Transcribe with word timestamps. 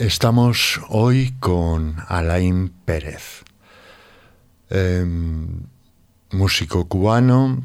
Estamos 0.00 0.80
hoy 0.88 1.34
con 1.40 1.96
Alain 2.08 2.72
Pérez, 2.86 3.44
em, 4.70 5.64
músico 6.30 6.86
cubano, 6.86 7.62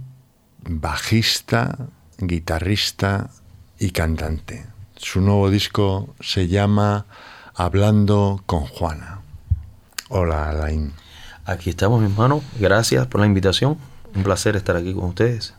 bajista, 0.68 1.78
guitarrista 2.18 3.30
y 3.80 3.92
cantante. 3.92 4.66
Su 4.98 5.22
nuevo 5.22 5.50
disco 5.50 6.14
se 6.20 6.50
llama 6.50 7.06
Hablando 7.56 8.44
con 8.46 8.66
Juana. 8.66 9.22
Hola 10.10 10.50
Alain. 10.50 10.92
Aquí 11.46 11.70
estamos, 11.70 12.02
mi 12.02 12.08
hermano. 12.08 12.42
Gracias 12.60 13.08
por 13.08 13.22
la 13.22 13.28
invitación. 13.28 13.78
Un 14.14 14.24
placer 14.24 14.58
estar 14.58 14.76
aquí 14.76 14.94
con 14.94 15.06
ustedes. 15.06 15.54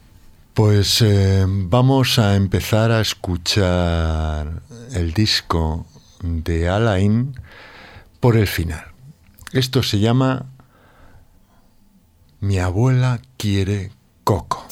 Pues 0.53 1.01
em, 1.01 1.71
vamos 1.71 2.19
a 2.19 2.37
empezar 2.37 2.91
a 2.91 3.01
escuchar 3.01 4.63
el 4.93 5.15
disco 5.15 5.87
de 6.23 6.69
Alain 6.69 7.35
por 8.21 8.37
el 8.37 8.47
final. 8.47 8.85
Esto 9.53 9.83
se 9.83 9.99
llama 9.99 10.47
Mi 12.41 12.59
abuela 12.59 13.21
quiere 13.37 13.93
coco. 14.25 14.66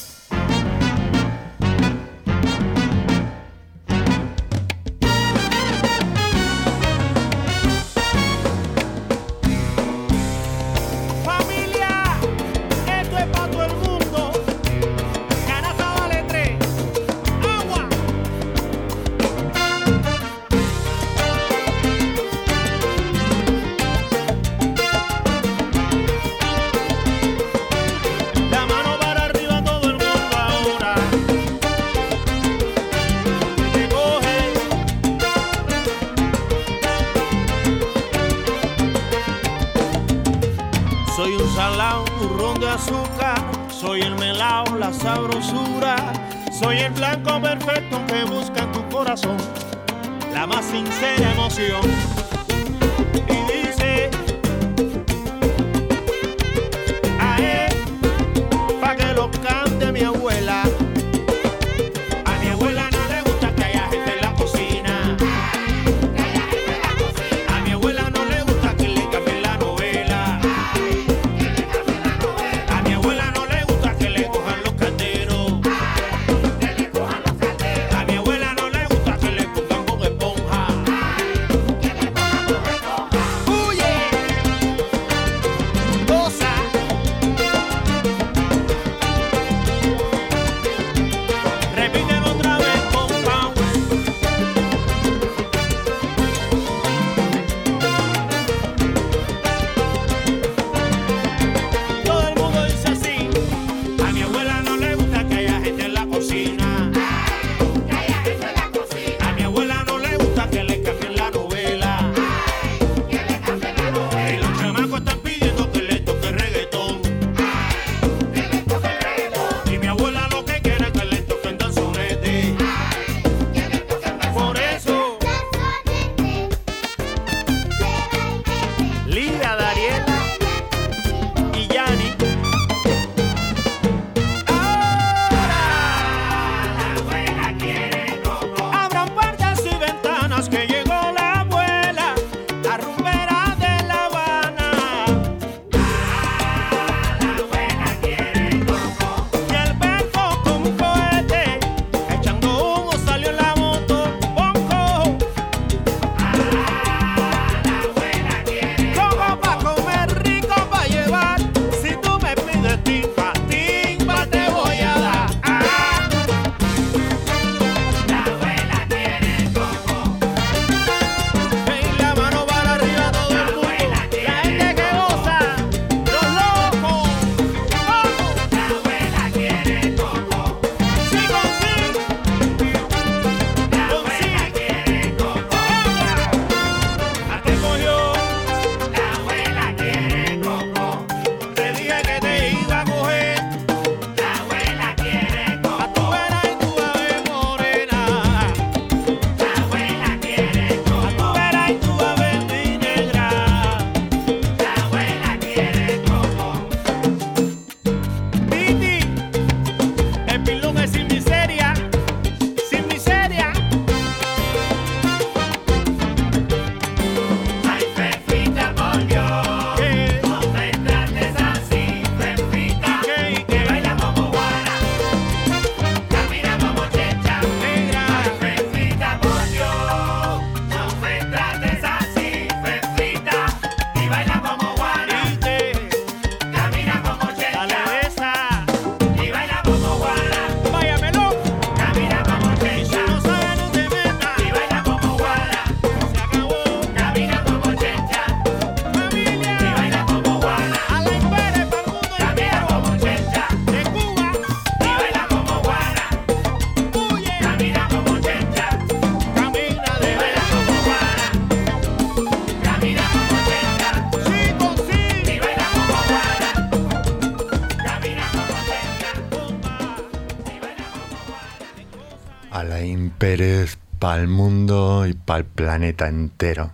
Planeta 276.04 276.08
entero. 276.08 276.72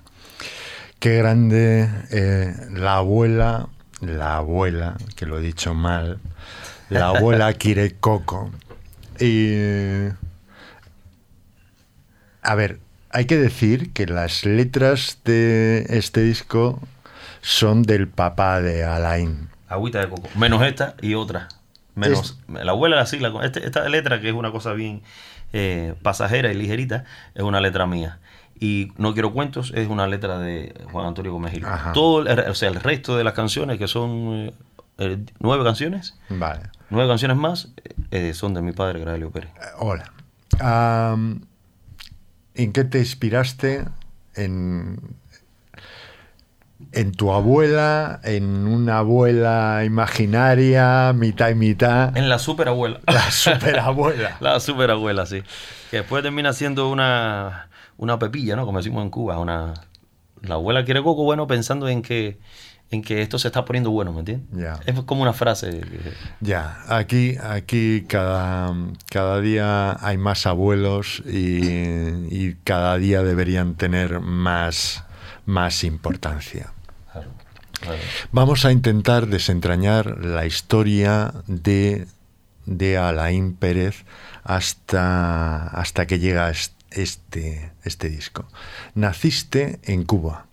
Qué 0.99 1.17
grande 1.17 1.89
eh, 2.11 2.55
la 2.73 2.97
abuela, 2.97 3.69
la 4.01 4.37
abuela, 4.37 4.97
que 5.17 5.27
lo 5.27 5.39
he 5.39 5.43
dicho 5.43 5.75
mal, 5.75 6.19
la 6.89 7.09
abuela 7.09 7.53
quiere 7.55 7.93
Coco. 7.93 8.51
Y. 9.19 10.09
A 12.43 12.55
ver, 12.55 12.81
hay 13.11 13.27
que 13.27 13.37
decir 13.37 13.93
que 13.93 14.07
las 14.07 14.45
letras 14.45 15.19
de 15.25 15.87
este 15.91 16.23
disco 16.23 16.81
son 17.43 17.83
del 17.83 18.09
papá 18.09 18.61
de 18.61 18.85
Alain. 18.85 19.49
Agüita 19.69 20.01
de 20.01 20.09
coco. 20.09 20.29
Menos 20.37 20.63
esta 20.63 20.95
y 21.01 21.15
otra. 21.15 21.49
Menos 21.95 22.39
la 22.49 22.73
abuela 22.73 23.01
así. 23.01 23.19
La, 23.19 23.33
este- 23.45 23.65
esta 23.65 23.89
letra, 23.89 24.21
que 24.21 24.29
es 24.29 24.35
una 24.35 24.51
cosa 24.51 24.73
bien 24.73 25.03
eh, 25.53 25.95
pasajera 26.03 26.51
y 26.51 26.55
ligerita, 26.55 27.05
es 27.35 27.43
una 27.43 27.61
letra 27.61 27.87
mía. 27.87 28.19
Y 28.63 28.93
No 28.99 29.15
Quiero 29.15 29.33
Cuentos 29.33 29.73
es 29.75 29.89
una 29.89 30.07
letra 30.07 30.39
de 30.39 30.75
Juan 30.93 31.07
Antonio 31.07 31.33
Gómez 31.33 31.53
Gil. 31.53 31.65
Todo, 31.95 32.27
o 32.51 32.55
sea, 32.55 32.69
el 32.69 32.75
resto 32.77 33.17
de 33.17 33.25
las 33.25 33.33
canciones, 33.33 33.79
que 33.79 33.89
son 33.89 34.53
eh, 34.99 35.19
nueve 35.39 35.65
canciones, 35.65 36.19
Vale. 36.29 36.65
nueve 36.91 37.09
canciones 37.09 37.39
más, 37.39 37.73
eh, 38.11 38.35
son 38.35 38.53
de 38.53 38.61
mi 38.61 38.73
padre, 38.73 39.01
Graelio 39.01 39.31
Pérez. 39.31 39.51
Eh, 39.57 39.67
Hola. 39.79 40.13
¿En 42.55 42.73
qué 42.73 42.85
te 42.85 42.99
inspiraste? 42.99 43.87
En, 44.35 44.99
en 46.93 47.13
tu 47.13 47.33
abuela, 47.33 48.21
en 48.25 48.67
una 48.67 48.99
abuela 48.99 49.83
imaginaria, 49.87 51.15
mitad 51.15 51.49
y 51.49 51.55
mitad. 51.55 52.15
En 52.15 52.29
la 52.29 52.39
superabuela. 52.39 53.01
La 53.07 53.31
superabuela. 53.31 54.37
La 54.41 54.61
superabuela, 54.61 55.25
sí. 55.25 55.43
Que 55.91 55.99
después 55.99 56.23
termina 56.23 56.53
siendo 56.53 56.91
una, 56.91 57.70
una 58.01 58.19
pepilla, 58.19 58.57
¿no? 58.57 58.65
Como 58.65 58.79
decimos 58.79 59.03
en 59.05 59.11
Cuba. 59.11 59.39
Una, 59.39 59.75
la 60.43 60.55
abuela 60.55 60.85
quiere 60.87 61.03
coco 61.03 61.23
bueno 61.25 61.47
pensando 61.47 61.87
en 61.89 62.01
que, 62.01 62.39
en 62.91 63.03
que 63.03 63.21
esto 63.21 63.39
se 63.39 63.49
está 63.49 63.65
poniendo 63.67 63.91
bueno, 63.91 64.11
¿me 64.13 64.21
entiendes? 64.21 64.49
Ya. 64.59 64.81
Es 64.87 64.99
como 65.03 65.21
una 65.23 65.35
frase. 65.35 65.83
Ya, 66.41 66.83
aquí, 66.89 67.37
aquí 67.43 68.07
cada, 68.09 68.75
cada 69.11 69.41
día 69.43 69.99
hay 70.05 70.17
más 70.17 70.47
abuelos 70.47 71.23
y, 71.27 71.61
y 72.31 72.57
cada 72.65 72.97
día 72.97 73.23
deberían 73.23 73.75
tener 73.75 74.21
más, 74.21 75.05
más 75.45 75.85
importancia. 75.85 76.73
claro, 77.13 77.29
claro. 77.81 77.99
Vamos 78.33 78.65
a 78.65 78.73
intentar 78.73 79.27
desentrañar 79.27 80.25
la 80.25 80.47
historia 80.47 81.35
de, 81.47 82.07
de 82.65 82.97
Alain 82.97 83.55
Pérez 83.55 84.05
hasta, 84.43 85.67
hasta 85.69 86.07
que 86.07 86.19
llega 86.19 86.49
est- 86.51 86.73
este, 86.73 86.80
este 86.91 88.09
disco. 88.09 88.47
Naciste 88.95 89.79
en 89.85 90.05
Cuba. 90.05 90.47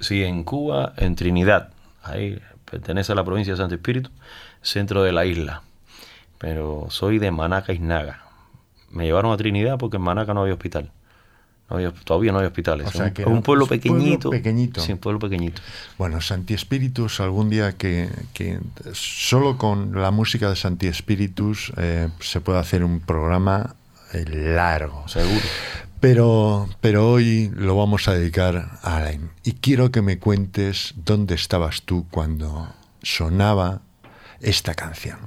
Sí, 0.00 0.24
en 0.24 0.44
Cuba, 0.44 0.94
en 0.96 1.14
Trinidad. 1.14 1.70
Ahí 2.02 2.40
pertenece 2.70 3.12
a 3.12 3.14
la 3.14 3.24
provincia 3.24 3.52
de 3.52 3.58
Santo 3.58 3.74
Espíritu, 3.74 4.10
centro 4.62 5.02
de 5.02 5.12
la 5.12 5.26
isla. 5.26 5.62
Pero 6.38 6.86
soy 6.88 7.18
de 7.18 7.30
Manaca, 7.30 7.72
Isnaga. 7.72 8.24
Me 8.90 9.04
llevaron 9.04 9.32
a 9.32 9.36
Trinidad 9.36 9.78
porque 9.78 9.98
en 9.98 10.02
Manaca 10.02 10.32
no 10.32 10.40
había 10.42 10.54
hospital. 10.54 10.90
No 11.68 11.76
había- 11.76 11.92
todavía 11.92 12.32
no 12.32 12.38
hay 12.40 12.46
hospitales. 12.46 12.88
O 12.88 12.90
sea 12.90 13.04
un, 13.06 13.10
que 13.12 13.22
un 13.24 13.42
pueblo 13.42 13.64
un 13.66 13.68
pueblo 13.68 13.68
pequeñito. 13.68 14.30
pequeñito. 14.30 14.80
Sí, 14.80 14.92
un 14.92 14.98
pueblo 14.98 15.20
pequeñito. 15.20 15.60
Bueno, 15.98 16.20
Santi 16.20 16.54
Espíritus, 16.54 17.20
algún 17.20 17.50
día 17.50 17.76
que, 17.76 18.08
que 18.32 18.58
solo 18.92 19.58
con 19.58 20.00
la 20.00 20.10
música 20.10 20.48
de 20.48 20.56
Santi 20.56 20.86
Espíritus 20.88 21.72
eh, 21.76 22.08
se 22.20 22.40
puede 22.40 22.58
hacer 22.58 22.82
un 22.82 23.00
programa 23.00 23.76
largo. 24.12 25.06
Seguro. 25.08 25.44
Pero, 26.00 26.68
pero 26.80 27.10
hoy 27.10 27.52
lo 27.54 27.76
vamos 27.76 28.08
a 28.08 28.14
dedicar 28.14 28.78
a 28.82 28.96
Alain. 28.96 29.30
Y 29.44 29.52
quiero 29.52 29.90
que 29.90 30.00
me 30.00 30.18
cuentes 30.18 30.94
dónde 30.96 31.34
estabas 31.34 31.82
tú 31.82 32.06
cuando 32.10 32.74
sonaba 33.02 33.82
esta 34.40 34.74
canción. 34.74 35.18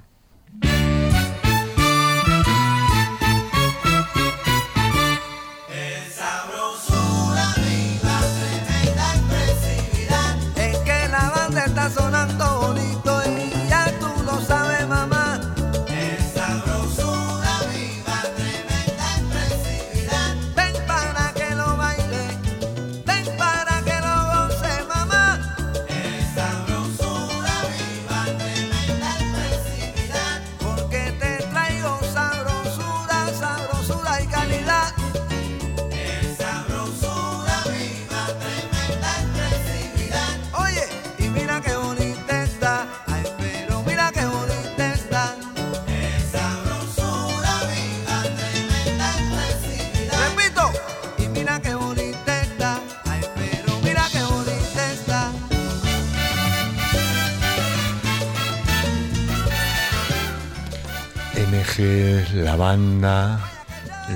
Banda, 62.73 63.39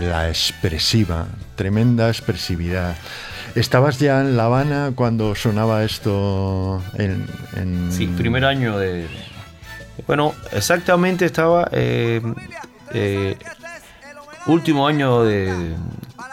la 0.01 0.29
expresiva, 0.29 1.27
tremenda 1.55 2.09
expresividad. 2.09 2.95
¿Estabas 3.53 3.99
ya 3.99 4.21
en 4.21 4.35
La 4.35 4.45
Habana 4.45 4.91
cuando 4.95 5.35
sonaba 5.35 5.83
esto 5.83 6.81
en... 6.95 7.27
en- 7.55 7.91
Sí, 7.91 8.07
primer 8.07 8.45
año 8.45 8.77
de... 8.79 9.07
Bueno, 10.07 10.33
exactamente 10.51 11.25
estaba... 11.25 11.67
eh, 11.71 12.21
eh, 12.93 13.37
último 14.47 14.87
año 14.87 15.23
de... 15.23 15.75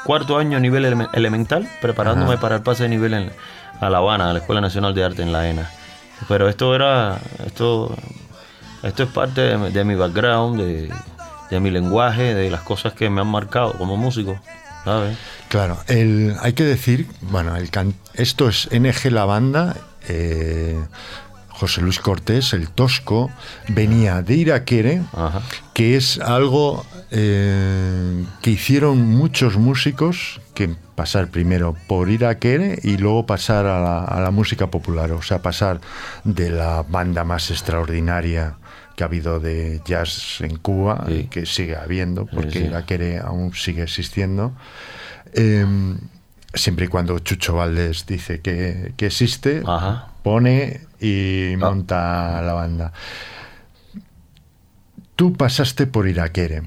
Cuarto 0.07 0.38
año 0.38 0.57
a 0.57 0.61
nivel 0.61 0.85
eleme- 0.87 1.09
elemental, 1.12 1.69
preparándome 1.83 2.33
Ajá. 2.35 2.40
para 2.40 2.57
el 2.57 2.62
pase 2.62 2.85
de 2.85 2.88
nivel 2.90 3.12
en, 3.14 3.33
a 3.81 3.90
La 3.90 3.99
Habana, 3.99 4.31
a 4.31 4.33
la 4.33 4.38
Escuela 4.38 4.61
Nacional 4.62 4.95
de 4.95 5.04
Arte 5.04 5.23
en 5.23 5.31
La 5.33 5.47
ENA. 5.49 5.71
Pero 6.28 6.49
esto 6.49 6.75
era... 6.75 7.19
Esto, 7.47 7.95
esto 8.83 9.02
es 9.02 9.09
parte 9.11 9.40
de, 9.43 9.71
de 9.71 9.85
mi 9.85 9.95
background, 9.95 10.61
de, 10.61 10.90
de 11.55 11.61
mi 11.61 11.71
lenguaje, 11.71 12.35
de 12.35 12.51
las 12.51 12.63
cosas 12.63 12.93
que 12.93 13.09
me 13.11 13.21
han 13.21 13.27
marcado 13.29 13.73
como 13.75 13.97
músico, 13.97 14.39
¿sabes? 14.85 15.17
Claro, 15.49 15.79
el, 15.87 16.35
hay 16.43 16.53
que 16.53 16.65
decir, 16.65 17.07
bueno, 17.23 17.55
el 17.57 17.71
can- 17.71 17.95
esto 18.15 18.49
es 18.49 18.69
NG 18.73 19.11
La 19.13 19.25
Banda, 19.25 19.77
eh, 20.09 20.77
José 21.49 21.81
Luis 21.81 22.01
Cortés, 22.01 22.53
el 22.53 22.69
Tosco, 22.69 23.31
venía 23.69 24.21
de 24.23 24.35
Iraquere, 24.35 25.03
Ajá. 25.13 25.41
que 25.73 25.97
es 25.97 26.19
algo 26.19 26.85
eh, 27.13 28.25
que 28.43 28.51
hicieron 28.51 28.99
muchos 29.03 29.57
músicos, 29.57 30.41
que 30.55 30.75
pasar 30.97 31.29
primero 31.29 31.77
por 31.87 32.11
Iraquere 32.11 32.79
y 32.83 32.97
luego 32.97 33.27
pasar 33.27 33.67
a 33.67 33.81
la, 33.81 34.05
a 34.05 34.21
la 34.21 34.31
música 34.33 34.67
popular, 34.67 35.13
o 35.13 35.23
sea, 35.23 35.41
pasar 35.43 35.81
de 36.25 36.51
la 36.51 36.83
banda 36.83 37.23
más 37.23 37.51
extraordinaria 37.53 38.57
que 38.97 39.03
ha 39.05 39.07
habido 39.07 39.41
de 39.41 39.81
jazz 39.85 40.41
en 40.41 40.57
Cuba, 40.57 41.05
Sí. 41.09 41.15
y 41.15 41.25
que 41.25 41.47
sigue 41.47 41.77
habiendo, 41.77 42.27
porque 42.27 42.61
sí. 42.61 42.65
Iraquere 42.67 43.19
aún 43.19 43.53
sigue 43.55 43.83
existiendo. 43.83 44.53
Eh, 45.33 45.67
siempre 46.55 46.85
y 46.87 46.89
cuando 46.89 47.19
Chucho 47.19 47.55
Valdés 47.57 48.07
dice 48.07 48.41
que, 48.41 48.93
que 48.97 49.07
existe, 49.07 49.63
Ajá. 49.67 50.13
pone 50.23 50.81
y 51.01 51.55
Ah. 51.55 51.59
monta 51.59 52.41
la 52.43 52.53
banda. 52.53 52.93
Tú 55.17 55.33
pasaste 55.33 55.87
por 55.87 56.09
Iraquere 56.09 56.63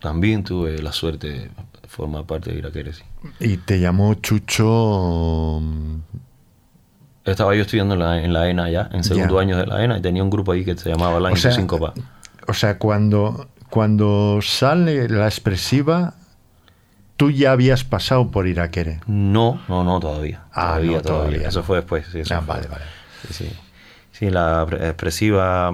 También 0.00 0.42
tuve 0.44 0.80
la 0.82 0.92
suerte 0.92 1.28
de 1.28 1.50
formar 1.88 2.24
parte 2.24 2.50
de 2.52 2.58
Iraquere, 2.58 2.92
sí. 2.92 3.02
y 3.40 3.56
te 3.58 3.78
llamó 3.80 4.14
Chucho. 4.14 5.60
Estaba 7.24 7.54
yo 7.54 7.62
estudiando 7.62 7.94
en 7.94 8.00
la, 8.00 8.22
en 8.22 8.32
la 8.32 8.48
ENA 8.48 8.70
ya, 8.70 8.88
en 8.92 9.04
segundo 9.04 9.34
Ya. 9.36 9.40
año 9.42 9.56
de 9.58 9.66
la 9.66 9.84
ENA, 9.84 9.98
y 9.98 10.00
tenía 10.02 10.22
un 10.22 10.30
grupo 10.30 10.52
ahí 10.52 10.64
que 10.64 10.76
se 10.76 10.88
llamaba 10.90 11.20
La 11.20 11.30
O 11.30 11.36
sea, 11.36 11.52
Síncopa. 11.52 11.92
O 12.48 12.54
sea, 12.54 12.78
cuando, 12.78 13.48
cuando 13.68 14.38
sale 14.42 15.08
la 15.08 15.26
expresiva, 15.26 16.14
tú 17.16 17.30
ya 17.30 17.52
habías 17.52 17.84
pasado 17.84 18.30
por 18.30 18.46
Iraquere. 18.46 19.00
No, 19.06 19.60
no, 19.68 19.84
no, 19.84 20.00
todavía. 20.00 20.42
Ah, 20.52 20.68
todavía, 20.68 20.96
no, 20.96 21.02
todavía. 21.02 21.28
todavía 21.30 21.48
Eso 21.48 21.62
fue 21.62 21.76
después. 21.76 22.06
Sí, 22.10 22.20
eso 22.20 22.34
Ah, 22.34 22.40
fue- 22.40 22.54
vale, 22.56 22.68
vale. 22.68 22.84
Sí, 23.28 23.34
sí. 23.34 23.50
Sí, 24.12 24.30
la 24.30 24.64
pre- 24.66 24.86
expresiva, 24.88 25.72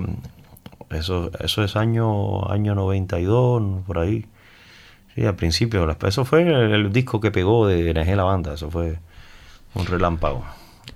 eso, 0.91 1.31
eso 1.41 1.63
es 1.65 1.77
año, 1.77 2.51
año 2.51 2.75
92, 2.75 3.83
por 3.87 3.99
ahí. 4.01 4.27
Sí, 5.15 5.25
al 5.25 5.37
principio, 5.37 5.89
eso 6.07 6.25
fue 6.25 6.43
el, 6.43 6.73
el 6.73 6.93
disco 6.93 7.21
que 7.21 7.31
pegó 7.31 7.67
de 7.69 7.91
NG 7.95 8.17
La 8.17 8.25
Banda, 8.25 8.55
eso 8.55 8.71
fue 8.71 8.99
un 9.75 9.87
relámpago. 9.87 10.45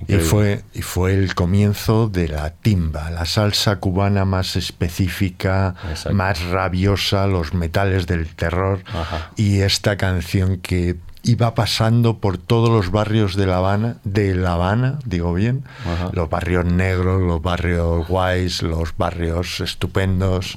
Y 0.08 0.16
fue, 0.16 0.62
y 0.72 0.82
fue 0.82 1.14
el 1.14 1.34
comienzo 1.34 2.08
de 2.08 2.28
la 2.28 2.50
timba, 2.50 3.10
la 3.10 3.26
salsa 3.26 3.76
cubana 3.76 4.24
más 4.24 4.56
específica, 4.56 5.74
Exacto. 5.88 6.14
más 6.16 6.42
rabiosa, 6.44 7.26
los 7.26 7.54
metales 7.54 8.06
del 8.06 8.26
terror. 8.34 8.80
Ajá. 8.92 9.30
Y 9.36 9.60
esta 9.60 9.96
canción 9.96 10.56
que 10.58 10.96
iba 11.22 11.54
pasando 11.54 12.18
por 12.18 12.38
todos 12.38 12.70
los 12.70 12.90
barrios 12.90 13.36
de 13.36 13.46
La 13.46 13.58
Habana, 13.58 13.98
de 14.04 14.34
La 14.34 14.54
Habana, 14.54 14.98
digo 15.04 15.34
bien, 15.34 15.64
Ajá. 15.84 16.10
los 16.14 16.30
barrios 16.30 16.64
negros, 16.64 17.20
los 17.20 17.42
barrios 17.42 18.08
guays, 18.08 18.62
los 18.62 18.96
barrios 18.96 19.60
estupendos, 19.60 20.56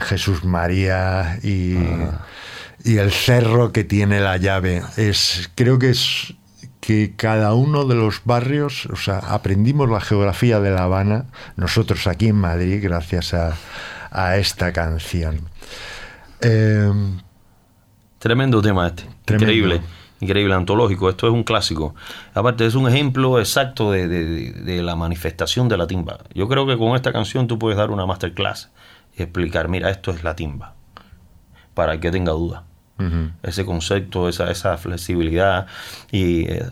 Jesús 0.00 0.44
María 0.44 1.38
y, 1.42 1.76
y 2.84 2.98
el 2.98 3.12
cerro 3.12 3.72
que 3.72 3.82
tiene 3.82 4.20
la 4.20 4.36
llave. 4.36 4.82
Es, 4.98 5.50
creo 5.54 5.78
que 5.78 5.90
es 5.90 6.34
que 6.86 7.14
cada 7.16 7.54
uno 7.54 7.84
de 7.86 7.94
los 7.94 8.20
barrios, 8.24 8.86
o 8.86 8.96
sea, 8.96 9.18
aprendimos 9.18 9.88
la 9.88 10.00
geografía 10.02 10.60
de 10.60 10.70
La 10.70 10.82
Habana, 10.84 11.26
nosotros 11.56 12.06
aquí 12.06 12.28
en 12.28 12.36
Madrid, 12.36 12.80
gracias 12.82 13.32
a, 13.32 13.56
a 14.10 14.36
esta 14.36 14.72
canción. 14.72 15.40
Eh, 16.42 16.90
Tremendo 18.18 18.60
tema 18.60 18.86
este. 18.88 19.04
Tremendo. 19.24 19.52
Increíble. 19.52 19.80
Increíble, 20.20 20.54
antológico. 20.54 21.08
Esto 21.10 21.26
es 21.26 21.32
un 21.32 21.42
clásico. 21.42 21.94
Aparte, 22.34 22.64
es 22.66 22.74
un 22.74 22.88
ejemplo 22.88 23.38
exacto 23.38 23.90
de, 23.90 24.06
de- 24.08 24.52
de 24.52 24.82
la 24.82 24.96
manifestación 24.96 25.68
de 25.68 25.76
la 25.76 25.86
timba. 25.86 26.18
Yo 26.34 26.48
creo 26.48 26.66
que 26.66 26.78
con 26.78 26.96
esta 26.96 27.12
canción 27.12 27.46
tú 27.46 27.58
puedes 27.58 27.76
dar 27.78 27.90
una 27.90 28.06
masterclass 28.06 28.70
y 29.16 29.22
explicar, 29.22 29.68
mira, 29.68 29.90
esto 29.90 30.10
es 30.10 30.22
la 30.24 30.34
timba. 30.36 30.74
Para 31.74 31.94
el 31.94 32.00
que 32.00 32.10
tenga 32.10 32.32
duda. 32.32 32.64
Ese 33.42 33.64
concepto, 33.64 34.28
esa, 34.28 34.50
esa 34.50 34.76
flexibilidad 34.76 35.66
y 36.12 36.48
eh, 36.48 36.64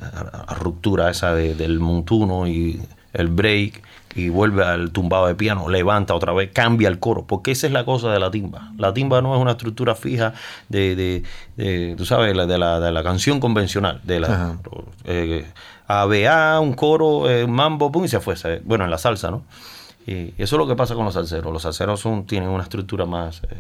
ruptura 0.61 1.11
esa 1.11 1.35
de- 1.35 1.55
del 1.55 1.81
montuno 1.81 2.47
y 2.47 2.81
el 3.12 3.29
break 3.29 3.83
y 4.14 4.29
vuelve 4.29 4.64
al 4.64 4.91
tumbado 4.93 5.26
de 5.26 5.35
piano, 5.35 5.69
levanta 5.69 6.14
otra 6.14 6.33
vez, 6.33 6.50
cambia 6.52 6.88
el 6.88 6.99
coro, 6.99 7.25
porque 7.26 7.50
esa 7.50 7.67
es 7.67 7.73
la 7.73 7.85
cosa 7.85 8.12
de 8.12 8.21
la 8.21 8.31
timba. 8.31 8.71
La 8.79 8.93
timba 8.95 9.21
no 9.23 9.35
es 9.35 9.41
una 9.41 9.52
estructura 9.52 9.95
fija 9.95 10.35
de, 10.69 10.95
de- 10.95 11.23
de, 11.57 11.95
tú 11.97 12.05
sabes, 12.05 12.37
la- 12.37 12.47
de 12.47 12.59
la, 12.59 12.79
de 12.79 12.93
la 12.93 13.02
canción 13.02 13.41
convencional, 13.41 14.00
de 14.05 14.21
la 14.21 14.29
eh, 15.05 15.47
ABA, 15.88 16.61
un 16.61 16.75
coro, 16.75 17.29
eh, 17.29 17.47
mambo, 17.47 17.91
pum, 17.91 18.05
y 18.05 18.09
se 18.09 18.21
fue. 18.21 18.35
Bueno, 18.64 18.85
en 18.85 18.91
la 18.91 18.99
salsa, 18.99 19.31
¿no? 19.31 19.43
Y 20.07 20.35
eso 20.38 20.57
es 20.57 20.59
lo 20.59 20.67
que 20.67 20.75
pasa 20.76 20.95
con 20.95 21.05
los 21.05 21.14
salseros. 21.14 21.52
Los 21.52 21.62
salseros 21.62 22.00
son, 22.00 22.25
tienen 22.26 22.49
una 22.49 22.62
estructura 22.64 23.07
más 23.07 23.43
eh, 23.45 23.57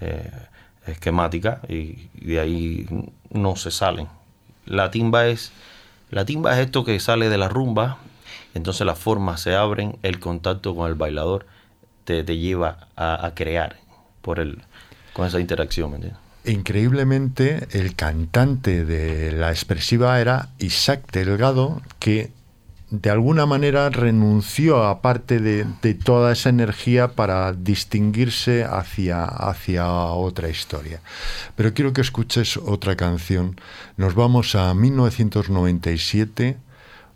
eh, 0.00 0.30
esquemática 0.86 1.60
y, 1.68 2.08
de 2.14 2.40
ahí 2.40 2.86
no 3.30 3.56
se 3.56 3.70
salen. 3.70 4.08
La 4.64 4.90
timba 4.90 5.26
es 5.26 5.52
la 6.10 6.24
timba 6.24 6.52
es 6.54 6.66
esto 6.66 6.84
que 6.84 6.98
sale 7.00 7.28
de 7.28 7.36
la 7.36 7.48
rumba, 7.48 7.98
entonces 8.54 8.86
las 8.86 8.98
formas 8.98 9.40
se 9.40 9.56
abren, 9.56 9.98
el 10.02 10.20
contacto 10.20 10.74
con 10.76 10.88
el 10.88 10.94
bailador 10.94 11.46
te, 12.04 12.22
te 12.22 12.38
lleva 12.38 12.88
a, 12.96 13.32
crear 13.34 13.76
por 14.22 14.38
el, 14.38 14.62
con 15.12 15.26
esa 15.26 15.40
interacción. 15.40 16.00
Increíblemente, 16.44 17.66
el 17.72 17.96
cantante 17.96 18.84
de 18.84 19.32
la 19.32 19.50
expresiva 19.50 20.20
era 20.20 20.50
Isaac 20.58 21.10
Delgado, 21.10 21.82
que 21.98 22.30
de 22.90 23.10
alguna 23.10 23.46
manera 23.46 23.90
renunció 23.90 24.84
a 24.84 25.02
parte 25.02 25.40
de, 25.40 25.64
toda 25.94 26.32
esa 26.32 26.50
energía 26.50 27.08
para 27.08 27.52
distinguirse 27.52 28.64
hacia, 28.64 29.24
hacia 29.24 29.92
otra 29.92 30.48
historia. 30.48 31.00
Pero 31.56 31.74
quiero 31.74 31.92
que 31.92 32.00
escuches 32.00 32.56
otra 32.56 32.96
canción. 32.96 33.60
Nos 33.96 34.14
vamos 34.14 34.54
a 34.54 34.72
1997, 34.72 36.58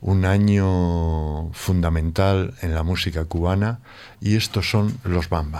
un 0.00 0.25
año 0.25 1.53
fundamental 1.53 2.55
en 2.62 2.75
la 2.75 2.83
música 2.83 3.25
cubana, 3.25 3.81
y 4.21 4.37
estos 4.37 4.69
son 4.69 4.99
los 5.05 5.29
Bam 5.29 5.53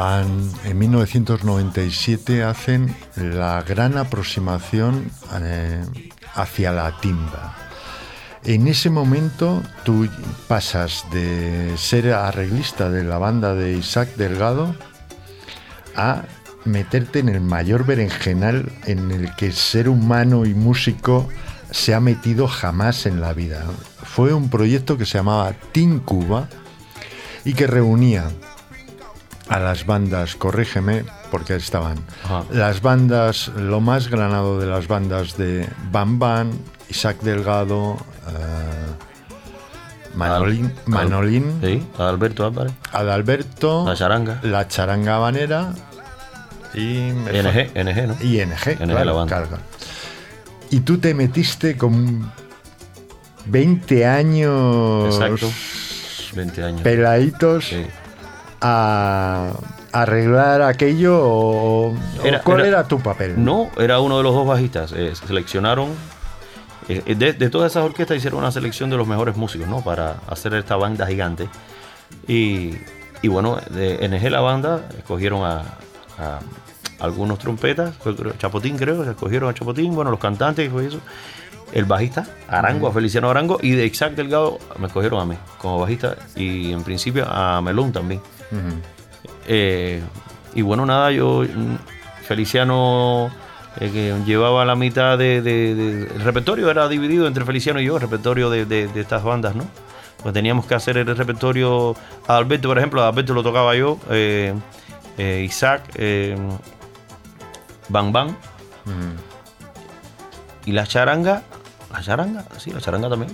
En 0.00 0.78
1997 0.78 2.42
hacen 2.42 2.96
la 3.16 3.62
gran 3.62 3.98
aproximación 3.98 5.10
eh, 5.42 5.84
hacia 6.34 6.72
la 6.72 6.98
timba. 7.00 7.54
En 8.44 8.66
ese 8.66 8.88
momento 8.88 9.62
tú 9.84 10.08
pasas 10.48 11.04
de 11.12 11.74
ser 11.76 12.14
arreglista 12.14 12.88
de 12.88 13.04
la 13.04 13.18
banda 13.18 13.54
de 13.54 13.74
Isaac 13.74 14.16
Delgado 14.16 14.74
a 15.94 16.22
meterte 16.64 17.18
en 17.18 17.28
el 17.28 17.42
mayor 17.42 17.84
berenjenal 17.84 18.72
en 18.86 19.10
el 19.10 19.34
que 19.36 19.52
ser 19.52 19.86
humano 19.86 20.46
y 20.46 20.54
músico 20.54 21.28
se 21.70 21.92
ha 21.92 22.00
metido 22.00 22.48
jamás 22.48 23.04
en 23.04 23.20
la 23.20 23.34
vida. 23.34 23.66
Fue 24.02 24.32
un 24.32 24.48
proyecto 24.48 24.96
que 24.96 25.04
se 25.04 25.18
llamaba 25.18 25.52
Team 25.72 26.00
Cuba 26.00 26.48
y 27.44 27.52
que 27.52 27.66
reunía 27.66 28.30
a 29.50 29.58
las 29.58 29.84
bandas, 29.84 30.36
corrígeme, 30.36 31.04
porque 31.30 31.56
estaban 31.56 31.98
Ajá. 32.24 32.44
las 32.50 32.80
bandas, 32.80 33.48
lo 33.56 33.80
más 33.80 34.08
granado 34.08 34.58
de 34.60 34.66
las 34.66 34.86
bandas 34.88 35.36
de 35.36 35.68
Bam 35.90 36.18
Bam, 36.18 36.52
Isaac 36.88 37.18
Delgado, 37.20 37.96
eh, 38.28 40.14
Manolín, 40.14 40.66
Al- 40.66 40.72
Manolín 40.86 41.60
Sí, 41.62 41.82
Alberto 41.98 42.46
Álvarez. 42.46 42.72
Adalberto, 42.92 43.84
La 43.86 43.94
charanga. 43.94 44.40
la 44.42 44.66
charanga 44.68 45.16
habanera 45.16 45.72
y 46.74 47.10
NG, 47.10 47.70
NG, 47.74 48.06
¿no? 48.06 48.16
ING, 48.20 48.50
NG, 48.52 48.76
claro, 48.78 49.04
la 49.04 49.12
banda. 49.12 49.42
claro. 49.46 49.62
Y 50.70 50.80
tú 50.80 50.98
te 50.98 51.14
metiste 51.14 51.76
con 51.76 52.30
20 53.46 54.06
años 54.06 55.14
Exacto. 55.16 55.50
20 56.36 56.62
años. 56.64 56.80
peladitos 56.82 57.64
Sí. 57.68 57.84
A 58.60 59.52
arreglar 59.92 60.62
aquello 60.62 61.18
o, 61.22 61.94
Era- 62.24 62.40
cuál 62.42 62.60
era- 62.60 62.68
era, 62.68 62.84
tu 62.88 63.00
papel? 63.00 63.42
No, 63.42 63.70
era 63.78 64.00
uno 64.00 64.18
de 64.18 64.22
los 64.22 64.34
dos 64.34 64.46
bajistas. 64.46 64.92
Eh, 64.92 65.12
seleccionaron. 65.14 65.88
eh, 66.88 67.14
de, 67.14 67.32
de 67.34 67.50
todas 67.50 67.70
esas 67.72 67.84
orquestas 67.84 68.16
hicieron 68.16 68.40
una 68.40 68.50
selección 68.50 68.90
de 68.90 68.96
los 68.96 69.06
mejores 69.06 69.36
músicos, 69.36 69.68
¿no? 69.68 69.80
Para 69.82 70.16
hacer 70.28 70.54
esta 70.54 70.76
banda 70.76 71.06
gigante. 71.06 71.48
Y, 72.26 72.74
y 73.22 73.28
bueno, 73.28 73.58
de 73.70 74.08
NG 74.08 74.28
la 74.30 74.40
banda 74.40 74.80
escogieron 74.98 75.44
a, 75.44 75.58
a 76.18 76.40
algunos 76.98 77.38
trompetas, 77.38 77.94
Chapotín 78.38 78.76
creo, 78.76 79.04
escogieron 79.08 79.48
a 79.48 79.54
Chapotín, 79.54 79.94
bueno, 79.94 80.10
los 80.10 80.18
cantantes, 80.20 80.70
fue 80.70 80.86
eso. 80.86 80.98
El 81.72 81.84
bajista, 81.84 82.26
Arango, 82.48 82.88
a 82.88 82.92
Feliciano 82.92 83.30
Arango, 83.30 83.58
y 83.62 83.70
de 83.70 83.86
Isaac 83.86 84.14
Delgado 84.16 84.58
me 84.78 84.88
escogieron 84.88 85.20
a 85.20 85.24
mí 85.24 85.36
como 85.58 85.78
bajista, 85.78 86.16
y 86.34 86.72
en 86.72 86.82
principio 86.82 87.24
a 87.28 87.60
Melón 87.62 87.92
también. 87.92 88.20
Eh, 89.46 90.02
y 90.54 90.62
bueno, 90.62 90.84
nada, 90.86 91.10
yo, 91.12 91.44
Feliciano, 92.22 93.30
eh, 93.78 93.90
que 93.92 94.14
llevaba 94.26 94.64
la 94.64 94.74
mitad 94.76 95.16
de, 95.18 95.42
de- 95.42 95.74
de- 95.74 96.02
El 96.14 96.20
repertorio 96.22 96.70
era 96.70 96.88
dividido 96.88 97.26
entre 97.26 97.44
Feliciano 97.44 97.80
y 97.80 97.84
yo, 97.86 97.96
el 97.96 98.02
repertorio 98.02 98.50
de, 98.50 98.88
estas 98.94 99.22
bandas, 99.24 99.54
¿no? 99.54 99.64
pues 100.22 100.34
teníamos 100.34 100.66
que 100.66 100.74
hacer 100.74 100.98
el 100.98 101.06
repertorio. 101.16 101.96
A 102.28 102.36
Alberto, 102.36 102.68
por 102.68 102.76
ejemplo, 102.78 103.02
a 103.02 103.08
Alberto 103.08 103.32
lo 103.32 103.42
tocaba 103.42 103.74
yo, 103.74 103.98
eh, 104.10 104.54
Isaac, 105.44 105.82
Bang 107.88 108.12
Bang. 108.12 108.30
Y 110.66 110.72
la 110.72 110.86
charanga, 110.86 111.42
la 111.92 112.02
charanga, 112.02 112.44
sí, 112.58 112.70
la 112.70 112.80
charanga 112.80 113.08
también. 113.08 113.32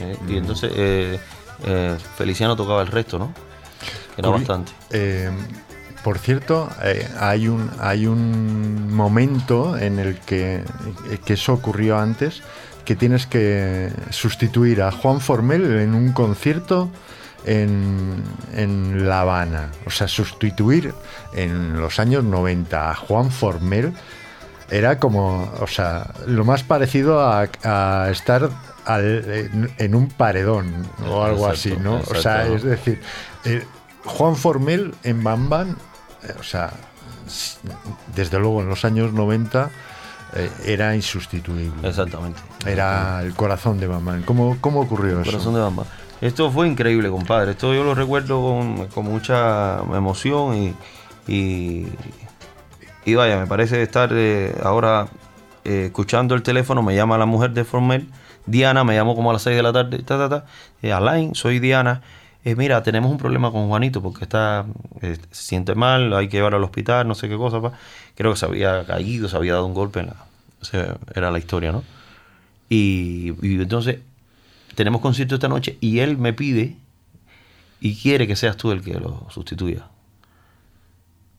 Eh, 0.00 0.16
Y 0.28 0.36
entonces 0.36 0.72
eh, 0.74 1.20
eh, 1.64 1.96
Feliciano 2.16 2.56
tocaba 2.56 2.82
el 2.82 2.88
resto, 2.88 3.18
¿no? 3.18 3.32
Que 4.22 4.28
Curi- 4.28 4.32
bastante. 4.38 4.72
eh, 4.90 5.30
por 6.04 6.18
cierto, 6.18 6.68
eh, 6.82 7.06
hay, 7.18 7.48
un, 7.48 7.70
hay 7.80 8.06
un 8.06 8.92
momento 8.94 9.76
en 9.76 9.98
el 9.98 10.16
que, 10.20 10.62
que 11.24 11.32
eso 11.34 11.52
ocurrió 11.54 11.98
antes, 11.98 12.42
que 12.84 12.96
tienes 12.96 13.26
que 13.26 13.90
sustituir 14.10 14.80
a 14.82 14.90
Juan 14.92 15.20
Formel 15.20 15.78
en 15.80 15.94
un 15.94 16.12
concierto 16.12 16.88
en, 17.44 18.22
en 18.54 19.08
La 19.08 19.20
Habana. 19.22 19.70
O 19.86 19.90
sea, 19.90 20.08
sustituir 20.08 20.94
en 21.34 21.78
los 21.78 21.98
años 21.98 22.24
90 22.24 22.90
a 22.90 22.94
Juan 22.94 23.30
Formel 23.30 23.92
era 24.70 24.98
como, 24.98 25.50
o 25.60 25.66
sea, 25.66 26.12
lo 26.26 26.44
más 26.44 26.62
parecido 26.62 27.20
a, 27.20 27.48
a 27.64 28.08
estar 28.10 28.48
al- 28.86 29.24
en, 29.30 29.70
en 29.78 29.94
un 29.94 30.08
paredón 30.08 30.72
o 31.10 31.22
algo 31.24 31.48
Exacto, 31.50 31.74
así, 31.76 31.82
¿no? 31.82 32.00
O 32.10 32.14
sea, 32.14 32.46
es 32.46 32.62
decir, 32.62 33.00
eh, 33.44 33.64
Juan 34.08 34.36
Formel 34.36 34.94
en 35.04 35.22
Bam 35.22 35.48
Bam, 35.48 35.76
eh, 36.24 36.34
o 36.38 36.42
sea, 36.42 36.72
desde 38.14 38.38
luego 38.38 38.60
en 38.62 38.68
los 38.68 38.84
años 38.84 39.12
90 39.12 39.70
eh, 40.34 40.50
era 40.66 40.94
insustituible. 40.96 41.88
Exactamente. 41.88 42.40
Era 42.66 43.22
el 43.22 43.34
corazón 43.34 43.78
de 43.78 43.86
Bam 43.86 44.04
Bam. 44.04 44.22
¿Cómo, 44.22 44.56
cómo 44.60 44.80
ocurrió 44.80 45.20
eso? 45.20 45.30
Corazón 45.30 45.54
de 45.54 45.60
Bamba. 45.60 45.84
Esto 46.20 46.50
fue 46.50 46.66
increíble, 46.66 47.08
compadre. 47.10 47.52
Esto 47.52 47.72
yo 47.72 47.84
lo 47.84 47.94
recuerdo 47.94 48.42
con, 48.42 48.88
con 48.88 49.04
mucha 49.04 49.78
emoción 49.94 50.56
y, 50.56 50.74
y, 51.32 51.86
y 53.04 53.14
vaya, 53.14 53.38
me 53.38 53.46
parece 53.46 53.82
estar 53.82 54.10
eh, 54.12 54.54
ahora 54.62 55.06
eh, 55.64 55.86
escuchando 55.86 56.34
el 56.34 56.42
teléfono. 56.42 56.82
Me 56.82 56.96
llama 56.96 57.18
la 57.18 57.26
mujer 57.26 57.52
de 57.52 57.64
Formel, 57.64 58.08
Diana, 58.46 58.82
me 58.82 58.94
llamó 58.94 59.14
como 59.14 59.30
a 59.30 59.34
las 59.34 59.42
6 59.42 59.56
de 59.56 59.62
la 59.62 59.72
tarde. 59.72 60.02
Ta, 60.02 60.18
ta, 60.18 60.28
ta. 60.28 60.44
Eh, 60.82 60.92
Alain, 60.92 61.34
soy 61.34 61.60
Diana. 61.60 62.02
Eh, 62.48 62.56
mira, 62.56 62.82
tenemos 62.82 63.10
un 63.10 63.18
problema 63.18 63.52
con 63.52 63.68
Juanito 63.68 64.00
porque 64.00 64.24
está 64.24 64.64
eh, 65.02 65.18
se 65.30 65.42
siente 65.42 65.74
mal, 65.74 66.14
hay 66.14 66.28
que 66.28 66.38
llevarlo 66.38 66.56
al 66.56 66.64
hospital, 66.64 67.06
no 67.06 67.14
sé 67.14 67.28
qué 67.28 67.36
cosa. 67.36 67.60
pa. 67.60 67.72
Creo 68.14 68.32
que 68.32 68.38
se 68.38 68.46
había 68.46 68.86
caído, 68.86 69.28
se 69.28 69.36
había 69.36 69.52
dado 69.52 69.66
un 69.66 69.74
golpe 69.74 70.00
en 70.00 70.06
la. 70.06 70.16
o 70.62 70.64
sea, 70.64 70.96
era 71.14 71.30
la 71.30 71.38
historia, 71.38 71.72
¿no? 71.72 71.84
Y, 72.70 73.34
entonces 73.42 73.98
tenemos 74.74 75.02
concierto 75.02 75.34
esta 75.34 75.48
noche 75.48 75.76
y 75.82 75.98
él 75.98 76.16
me 76.16 76.32
pide 76.32 76.74
y 77.80 77.96
quiere 77.96 78.26
que 78.26 78.34
seas 78.34 78.56
tú 78.56 78.72
el 78.72 78.80
que 78.80 78.94
lo 78.94 79.26
sustituya. 79.28 79.86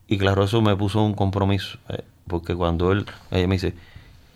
Y 0.07 0.19
claro, 0.19 0.43
eso 0.43 0.61
me 0.61 0.75
puso 0.75 1.03
un 1.03 1.15
compromiso, 1.15 1.79
eh, 1.89 2.03
porque 2.27 2.53
cuando 2.53 2.91
él, 2.91 3.07
me 3.31 3.47
dice, 3.47 3.73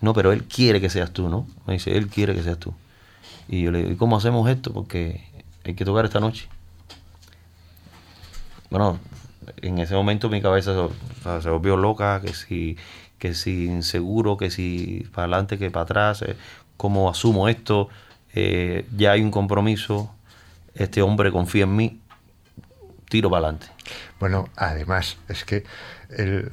no, 0.00 0.12
pero 0.12 0.32
él 0.32 0.42
quiere 0.42 0.80
que 0.80 0.90
seas 0.90 1.12
tú, 1.12 1.28
¿no? 1.28 1.46
Me 1.68 1.74
dice, 1.74 1.96
él 1.96 2.08
quiere 2.08 2.34
que 2.34 2.42
seas 2.42 2.58
tú. 2.58 2.74
Y 3.48 3.62
yo 3.62 3.70
le 3.70 3.78
digo, 3.78 3.92
¿y 3.92 3.96
cómo 3.96 4.16
hacemos 4.16 4.50
esto? 4.50 4.72
Porque 4.72 5.24
hay 5.64 5.74
que 5.74 5.84
tocar 5.84 6.04
esta 6.04 6.18
noche. 6.18 6.48
Bueno, 8.74 8.98
en 9.62 9.78
ese 9.78 9.94
momento 9.94 10.28
mi 10.28 10.42
cabeza 10.42 10.72
se, 10.72 10.80
o 10.80 10.90
sea, 11.22 11.40
se 11.40 11.48
volvió 11.48 11.76
loca, 11.76 12.20
que 12.20 12.34
si, 12.34 12.76
que 13.20 13.32
si 13.32 13.66
inseguro, 13.66 14.36
que 14.36 14.50
si 14.50 15.06
para 15.14 15.26
adelante, 15.26 15.58
que 15.58 15.70
para 15.70 15.84
atrás, 15.84 16.22
eh, 16.22 16.34
cómo 16.76 17.08
asumo 17.08 17.48
esto, 17.48 17.88
Eh, 18.36 18.84
ya 18.96 19.12
hay 19.12 19.22
un 19.22 19.30
compromiso, 19.30 20.10
este 20.74 21.02
hombre 21.02 21.30
confía 21.30 21.62
en 21.62 21.76
mí, 21.76 22.00
tiro 23.08 23.30
para 23.30 23.46
adelante. 23.46 23.66
Bueno, 24.18 24.48
además, 24.56 25.18
es 25.28 25.44
que 25.44 25.62
el, 26.10 26.50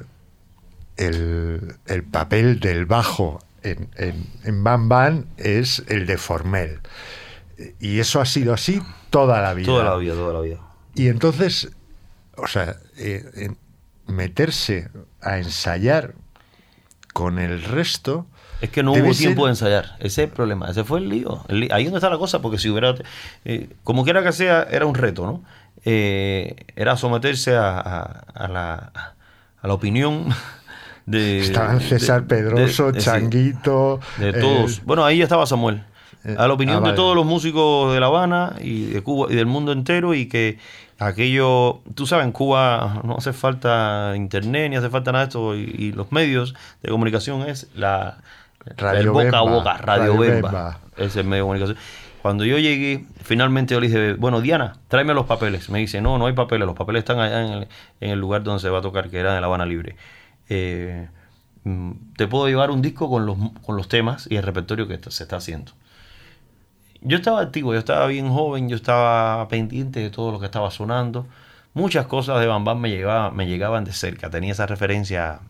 el, 0.96 1.74
el 1.86 2.02
papel 2.04 2.60
del 2.60 2.86
bajo 2.86 3.40
en, 3.64 3.88
en, 3.96 4.14
en 4.44 4.62
Bam 4.62 4.88
Bam 4.88 5.24
es 5.38 5.82
el 5.88 6.06
de 6.06 6.18
Formel. 6.18 6.78
Y 7.80 7.98
eso 7.98 8.20
ha 8.20 8.26
sido 8.26 8.54
así 8.54 8.80
toda 9.10 9.42
la 9.42 9.54
vida. 9.54 9.66
Toda 9.66 9.82
la 9.82 9.96
vida, 9.96 10.14
toda 10.14 10.34
la 10.34 10.40
vida. 10.40 10.60
Y 10.94 11.08
entonces, 11.08 11.72
o 12.36 12.46
sea, 12.46 12.76
eh, 12.96 13.24
en- 13.34 13.58
meterse 14.06 14.88
a 15.20 15.38
ensayar 15.38 16.14
con 17.12 17.38
el 17.38 17.62
resto. 17.62 18.26
Es 18.60 18.70
que 18.70 18.82
no 18.82 18.92
hubo 18.92 19.12
ser- 19.12 19.16
tiempo 19.26 19.46
de 19.46 19.52
ensayar. 19.52 19.96
Ese 19.98 20.06
es 20.22 20.28
el 20.28 20.28
problema. 20.28 20.68
Ese 20.70 20.84
fue 20.84 21.00
el 21.00 21.08
lío. 21.08 21.44
El 21.48 21.60
lío. 21.60 21.74
Ahí 21.74 21.84
donde 21.84 21.98
está 21.98 22.10
la 22.10 22.18
cosa, 22.18 22.40
porque 22.42 22.58
si 22.58 22.68
hubiera. 22.70 22.94
eh, 23.44 23.70
como 23.84 24.04
quiera 24.04 24.22
que 24.22 24.32
sea, 24.32 24.62
era 24.70 24.86
un 24.86 24.94
reto, 24.94 25.24
¿no? 25.26 25.44
Eh, 25.84 26.56
era 26.76 26.96
someterse 26.96 27.54
a, 27.56 27.78
a- 27.78 28.24
a 28.34 28.48
la, 28.48 28.92
a 29.60 29.66
la 29.68 29.74
opinión 29.74 30.28
de. 31.06 31.40
Estaban 31.40 31.80
César 31.80 32.22
de- 32.22 32.28
Pedroso, 32.36 32.92
de- 32.92 33.00
Changuito. 33.00 34.00
de 34.18 34.28
eh, 34.30 34.32
todos. 34.34 34.84
Bueno, 34.84 35.04
ahí 35.04 35.18
ya 35.18 35.24
estaba 35.24 35.44
Samuel. 35.46 35.84
Eh, 36.24 36.36
A 36.38 36.46
la 36.48 36.54
opinión 36.54 36.84
ah, 36.84 36.90
de 36.90 36.94
todos 36.94 37.14
los 37.16 37.26
músicos 37.26 37.92
de 37.92 38.00
La 38.00 38.06
Habana 38.06 38.56
y 38.60 38.86
de 38.86 39.02
Cuba 39.02 39.28
y 39.30 39.34
del 39.34 39.46
mundo 39.46 39.72
entero 39.72 40.14
y 40.14 40.26
que 40.26 40.58
aquello, 40.98 41.80
tú 41.94 42.06
sabes, 42.06 42.26
en 42.26 42.32
Cuba 42.32 43.00
no 43.04 43.16
hace 43.16 43.32
falta 43.32 44.12
internet 44.16 44.70
ni 44.70 44.76
hace 44.76 44.90
falta 44.90 45.12
nada 45.12 45.24
de 45.24 45.28
esto 45.28 45.56
y, 45.56 45.74
y 45.78 45.92
los 45.92 46.12
medios 46.12 46.54
de 46.82 46.90
comunicación 46.90 47.42
es 47.48 47.68
la 47.74 48.18
Radio 48.76 49.00
el 49.00 49.10
boca 49.10 49.38
a 49.38 49.42
boca, 49.42 49.76
Radio. 49.78 50.22
Ese 50.22 51.06
es 51.06 51.16
el 51.16 51.24
medio 51.24 51.44
de 51.44 51.46
comunicación. 51.46 51.78
Cuando 52.22 52.44
yo 52.44 52.56
llegué, 52.58 53.04
finalmente 53.22 53.74
yo 53.74 53.80
le 53.80 53.88
dije, 53.88 54.12
bueno, 54.14 54.40
Diana, 54.40 54.76
tráeme 54.86 55.12
los 55.12 55.26
papeles. 55.26 55.68
Me 55.70 55.80
dice, 55.80 56.00
no, 56.00 56.18
no 56.18 56.26
hay 56.26 56.34
papeles, 56.34 56.66
los 56.66 56.76
papeles 56.76 57.00
están 57.00 57.18
allá 57.18 57.44
en 57.44 57.52
el, 57.52 57.68
en 58.00 58.10
el 58.10 58.18
lugar 58.20 58.44
donde 58.44 58.60
se 58.60 58.70
va 58.70 58.78
a 58.78 58.82
tocar, 58.82 59.10
que 59.10 59.18
era 59.18 59.34
en 59.34 59.40
La 59.40 59.48
Habana 59.48 59.66
Libre. 59.66 59.96
Eh, 60.48 61.08
mm, 61.64 61.90
te 62.16 62.28
puedo 62.28 62.46
llevar 62.46 62.70
un 62.70 62.80
disco 62.80 63.10
con 63.10 63.26
los, 63.26 63.36
con 63.62 63.76
los 63.76 63.88
temas 63.88 64.28
y 64.30 64.36
el 64.36 64.44
repertorio 64.44 64.86
que 64.86 65.00
se 65.10 65.24
está 65.24 65.36
haciendo. 65.36 65.72
Yo 67.04 67.16
estaba 67.16 67.40
activo, 67.40 67.72
yo 67.72 67.78
estaba 67.78 68.06
bien 68.06 68.28
joven, 68.30 68.68
yo 68.68 68.76
estaba 68.76 69.46
pendiente 69.48 70.00
de 70.00 70.10
todo 70.10 70.32
lo 70.32 70.38
que 70.40 70.46
estaba 70.46 70.70
sonando. 70.70 71.26
Muchas 71.74 72.06
cosas 72.06 72.40
de 72.40 72.46
Bam 72.46 72.64
Bam 72.64 72.80
me, 72.80 72.90
llegaban, 72.90 73.34
me 73.34 73.46
llegaban 73.46 73.84
de 73.84 73.92
cerca. 73.92 74.30
Tenía 74.30 74.52
esa 74.52 74.66
referencia 74.66 75.40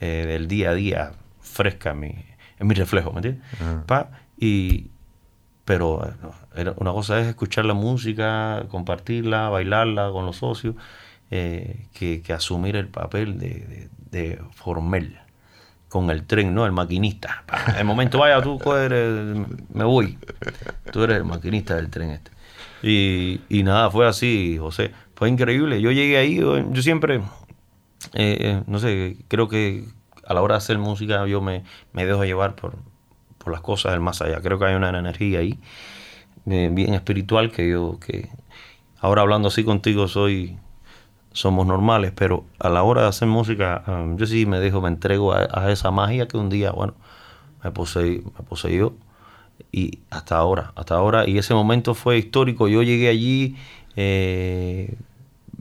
eh, 0.00 0.24
del 0.26 0.46
día 0.46 0.70
a 0.70 0.74
día 0.74 1.12
fresca 1.40 1.90
en 1.90 2.00
mi, 2.00 2.14
en 2.58 2.66
mi 2.66 2.74
reflejo, 2.74 3.12
¿me 3.12 3.18
entiendes? 3.18 3.42
Pa, 3.86 4.10
y, 4.38 4.90
pero 5.64 6.14
no, 6.22 6.74
una 6.76 6.92
cosa 6.92 7.20
es 7.20 7.26
escuchar 7.26 7.64
la 7.64 7.74
música, 7.74 8.64
compartirla, 8.68 9.48
bailarla 9.48 10.10
con 10.10 10.26
los 10.26 10.36
socios, 10.36 10.74
eh, 11.30 11.86
que, 11.92 12.22
que 12.22 12.32
asumir 12.32 12.76
el 12.76 12.88
papel 12.88 13.38
de, 13.38 13.48
de, 13.48 13.88
de 14.10 14.42
Formel 14.52 15.18
con 15.94 16.10
el 16.10 16.26
tren, 16.26 16.52
¿no? 16.56 16.66
El 16.66 16.72
maquinista. 16.72 17.44
El 17.78 17.84
momento, 17.84 18.18
vaya, 18.18 18.42
tú 18.42 18.58
eres, 18.72 19.46
me 19.72 19.84
voy. 19.84 20.18
Tú 20.90 21.04
eres 21.04 21.18
el 21.18 21.24
maquinista 21.24 21.76
del 21.76 21.88
tren 21.88 22.10
este. 22.10 22.32
Y, 22.82 23.42
y 23.48 23.62
nada, 23.62 23.92
fue 23.92 24.04
así, 24.04 24.56
José. 24.58 24.90
Fue 25.14 25.28
increíble. 25.28 25.80
Yo 25.80 25.92
llegué 25.92 26.16
ahí, 26.18 26.34
yo, 26.34 26.68
yo 26.72 26.82
siempre, 26.82 27.18
eh, 28.12 28.38
eh, 28.40 28.62
no 28.66 28.80
sé, 28.80 29.18
creo 29.28 29.46
que 29.48 29.84
a 30.26 30.34
la 30.34 30.42
hora 30.42 30.54
de 30.54 30.58
hacer 30.58 30.78
música 30.78 31.28
yo 31.28 31.40
me, 31.40 31.62
me 31.92 32.04
dejo 32.04 32.24
llevar 32.24 32.56
por, 32.56 32.74
por 33.38 33.52
las 33.52 33.60
cosas 33.60 33.92
del 33.92 34.00
más 34.00 34.20
allá. 34.20 34.40
Creo 34.40 34.58
que 34.58 34.64
hay 34.64 34.74
una 34.74 34.88
energía 34.88 35.38
ahí, 35.38 35.60
eh, 36.50 36.70
bien 36.72 36.94
espiritual, 36.94 37.52
que 37.52 37.70
yo, 37.70 38.00
que 38.04 38.30
ahora 38.98 39.22
hablando 39.22 39.46
así 39.46 39.62
contigo 39.62 40.08
soy 40.08 40.58
somos 41.34 41.66
normales, 41.66 42.12
pero 42.14 42.46
a 42.60 42.70
la 42.70 42.84
hora 42.84 43.02
de 43.02 43.08
hacer 43.08 43.26
música, 43.28 43.82
um, 43.88 44.16
yo 44.16 44.24
sí 44.24 44.46
me 44.46 44.60
dejo, 44.60 44.80
me 44.80 44.88
entrego 44.88 45.34
a, 45.34 45.70
esa 45.70 45.90
magia 45.90 46.28
que 46.28 46.36
un 46.38 46.48
día, 46.48 46.70
bueno, 46.70 46.94
me, 47.62 47.72
posee, 47.72 48.22
me 48.38 48.44
poseyó. 48.48 48.94
Y 49.72 49.98
hasta 50.10 50.36
ahora, 50.36 50.72
hasta 50.76 50.94
ahora, 50.94 51.28
y 51.28 51.36
ese 51.38 51.52
momento 51.52 51.94
fue 51.94 52.18
histórico. 52.18 52.68
Yo 52.68 52.82
llegué 52.82 53.08
allí, 53.08 53.56
eh, 53.96 54.96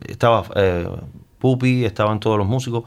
estaba 0.07 0.45
eh, 0.55 0.87
Pupi, 1.39 1.85
estaban 1.85 2.19
todos 2.19 2.37
los 2.37 2.47
músicos, 2.47 2.83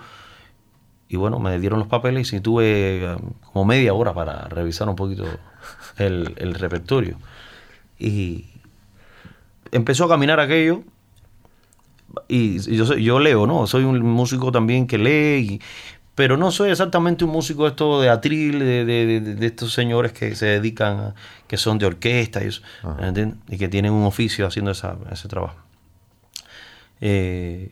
y 1.09 1.17
bueno, 1.17 1.41
me 1.41 1.59
dieron 1.59 1.81
los 1.81 1.89
papeles 1.89 2.33
y 2.33 2.41
tuve 2.41 3.05
eh, 3.05 3.17
como 3.53 3.65
media 3.65 3.95
hora 3.95 4.15
para 4.15 4.49
revisar 4.49 4.89
un 4.89 4.97
poquito 4.97 5.25
el, 5.99 6.35
el 6.39 6.55
repertorio. 6.55 7.19
Y 7.99 8.47
empezó 9.73 10.05
a 10.05 10.09
caminar 10.09 10.39
aquello, 10.39 10.85
y 12.29 12.57
y 12.73 12.77
yo, 12.77 12.87
soy- 12.87 13.03
yo 13.05 13.19
leo, 13.19 13.47
¿no? 13.47 13.67
Soy 13.67 13.85
un 13.85 14.01
músico 14.01 14.51
también 14.53 14.87
que 14.87 14.99
lee, 14.99 15.55
y- 15.55 15.61
pero 16.15 16.37
no 16.39 16.51
soy 16.51 16.71
exactamente 16.71 17.25
un 17.27 17.31
músico 17.31 17.67
esto 17.67 18.01
de 18.01 18.09
atril, 18.09 18.59
de, 18.59 18.85
de- 18.87 19.21
de- 19.21 19.35
de 19.35 19.47
estos 19.47 19.73
señores 19.75 20.13
que 20.13 20.35
se 20.35 20.47
dedican, 20.47 20.99
a- 20.99 21.15
que 21.47 21.57
son 21.59 21.79
de 21.79 21.87
orquesta 21.87 22.43
y 22.43 22.49
eso, 22.49 22.63
¿entiendes? 23.01 23.39
Y 23.49 23.59
que 23.59 23.69
tienen 23.69 23.93
un 23.93 24.05
oficio 24.05 24.47
haciendo 24.47 24.71
esa- 24.71 24.97
ese 25.13 25.29
trabajo. 25.29 25.57
Eh, 27.01 27.71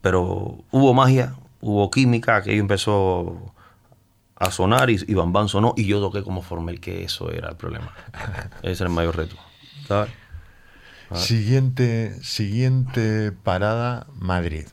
pero 0.00 0.58
hubo 0.70 0.94
magia, 0.94 1.34
hubo 1.60 1.90
química, 1.90 2.36
aquello 2.36 2.60
empezó 2.60 3.52
a 4.36 4.50
sonar 4.50 4.90
y, 4.90 4.98
y 5.08 5.14
Bam 5.14 5.32
Bam 5.32 5.48
sonó 5.48 5.74
y 5.76 5.86
yo 5.86 5.98
toqué 6.00 6.22
como 6.22 6.42
Formel, 6.42 6.78
que 6.80 7.02
eso 7.04 7.30
era 7.32 7.48
el 7.48 7.56
problema. 7.56 7.92
Ese 8.62 8.84
era 8.84 8.90
el 8.90 8.94
mayor 8.94 9.16
reto. 9.16 9.36
¿sabes? 9.88 10.10
Siguiente, 11.14 12.16
siguiente 12.22 13.32
parada, 13.32 14.06
Madrid. 14.14 14.66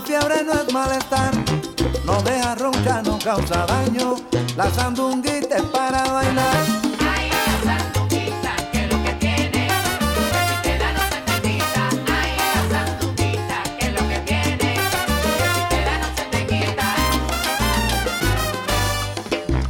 Una 0.00 0.06
fiebre, 0.06 0.44
no 0.44 0.52
es 0.52 0.72
malestar. 0.72 1.30
No 2.04 2.22
deja 2.22 2.54
roncha, 2.54 3.02
no 3.02 3.18
causa 3.18 3.66
daño. 3.66 4.16
La 4.56 4.70
sandunguita 4.70 5.56
es 5.56 5.62
para 5.64 6.02
bailar. 6.04 6.64
Ay, 7.00 7.30
la 7.64 7.78
sanduquita, 7.78 8.56
que 8.72 8.86
lo 8.86 9.02
que 9.02 9.12
tiene, 9.14 9.68
que 9.68 10.40
si 10.48 10.62
te 10.62 10.78
da 10.78 10.92
no 10.92 11.00
se 11.00 11.20
te 11.26 11.40
quita. 11.42 11.88
Ay, 12.20 12.32
la 12.38 12.62
sanduquita, 12.84 13.62
que 13.78 13.90
lo 13.90 14.08
que 14.08 14.18
tiene, 14.20 14.56
que 14.56 15.48
si 15.54 15.62
te 15.68 15.84
da 15.84 15.98
no 15.98 16.08
se 16.16 16.24
te 16.30 16.46
quita. 16.46 16.86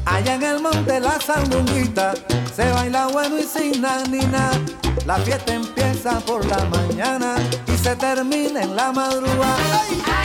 Allá 0.04 0.34
en 0.34 0.42
el 0.42 0.60
monte 0.60 1.00
la 1.00 1.20
sandunguita 1.20 2.14
se 2.54 2.70
baila 2.70 3.06
bueno 3.08 3.38
y 3.38 3.44
sin 3.44 3.80
nada 3.82 4.04
ni 4.08 4.20
nada. 4.20 4.58
La 5.06 5.16
fiesta 5.16 5.54
empieza 5.54 6.20
por 6.20 6.44
la 6.46 6.64
mañana 6.66 7.36
y 7.66 7.76
se 7.76 7.96
termina 7.96 8.62
en 8.62 8.76
la 8.76 8.92
madrugada. 8.92 9.82
¡Ay! 10.06 10.19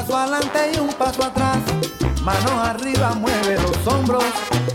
Paso 0.00 0.16
adelante 0.16 0.72
y 0.74 0.80
un 0.80 0.88
paso 0.94 1.24
atrás. 1.24 1.58
Manos 2.22 2.52
arriba, 2.52 3.14
mueve 3.14 3.58
los 3.60 3.86
hombros, 3.86 4.24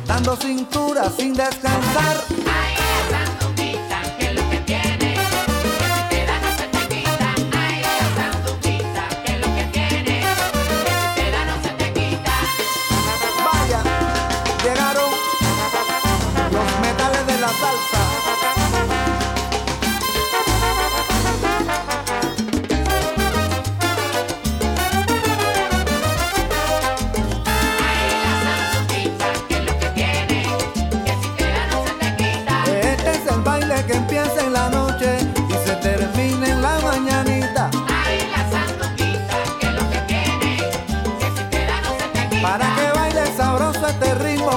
dando 0.05 0.35
cintura 0.35 1.09
sin 1.09 1.33
descansar. 1.33 2.44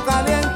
Caliente 0.08 0.47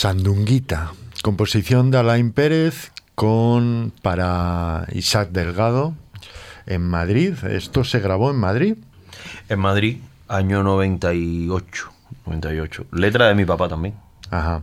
Sandunguita, 0.00 0.92
composición 1.22 1.90
de 1.90 1.98
Alain 1.98 2.32
Pérez 2.32 2.90
con 3.14 3.92
para 4.00 4.86
Isaac 4.92 5.28
Delgado 5.28 5.94
en 6.64 6.80
Madrid. 6.80 7.34
Esto 7.44 7.84
se 7.84 8.00
grabó 8.00 8.30
en 8.30 8.36
Madrid. 8.36 8.76
En 9.50 9.58
Madrid, 9.58 9.98
año 10.26 10.62
98. 10.62 11.92
98. 12.24 12.86
Letra 12.92 13.28
de 13.28 13.34
mi 13.34 13.44
papá 13.44 13.68
también. 13.68 13.94
Ajá. 14.30 14.62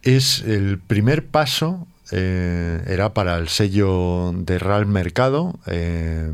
Es 0.00 0.40
el 0.40 0.78
primer 0.78 1.26
paso, 1.26 1.86
eh, 2.10 2.82
era 2.86 3.12
para 3.12 3.36
el 3.36 3.48
sello 3.48 4.32
de 4.32 4.58
Real 4.58 4.86
Mercado. 4.86 5.58
eh, 5.66 6.32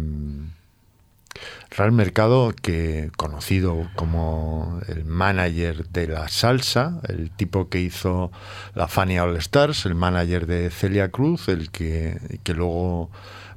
Real 1.70 1.92
Mercado, 1.92 2.52
que 2.60 3.10
conocido 3.16 3.88
como 3.94 4.80
el 4.88 5.04
manager 5.04 5.86
de 5.88 6.08
la 6.08 6.28
salsa, 6.28 7.00
el 7.08 7.30
tipo 7.30 7.68
que 7.68 7.80
hizo 7.80 8.32
la 8.74 8.88
Fania 8.88 9.24
All 9.24 9.36
Stars, 9.36 9.86
el 9.86 9.94
manager 9.94 10.46
de 10.46 10.70
Celia 10.70 11.10
Cruz, 11.10 11.48
el 11.48 11.70
que, 11.70 12.18
que 12.42 12.54
luego 12.54 13.10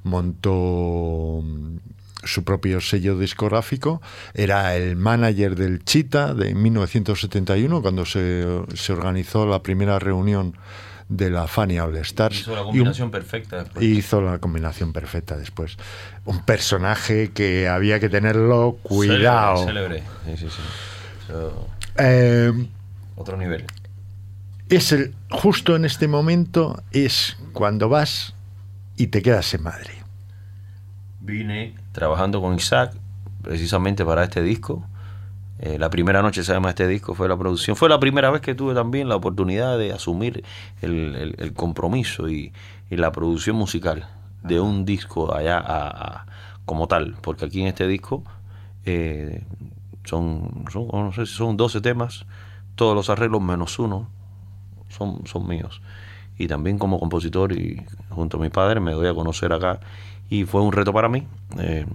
montó 0.03 1.41
mm, 1.43 1.77
su 2.23 2.43
propio 2.43 2.79
sello 2.81 3.17
discográfico, 3.17 4.01
era 4.33 4.75
el 4.75 4.95
manager 4.95 5.55
del 5.55 5.83
Chita 5.83 6.33
de 6.33 6.53
1971, 6.53 7.81
cuando 7.81 8.05
se, 8.05 8.45
se 8.75 8.93
organizó 8.93 9.45
la 9.45 9.63
primera 9.63 9.99
reunión 9.99 10.55
de 11.17 11.29
la 11.29 11.47
Fania 11.47 11.83
All 11.85 11.95
Stars. 11.97 12.39
Hizo 12.39 12.51
la 12.51 12.57
Y 12.57 12.61
un- 12.61 12.67
combinación 12.69 13.11
perfecta 13.11 13.57
después. 13.63 13.85
hizo 13.85 14.21
la 14.21 14.39
combinación 14.39 14.93
perfecta 14.93 15.37
después. 15.37 15.77
Un 16.25 16.43
personaje 16.43 17.31
que 17.31 17.67
había 17.67 17.99
que 17.99 18.09
tenerlo 18.09 18.77
cuidado. 18.83 19.65
Célebre, 19.65 20.03
célebre. 20.23 20.37
Sí, 20.37 20.47
sí, 20.49 20.55
sí. 20.55 21.33
Eh, 21.97 22.51
otro 23.15 23.37
nivel. 23.37 23.65
es 24.69 24.91
el 24.91 25.13
justo 25.29 25.75
en 25.75 25.85
este 25.85 26.07
momento 26.07 26.81
es 26.91 27.37
cuando 27.53 27.89
vas 27.89 28.33
y 28.97 29.07
te 29.07 29.21
quedas 29.21 29.53
en 29.53 29.63
Madrid. 29.63 29.93
Vine 31.19 31.75
trabajando 31.91 32.41
con 32.41 32.55
Isaac 32.55 32.93
precisamente 33.43 34.03
para 34.03 34.23
este 34.23 34.41
disco. 34.41 34.85
Eh, 35.65 35.77
la 35.79 35.89
primera 35.89 36.21
noche 36.21 36.43
se 36.43 36.51
llama 36.51 36.69
este 36.71 36.87
disco, 36.89 37.15
fue 37.15 37.29
la 37.29 37.37
producción. 37.37 37.77
Fue 37.77 37.87
la 37.87 37.97
primera 37.97 38.29
vez 38.31 38.41
que 38.41 38.53
tuve 38.53 38.73
también 38.73 39.07
la 39.07 39.15
oportunidad 39.15 39.77
de 39.77 39.93
asumir 39.93 40.43
el, 40.81 41.15
el- 41.15 41.35
el 41.39 41.53
compromiso 41.53 42.27
y, 42.27 42.51
y 42.89 42.97
la 42.97 43.13
producción 43.13 43.55
musical 43.55 44.05
de 44.43 44.59
un 44.59 44.83
disco 44.83 45.33
allá 45.33 45.59
a- 45.59 45.87
a- 45.87 46.25
como 46.65 46.87
tal. 46.87 47.15
Porque 47.21 47.45
aquí 47.45 47.61
en 47.61 47.67
este 47.67 47.87
disco 47.87 48.25
eh, 48.85 49.45
son, 50.03 50.65
son, 50.69 50.87
no 50.91 51.13
sé 51.13 51.25
si 51.25 51.33
son 51.33 51.55
12 51.55 51.79
temas, 51.79 52.25
todos 52.75 52.93
los 52.93 53.09
arreglos 53.09 53.41
menos 53.41 53.79
uno 53.79 54.09
son, 54.89 55.25
son 55.27 55.47
míos. 55.47 55.81
Y 56.37 56.47
también 56.47 56.77
como 56.77 56.99
compositor 56.99 57.53
y 57.53 57.85
junto 58.09 58.35
a 58.35 58.41
mi 58.41 58.49
padre 58.49 58.81
me 58.81 58.91
doy 58.91 59.07
a 59.07 59.13
conocer 59.13 59.53
acá. 59.53 59.79
Y 60.29 60.43
fue 60.43 60.61
un 60.61 60.73
reto 60.73 60.91
para 60.91 61.07
mí. 61.07 61.25
Eh, 61.57 61.85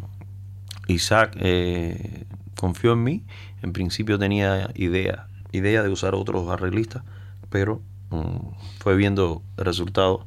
Isaac 0.86 1.36
eh, 1.40 2.24
confió 2.58 2.92
en 2.94 3.04
mí. 3.04 3.24
En 3.62 3.72
principio 3.72 4.18
tenía 4.18 4.70
idea, 4.74 5.28
idea 5.52 5.82
de 5.82 5.88
usar 5.90 6.14
otros 6.14 6.48
arreglistas, 6.50 7.02
pero 7.50 7.80
mm, 8.10 8.36
fue 8.80 8.96
viendo 8.96 9.42
el 9.56 9.64
resultado, 9.64 10.26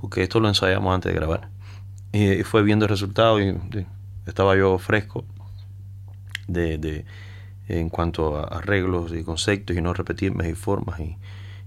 porque 0.00 0.22
esto 0.22 0.40
lo 0.40 0.48
ensayamos 0.48 0.94
antes 0.94 1.12
de 1.12 1.16
grabar. 1.18 1.48
Y 2.12 2.44
fue 2.44 2.62
viendo 2.62 2.86
el 2.86 2.90
resultado 2.90 3.40
y 3.40 3.52
sí, 3.72 3.86
estaba 4.26 4.56
yo 4.56 4.78
fresco 4.78 5.24
de, 6.46 6.78
de- 6.78 7.04
en 7.68 7.88
cuanto 7.88 8.36
a 8.38 8.58
arreglos 8.58 9.12
y 9.14 9.24
conceptos 9.24 9.76
y 9.76 9.80
no 9.82 9.94
repetirme 9.94 10.50
y 10.50 10.54
formas 10.54 11.00
y, 11.00 11.16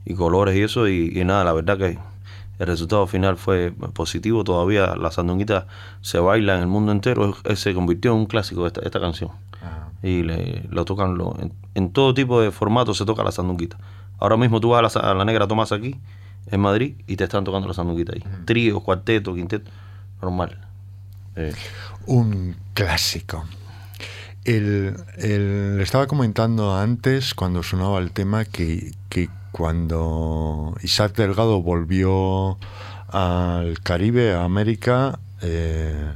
y 0.05 0.13
colores 0.15 0.55
y 0.55 0.61
eso. 0.63 0.87
Y, 0.87 1.11
y 1.19 1.25
nada, 1.25 1.43
la 1.43 1.53
verdad 1.53 1.77
que 1.77 1.99
el 2.59 2.67
resultado 2.67 3.07
final 3.07 3.37
fue 3.37 3.71
positivo. 3.93 4.43
Todavía 4.43 4.95
la 4.95 5.11
sandunguita 5.11 5.67
se 6.01 6.19
baila 6.19 6.55
en 6.55 6.61
el 6.61 6.67
mundo 6.67 6.91
entero. 6.91 7.35
Se 7.55 7.73
convirtió 7.73 8.11
en 8.13 8.19
un 8.19 8.25
clásico 8.27 8.67
esta, 8.67 8.81
esta 8.81 8.99
canción. 8.99 9.31
Y 10.03 10.23
le, 10.23 10.63
lo 10.69 10.85
tocan 10.85 11.17
lo- 11.17 11.35
en, 11.39 11.51
en 11.73 11.91
todo 11.91 12.13
tipo 12.13 12.39
de 12.41 12.51
formato 12.51 12.93
se 12.93 13.05
toca 13.05 13.23
la 13.23 13.31
sandunguita. 13.31 13.77
Ahora 14.19 14.37
mismo 14.37 14.59
tú 14.59 14.69
vas 14.69 14.79
a 14.79 14.81
la, 14.83 14.89
sa- 14.89 14.99
a 15.11 15.13
la 15.13 15.25
Negra 15.25 15.47
Tomás 15.47 15.71
aquí, 15.71 15.95
en 16.49 16.59
Madrid, 16.61 16.95
y 17.07 17.15
te 17.17 17.23
están 17.25 17.43
tocando 17.43 17.67
la 17.67 17.73
sandunguita 17.73 18.13
ahí. 18.13 18.23
Trío, 18.45 18.79
cuarteto, 18.81 19.33
quinteto, 19.35 19.69
normal. 20.21 20.59
Eh, 21.35 21.53
Un 22.05 22.55
clásico. 22.73 23.45
El, 24.45 24.95
el- 25.17 25.77
le 25.77 25.83
estaba 25.83 26.07
comentando 26.07 26.75
antes, 26.77 27.33
cuando 27.33 27.63
sonaba 27.63 27.99
el 27.99 28.11
tema, 28.11 28.45
que, 28.45 28.93
que 29.09 29.29
cuando 29.51 30.75
Isaac 30.83 31.15
Delgado 31.15 31.61
volvió 31.61 32.57
al 33.09 33.79
Caribe, 33.81 34.33
a 34.33 34.43
América, 34.45 35.19
eh, 35.41 36.13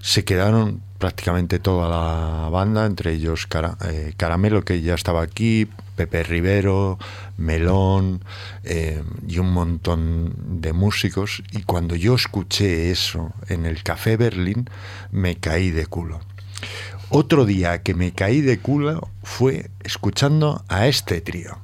se 0.00 0.24
quedaron 0.24 0.82
prácticamente 1.00 1.58
toda 1.58 1.88
la 1.88 2.48
banda, 2.50 2.86
entre 2.86 3.14
ellos 3.14 3.48
eh, 3.86 4.12
Caramelo, 4.16 4.64
que 4.64 4.82
ya 4.82 4.94
estaba 4.94 5.22
aquí, 5.22 5.66
Pepe 5.96 6.22
Rivero, 6.22 6.98
Melón 7.38 8.22
eh, 8.62 9.02
y 9.26 9.38
un 9.38 9.52
montón 9.52 10.60
de 10.60 10.72
músicos. 10.72 11.42
Y 11.52 11.62
cuando 11.62 11.96
yo 11.96 12.14
escuché 12.14 12.90
eso 12.90 13.32
en 13.48 13.64
el 13.66 13.82
Café 13.82 14.16
Berlín, 14.16 14.68
me 15.10 15.36
caí 15.36 15.70
de 15.70 15.86
culo. 15.86 16.20
Otro 17.08 17.46
día 17.46 17.82
que 17.82 17.94
me 17.94 18.12
caí 18.12 18.42
de 18.42 18.58
culo 18.58 19.08
fue 19.22 19.70
escuchando 19.82 20.62
a 20.68 20.86
este 20.86 21.22
trío. 21.22 21.58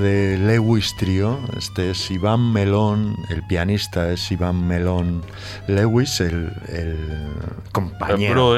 De 0.00 0.38
Lewis 0.38 0.94
Trio, 0.96 1.38
este 1.56 1.90
es 1.90 2.10
Iván 2.10 2.52
Melón, 2.52 3.16
el 3.28 3.42
pianista 3.46 4.10
es 4.10 4.30
Iván 4.32 4.66
Melón 4.66 5.22
Lewis, 5.68 6.20
el, 6.20 6.52
el 6.68 6.96
compañero, 7.72 8.56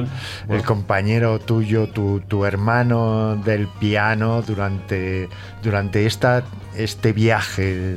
el 0.49 0.63
compañero 0.65 1.39
tuyo, 1.39 1.89
tu, 1.89 2.21
tu 2.21 2.45
hermano 2.45 3.37
del 3.37 3.67
piano 3.69 4.43
durante, 4.43 5.29
durante 5.63 6.07
esta, 6.07 6.43
este 6.77 7.13
viaje. 7.13 7.97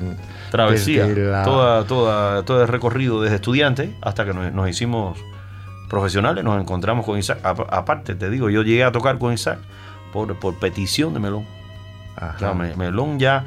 travesía, 0.52 1.06
la- 1.08 1.44
toda, 1.44 1.84
toda, 1.86 2.44
todo 2.44 2.62
el 2.62 2.68
recorrido 2.68 3.22
desde 3.22 3.36
estudiante 3.36 3.96
hasta 4.02 4.26
que 4.26 4.34
nos, 4.34 4.52
nos 4.54 4.70
hicimos 4.70 5.18
profesionales, 5.90 6.44
nos 6.44 6.60
encontramos 6.60 7.06
con 7.06 7.18
Isaac. 7.20 7.40
A- 7.44 7.50
aparte, 7.78 8.16
te 8.16 8.30
digo, 8.30 8.50
yo 8.50 8.64
llegué 8.64 8.84
a 8.84 8.92
tocar 8.92 9.18
con 9.20 9.34
Isaac 9.34 9.60
por, 10.12 10.38
por 10.40 10.58
petición 10.60 11.14
de 11.14 11.20
Melón. 11.20 11.46
Ajá. 12.18 12.54
Me- 12.54 12.76
Melón 12.76 13.20
ya, 13.20 13.46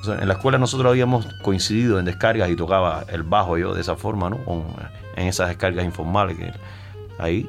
o 0.00 0.04
sea, 0.04 0.14
en 0.16 0.28
la 0.28 0.34
escuela 0.34 0.58
nosotros 0.58 0.90
habíamos 0.90 1.26
coincidido 1.42 1.98
en 1.98 2.04
descargas 2.04 2.48
y 2.50 2.56
tocaba 2.56 3.04
el 3.08 3.22
bajo 3.22 3.58
yo 3.58 3.74
de 3.74 3.80
esa 3.80 3.96
forma, 3.96 4.30
¿no? 4.30 4.38
Con- 4.44 4.64
en 5.16 5.26
esas 5.28 5.48
descargas 5.48 5.84
informales 5.84 6.36
que 6.36 6.52
ahí, 7.18 7.48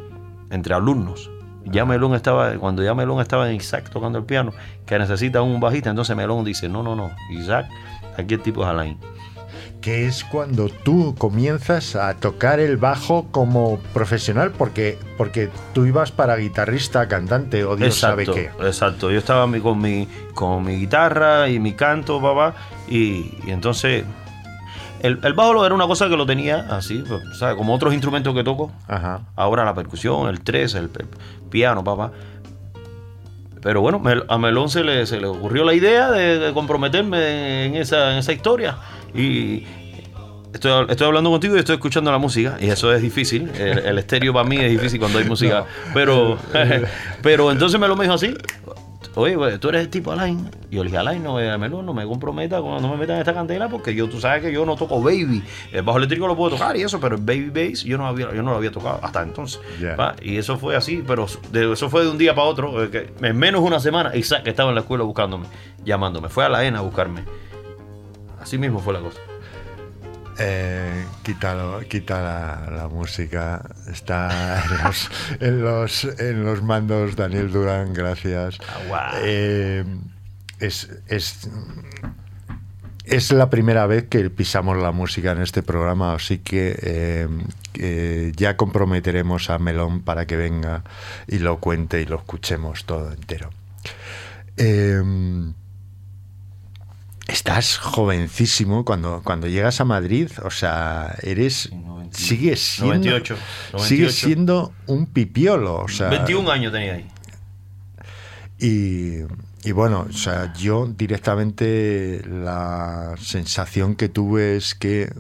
entre 0.49 0.73
alumnos. 0.73 1.30
Ya 1.65 1.84
Melón 1.86 2.15
estaba, 2.15 2.53
cuando 2.53 2.82
ya 2.82 2.93
Melón 2.93 3.19
estaba 3.19 3.49
en 3.49 3.56
Isaac 3.58 3.89
tocando 3.91 4.17
el 4.19 4.23
piano, 4.23 4.53
que 4.86 4.97
necesita 4.97 5.41
un 5.41 5.60
bajista, 5.60 5.89
entonces 5.89 6.15
Melón 6.15 6.45
dice, 6.45 6.69
no, 6.69 6.82
no, 6.82 6.95
no, 6.95 7.12
Isaac, 7.32 7.67
aquí 8.17 8.36
el 8.36 8.41
tipo 8.41 8.62
es 8.63 8.69
Alain. 8.69 8.97
Que 9.88 10.06
es 10.06 10.26
cuando 10.26 10.67
tú 10.67 11.15
comienzas 11.17 11.95
a 11.95 12.13
tocar 12.15 12.60
el 12.60 12.76
bajo 12.76 13.28
como 13.32 13.80
profesional, 13.93 14.52
porque, 14.52 15.00
porque 15.17 15.50
tú 15.73 15.86
ibas 15.86 16.12
para 16.12 16.36
guitarrista, 16.36 17.08
cantante 17.08 17.63
o 17.63 17.78
Dios 17.78 17.95
sabe 17.95 18.26
qué. 18.26 18.50
Exacto, 18.60 19.10
yo 19.12 19.17
estaba 19.17 19.50
con 19.62 19.80
mi, 19.80 20.06
con 20.34 20.65
mi 20.65 20.76
guitarra 20.76 21.47
y 21.47 21.60
mi 21.60 21.71
canto, 21.71 22.21
papá, 22.21 22.54
y, 22.89 23.32
y 23.45 23.52
entonces 23.52 24.04
el, 25.00 25.21
el 25.23 25.34
bajo 25.34 25.65
era 25.65 25.73
una 25.73 25.88
cosa 25.88 26.10
que 26.10 26.17
lo 26.17 26.26
tenía 26.26 26.67
así, 26.69 27.06
¿sabes? 27.39 27.56
Como 27.56 27.73
otros 27.73 27.93
instrumentos 27.93 28.36
que 28.36 28.43
toco. 28.43 28.73
Ajá. 28.89 29.21
Ahora 29.38 29.63
la 29.63 29.73
percusión, 29.73 30.28
el 30.28 30.41
tres, 30.41 30.76
el, 30.76 30.89
el 31.00 31.08
piano, 31.50 31.82
papá. 31.82 32.12
Pero 33.62 33.80
bueno, 33.80 34.04
a 34.28 34.38
Melón 34.38 34.69
se 34.69 34.84
le, 34.84 35.06
se 35.06 35.21
le 35.21 35.28
ocurrió 35.28 35.63
la 35.63 35.73
idea 35.73 36.12
de, 36.12 36.39
de 36.39 36.54
comprometerme 36.54 37.67
en 37.67 37.76
esa, 37.76 38.12
en 38.12 38.17
esa 38.17 38.34
historia. 38.34 38.78
Y 39.13 39.63
estoy, 40.54 40.86
estoy 40.89 41.08
hablando 41.08 41.30
contigo 41.32 41.56
y 41.56 41.60
estoy 41.60 41.76
escuchando 41.76 42.12
la 42.12 42.17
música. 42.17 42.58
Y 42.60 42.67
eso 42.70 42.93
es 42.93 43.02
difícil. 43.02 43.50
El, 43.56 43.80
el 43.80 43.98
estéreo 44.00 44.34
para 44.34 44.48
mí 44.48 44.58
es 44.58 44.72
difícil 44.72 45.00
cuando 45.00 45.20
hay 45.20 45.26
música. 45.30 45.65
Pero, 45.93 46.38
pero 47.22 47.52
entonces 47.52 47.80
Melón 47.80 47.98
me 47.98 48.04
dijo 48.06 48.15
así. 48.15 48.34
Oye, 49.15 49.58
tú 49.58 49.70
eres 49.70 49.82
el 49.82 49.89
tipo 49.89 50.12
Alain. 50.12 50.48
Y 50.70 50.76
yo 50.76 50.84
le 50.84 50.89
dije, 50.91 51.00
Alain, 51.00 51.24
no, 51.24 51.36
Melón, 51.58 51.88
no 51.88 51.93
me 51.93 52.06
comprometa, 52.06 52.60
no 52.60 52.80
me 52.80 52.98
metas 52.98 53.15
en 53.15 53.20
esta 53.22 53.34
cantera 53.34 53.67
porque 53.67 53.96
yo, 53.96 54.08
tú 54.08 54.20
sabes 54.20 54.43
que 54.43 54.52
yo 54.54 54.63
no 54.63 54.76
toco 54.76 55.02
baby. 55.02 55.41
El 55.72 55.82
bajo 55.82 55.98
eléctrico 55.98 56.28
lo 56.28 56.36
puedo 56.36 56.52
tocar 56.52 56.78
y 56.78 56.84
eso, 56.84 57.00
pero 57.00 57.15
el 57.15 57.22
baby 57.24 57.50
bass 57.50 57.84
yo 57.84 57.98
no, 57.98 58.06
había, 58.06 58.28
yo 58.32 58.43
no 58.43 58.52
lo 58.52 58.58
había 58.58 58.70
tocado 58.72 59.00
hasta 59.02 59.24
entonces. 59.24 59.60
Y 60.22 60.38
eso 60.38 60.58
fue 60.60 60.76
así, 60.76 61.04
pero 61.08 61.26
de- 61.52 61.74
eso 61.74 61.89
fue 61.89 62.04
de 62.04 62.10
un 62.12 62.20
día 62.20 62.36
para 62.36 62.48
otro. 62.48 62.84
eh, 62.84 62.89
que 62.91 63.12
en 63.26 63.36
menos 63.39 63.62
de 63.62 63.67
una 63.67 63.80
semana, 63.80 64.15
Isaac 64.15 64.43
estaba 64.46 64.70
en 64.70 64.76
la 64.76 64.82
escuela 64.82 65.04
buscándome, 65.04 65.48
llamándome. 65.84 66.30
Fue 66.30 66.46
a 66.46 66.50
la 66.50 66.63
ENA 66.63 66.78
a 66.78 66.82
buscarme. 66.84 67.22
Así 68.48 68.58
mismo 68.58 68.80
fue 68.80 68.94
la 68.94 69.02
cosa. 69.02 69.20
Eh, 70.40 71.04
quítalo, 71.22 71.82
quita 71.82 72.22
la, 72.22 72.72
la 72.78 72.88
música. 72.88 73.62
Está 73.92 74.64
en 74.64 74.84
los, 74.86 75.10
en, 75.42 75.62
los, 75.62 76.04
en 76.18 76.46
los 76.46 76.64
mandos 76.64 77.18
Daniel 77.18 77.52
Durán, 77.52 77.94
gracias. 77.94 78.58
Ah. 78.90 79.20
Eh, 79.22 79.84
es, 80.62 80.90
es, 81.08 81.50
es 83.04 83.32
la 83.34 83.50
primera 83.50 83.86
vez 83.86 84.06
que 84.08 84.30
pisamos 84.30 84.78
la 84.78 84.94
música 84.94 85.34
en 85.34 85.42
este 85.42 85.62
programa, 85.62 86.14
así 86.14 86.38
que 86.38 86.80
eh, 86.82 87.28
eh, 87.74 88.32
ya 88.34 88.56
comprometeremos 88.56 89.50
a 89.50 89.60
Melón 89.60 90.04
para 90.04 90.26
que 90.26 90.38
venga 90.38 90.86
y 91.28 91.40
lo 91.40 91.60
cuente 91.60 92.00
y 92.02 92.06
lo 92.06 92.16
escuchemos 92.16 92.86
todo 92.86 93.12
entero. 93.12 93.50
Estás 97.28 97.78
jovencísimo 97.78 98.86
cuando, 98.86 99.22
cuando 99.24 99.48
llegas 99.48 99.82
a 99.82 99.86
Madrid, 99.86 100.32
o 100.44 100.50
sea, 100.50 101.16
eres... 101.22 101.72
90 101.74 102.18
Sigues 102.18 102.62
siendo, 102.62 102.94
98, 102.94 103.38
98. 103.74 103.88
sigues 103.88 104.16
siendo 104.16 104.74
un 104.86 105.08
pipiolo, 105.08 105.82
o 105.84 105.88
sea... 105.90 106.08
21 106.10 106.50
años 106.50 106.72
tenía 106.72 106.94
ahí. 106.94 107.08
Y, 108.60 109.24
y 109.68 109.72
bueno, 109.74 110.08
o 110.10 110.13
sea, 110.13 110.54
yo 110.54 110.88
directamente 110.88 112.22
la 112.26 113.16
sensación 113.20 113.96
que 113.96 114.08
tuve 114.08 114.56
es 114.56 114.74
que, 114.74 115.12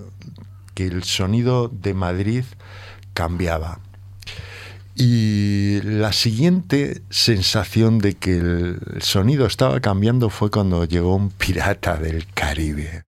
que 0.73 0.87
el 0.87 1.03
sonido 1.03 1.67
de 1.67 1.93
Madrid 1.93 2.45
cambiaba. 3.13 3.79
Y 4.99 5.79
la 5.83 6.11
siguiente 6.11 7.03
sensación 7.11 7.99
de 7.99 8.15
que 8.15 8.37
el 8.37 8.79
sonido 8.99 9.45
estaba 9.45 9.79
cambiando 9.79 10.31
fue 10.31 10.49
cuando 10.49 10.85
llegó 10.85 11.15
un 11.15 11.29
pirata 11.29 11.97
del 11.97 12.25
Caribe. 12.33 13.06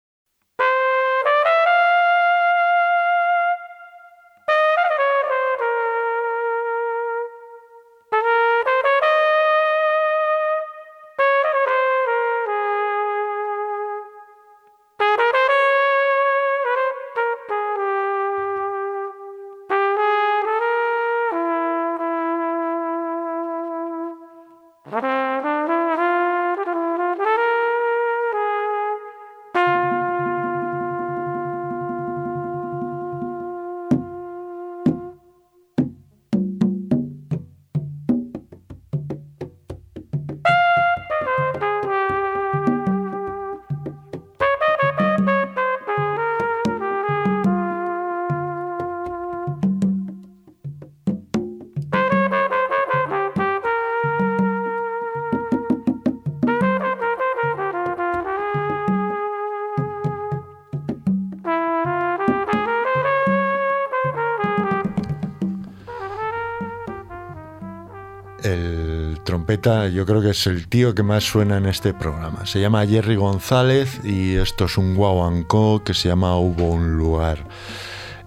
Yo 69.67 70.05
creo 70.05 70.21
que 70.21 70.29
es 70.29 70.47
el 70.47 70.69
tío 70.69 70.95
que 70.95 71.03
más 71.03 71.25
suena 71.25 71.57
en 71.57 71.65
este 71.65 71.93
programa. 71.93 72.45
Se 72.45 72.61
llama 72.61 72.87
Jerry 72.87 73.17
González 73.17 73.99
y 74.05 74.35
esto 74.35 74.65
es 74.65 74.77
un 74.77 74.95
guaguancó 74.95 75.83
que 75.83 75.93
se 75.93 76.07
llama 76.07 76.37
Hubo 76.37 76.69
un 76.69 76.95
lugar. 76.95 77.43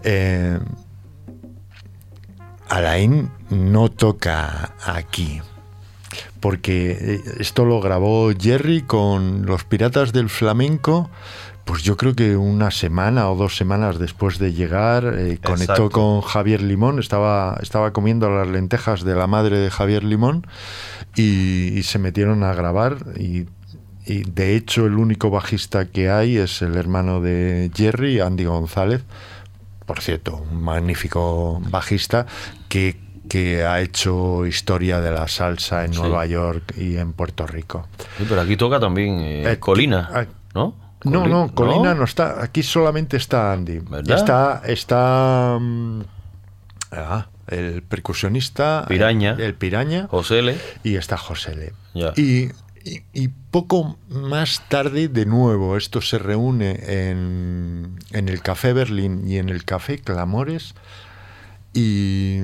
Eh, 0.02 0.58
Alain 2.68 3.30
no 3.48 3.90
toca 3.90 4.74
aquí 4.84 5.40
porque 6.40 6.90
eh, 6.90 7.20
esto 7.38 7.64
lo 7.64 7.80
grabó 7.80 8.30
Jerry 8.38 8.82
con 8.82 9.46
los 9.46 9.64
Piratas 9.64 10.12
del 10.12 10.28
Flamenco. 10.28 11.08
Pues 11.64 11.82
yo 11.82 11.96
creo 11.96 12.14
que 12.14 12.36
una 12.36 12.70
semana 12.70 13.30
o 13.30 13.34
dos 13.36 13.56
semanas 13.56 13.98
después 13.98 14.38
de 14.38 14.52
llegar, 14.52 15.14
eh, 15.16 15.38
conectó 15.42 15.88
con 15.88 16.20
Javier 16.20 16.60
Limón, 16.60 16.98
estaba, 16.98 17.56
estaba 17.62 17.92
comiendo 17.92 18.28
las 18.28 18.48
lentejas 18.48 19.04
de 19.04 19.14
la 19.14 19.26
madre 19.26 19.58
de 19.58 19.70
Javier 19.70 20.04
Limón 20.04 20.46
y, 21.20 21.78
y 21.78 21.82
se 21.82 21.98
metieron 21.98 22.42
a 22.44 22.54
grabar 22.54 22.96
y, 23.16 23.46
y 24.06 24.22
de 24.24 24.56
hecho 24.56 24.86
el 24.86 24.94
único 24.96 25.30
bajista 25.30 25.86
que 25.86 26.10
hay 26.10 26.36
es 26.36 26.62
el 26.62 26.76
hermano 26.76 27.20
de 27.20 27.70
Jerry, 27.74 28.20
Andy 28.20 28.44
González, 28.44 29.02
por 29.86 30.00
cierto, 30.00 30.36
un 30.50 30.62
magnífico 30.62 31.60
bajista 31.70 32.26
que, 32.68 32.96
que 33.28 33.64
ha 33.64 33.80
hecho 33.80 34.46
historia 34.46 35.00
de 35.00 35.10
la 35.10 35.26
salsa 35.28 35.84
en 35.84 35.92
Sí. 35.94 36.00
Nueva 36.00 36.26
York 36.26 36.74
y 36.76 36.96
en 36.96 37.12
Puerto 37.12 37.46
Rico. 37.46 37.86
Sí, 38.18 38.24
pero 38.28 38.40
aquí 38.40 38.56
toca 38.56 38.78
también 38.80 39.20
eh, 39.20 39.52
Eh, 39.52 39.58
Colina, 39.58 40.08
ah, 40.12 40.24
¿no? 40.54 40.74
No, 41.04 41.26
no, 41.26 41.54
Colina 41.54 41.94
no 41.94 42.04
está. 42.04 42.42
Aquí 42.42 42.62
solamente 42.62 43.16
está 43.16 43.52
Andy. 43.54 43.78
¿Verdad? 43.78 44.16
Está, 44.18 44.62
está 44.66 45.56
mm, 45.58 46.00
ah, 46.92 47.26
el 47.50 47.82
percusionista, 47.82 48.84
Piraña. 48.88 49.32
el, 49.32 49.40
el 49.40 49.54
piraña, 49.54 50.06
José 50.08 50.38
L. 50.40 50.56
y 50.82 50.96
está 50.96 51.16
José 51.16 51.54
Le. 51.56 51.72
Ya. 51.94 52.12
Y, 52.16 52.50
y- 52.84 53.02
y 53.12 53.28
poco 53.50 53.98
más 54.08 54.62
tarde, 54.68 55.08
de 55.08 55.26
nuevo, 55.26 55.76
esto 55.76 56.00
se 56.00 56.18
reúne 56.18 56.78
en, 57.10 57.98
en 58.12 58.28
el 58.28 58.40
Café 58.42 58.72
Berlín 58.72 59.24
y 59.28 59.36
en 59.38 59.48
el 59.50 59.64
Café 59.64 59.98
Clamores. 59.98 60.74
Y, 61.74 62.40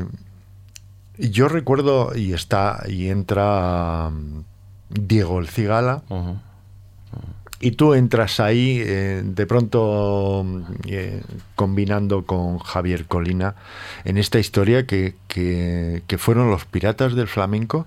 y 1.18 1.30
yo 1.30 1.48
recuerdo, 1.48 2.14
y 2.14 2.32
está, 2.34 2.82
y 2.88 3.08
entra 3.08 4.10
mm, 4.10 4.42
Diego 4.90 5.38
el 5.38 5.48
Cigala. 5.48 6.02
Y 7.58 7.70
tú 7.72 7.94
entras 7.94 8.38
ahí, 8.38 8.82
eh, 8.84 9.22
de 9.24 9.46
pronto 9.46 10.44
eh, 10.86 11.22
combinando 11.54 12.26
con 12.26 12.58
Javier 12.58 13.06
Colina 13.06 13.54
en 14.04 14.18
esta 14.18 14.38
historia 14.38 14.86
que, 14.86 15.14
que- 15.26 16.02
que 16.06 16.18
fueron 16.18 16.50
los 16.50 16.66
piratas 16.66 17.14
del 17.14 17.28
flamenco 17.28 17.86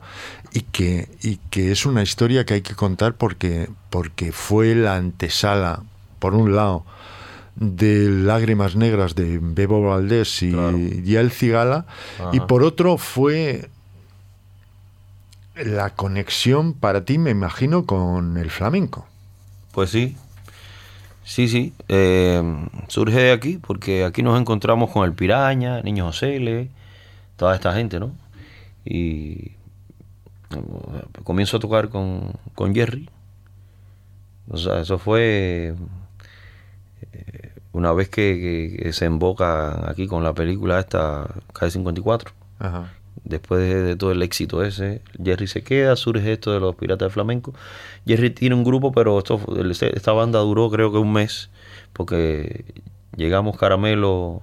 y 0.53 0.61
que, 0.61 1.07
y 1.21 1.35
que 1.51 1.71
es 1.71 1.85
una 1.85 2.01
historia 2.01 2.45
que 2.47 2.55
hay 2.55 2.61
que 2.61 2.73
contar 2.73 3.13
porque, 3.13 3.69
porque 3.91 4.31
fue 4.31 4.73
la 4.73 4.95
antesala, 4.95 5.83
por 6.17 6.33
un 6.33 6.55
lado, 6.55 6.83
de 7.55 8.09
Lágrimas 8.09 8.75
Negras 8.75 9.13
de 9.13 9.37
Bebo 9.39 9.83
Valdés 9.83 10.41
y, 10.41 10.51
Claro. 10.51 10.77
y 10.79 11.15
El 11.15 11.29
Cigala, 11.29 11.85
y 12.33 12.39
por 12.39 12.63
otro 12.63 12.97
fue 12.97 13.69
la 15.55 15.91
conexión 15.91 16.73
para 16.73 17.03
ti, 17.05 17.17
me 17.17 17.31
imagino, 17.31 17.85
con 17.85 18.37
el 18.37 18.49
flamenco. 18.49 19.05
Pues 19.71 19.89
sí, 19.91 20.15
sí, 21.23 21.47
sí. 21.47 21.73
eh, 21.87 22.41
surge 22.87 23.19
de 23.19 23.31
aquí 23.31 23.57
porque 23.57 24.03
aquí 24.03 24.23
nos 24.23 24.39
encontramos 24.39 24.91
con 24.91 25.05
el 25.05 25.13
Piraña, 25.13 25.81
Niño 25.81 26.05
José 26.05 26.37
L, 26.37 26.69
toda 27.35 27.55
esta 27.55 27.73
gente, 27.73 27.99
¿no? 27.99 28.11
Y 28.85 29.51
eh, 30.51 31.03
comienzo 31.23 31.57
a 31.57 31.59
tocar 31.59 31.89
con, 31.89 32.33
con 32.55 32.73
Jerry. 32.73 33.09
O 34.49 34.57
sea, 34.57 34.79
eso 34.81 34.97
fue 34.97 35.75
eh, 37.11 37.53
una 37.71 37.93
vez 37.93 38.09
que, 38.09 38.89
se 38.93 39.05
emboca 39.05 39.89
aquí 39.89 40.07
con 40.07 40.23
la 40.23 40.33
película 40.33 40.79
esta, 40.79 41.27
Calle 41.53 41.71
54. 41.71 42.31
Ajá. 42.59 42.91
Después 43.23 43.61
de, 43.61 43.83
de 43.83 43.95
todo 43.95 44.11
el 44.11 44.21
éxito 44.23 44.63
ese, 44.63 45.01
Jerry 45.23 45.47
se 45.47 45.63
queda, 45.63 45.95
surge 45.95 46.31
esto 46.33 46.51
de 46.51 46.59
los 46.59 46.75
Piratas 46.75 47.07
del 47.07 47.11
Flamenco. 47.11 47.53
Jerry 48.07 48.29
tiene 48.31 48.55
un 48.55 48.63
grupo, 48.63 48.91
pero 48.91 49.17
esto, 49.17 49.39
el- 49.57 49.71
esta 49.71 50.11
banda 50.13 50.39
duró 50.39 50.69
creo 50.69 50.91
que 50.91 50.97
un 50.97 51.13
mes, 51.13 51.49
porque 51.93 52.65
llegamos 53.15 53.57
Caramelo 53.57 54.41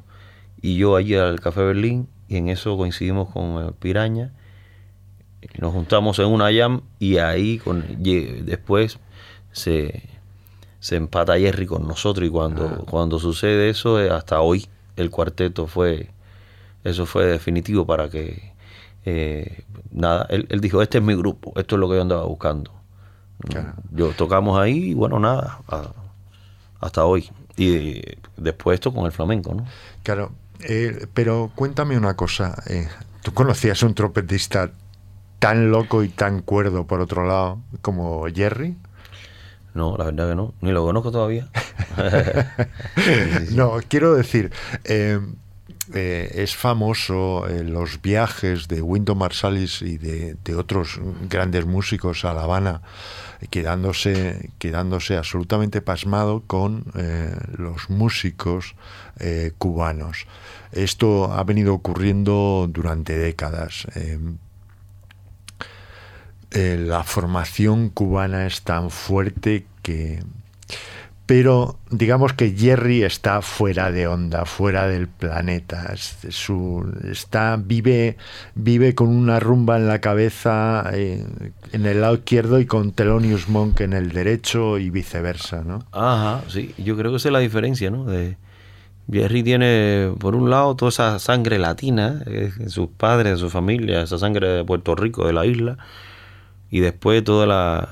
y 0.61 0.77
yo 0.77 0.97
allí 0.97 1.15
al 1.15 1.41
Café 1.41 1.63
Berlín, 1.63 2.09
y 2.29 2.37
en 2.37 2.49
eso 2.49 2.77
coincidimos 2.77 3.31
con 3.31 3.65
el 3.65 3.73
Piraña. 3.73 4.33
Y 5.43 5.61
Nos 5.61 5.73
juntamos 5.73 6.19
en 6.19 6.27
una 6.27 6.53
jam 6.53 6.83
y 6.99 7.19
ahí 7.19 7.59
con, 7.59 7.85
después 8.03 8.99
se, 9.53 10.03
se 10.81 10.97
empata 10.97 11.39
Jerry 11.39 11.67
con 11.67 11.87
nosotros 11.87 12.27
y 12.27 12.31
cuando, 12.31 12.85
cuando 12.87 13.19
sucede 13.19 13.69
eso, 13.71 14.01
eh, 14.01 14.11
hasta 14.11 14.41
hoy 14.41 14.67
el 14.97 15.11
cuarteto 15.11 15.67
fue, 15.67 16.09
eso 16.85 17.07
fue 17.07 17.27
definitivo 17.27 17.87
para 17.87 18.09
que, 18.11 18.53
eh, 19.07 19.65
nada, 19.93 20.27
él, 20.29 20.47
él 20.51 20.61
dijo, 20.61 20.83
este 20.83 20.99
es 20.99 21.05
mi 21.05 21.15
grupo, 21.15 21.53
esto 21.57 21.77
es 21.77 21.81
lo 21.81 21.89
que 21.89 21.95
yo 21.97 22.03
andaba 22.03 22.25
buscando. 22.25 22.71
Claro. 23.49 23.75
Yo 23.93 24.11
tocamos 24.13 24.59
ahí 24.59 24.91
y 24.91 24.95
bueno, 24.95 25.19
nada, 25.19 25.61
a- 25.69 25.93
hasta 26.81 27.05
hoy. 27.05 27.31
Y 27.57 27.75
eh, 27.77 28.19
después 28.37 28.75
esto 28.75 28.93
con 28.93 29.07
el 29.07 29.13
flamenco, 29.13 29.55
¿no? 29.55 29.65
Claro, 30.03 30.33
eh, 30.61 31.07
pero 31.15 31.51
cuéntame 31.55 31.97
una 31.97 32.15
cosa. 32.17 32.55
eh, 32.67 32.89
¿Tú 33.23 33.33
conocías 33.33 33.83
un 33.83 33.95
trompetista 33.95 34.71
tan 35.39 35.71
loco 35.71 36.03
y 36.03 36.09
tan 36.09 36.43
cuerdo, 36.43 36.87
por 36.87 37.01
otro 37.01 37.27
lado, 37.27 37.61
como 37.83 38.25
Jerry? 38.35 38.77
No, 39.75 39.97
la 39.99 40.05
verdad 40.07 40.31
que 40.31 40.35
no. 40.35 40.55
Ni 40.63 40.73
lo 40.73 40.83
conozco 40.85 41.11
todavía. 41.13 41.49
No, 43.53 43.75
quiero 43.89 44.15
decir, 44.15 44.51
eh, 44.85 45.21
eh, 45.95 46.33
es 46.35 46.57
famoso 46.57 47.47
eh, 47.49 47.63
los 47.63 48.03
viajes 48.03 48.67
de 48.67 48.83
Wynton 48.83 49.19
Marsalis 49.19 49.83
y 49.83 49.99
de, 49.99 50.37
otros 50.57 50.99
grandes 51.29 51.65
músicos 51.65 52.25
a 52.25 52.35
La 52.35 52.43
Habana, 52.43 52.83
quedándose, 53.51 54.51
quedándose 54.59 55.17
absolutamente 55.17 55.83
pasmado 55.83 56.43
con 56.47 56.85
eh, 56.97 57.37
los 57.57 57.89
músicos 57.91 58.75
cubanos. 59.57 60.27
Esto 60.73 61.33
ha 61.33 61.43
venido 61.43 61.73
ocurriendo 61.73 62.69
durante 62.71 63.17
décadas. 63.17 63.87
la 66.51 67.03
formación 67.03 67.89
cubana 67.89 68.47
es 68.47 68.63
tan 68.63 68.91
fuerte 68.91 69.67
que... 69.83 70.23
Pero 71.27 71.77
digamos 71.91 72.35
que 72.35 72.53
Jerry 72.57 73.03
está 73.03 73.43
fuera 73.43 73.91
de 73.91 74.07
onda, 74.07 74.45
fuera 74.45 74.87
del 74.87 75.09
planeta. 75.09 75.93
Está, 77.11 77.57
vive, 77.57 78.17
vive 78.55 78.95
con 78.95 79.09
una 79.09 79.41
rumba 79.41 79.77
en 79.77 79.89
la 79.89 80.01
cabeza 80.01 80.89
eh, 80.93 81.27
en 81.73 81.87
el 81.87 82.01
lado 82.01 82.15
izquierdo 82.15 82.61
y 82.61 82.67
con 82.67 82.93
Thelonious 82.93 83.49
Monk 83.49 83.81
en 83.81 83.93
el 83.93 84.13
derecho 84.13 84.79
y 84.79 84.91
viceversa, 84.91 85.63
¿no? 85.67 85.85
Ajá, 85.91 86.43
sí. 86.49 86.73
Yo 86.79 86.97
creo 86.97 87.11
que 87.11 87.17
esa 87.17 87.29
es 87.29 87.33
la 87.33 87.41
diferencia, 87.41 87.91
¿no? 87.91 88.05
De, 88.05 88.37
Jerry 89.11 89.43
tiene, 89.43 90.13
por 90.19 90.35
un 90.37 90.49
lado, 90.51 90.75
toda 90.77 90.89
esa 90.91 91.19
sangre 91.19 91.59
latina, 91.59 92.23
eh, 92.27 92.53
sus 92.69 92.89
padres, 92.89 93.39
su 93.41 93.51
familia, 93.51 94.03
esa 94.03 94.19
sangre 94.19 94.49
de 94.49 94.65
Puerto 94.65 94.95
Rico, 94.95 95.27
de 95.27 95.33
la 95.33 95.45
isla, 95.47 95.77
y 96.71 96.81
después 96.81 97.23
todas 97.25 97.49
la- 97.49 97.89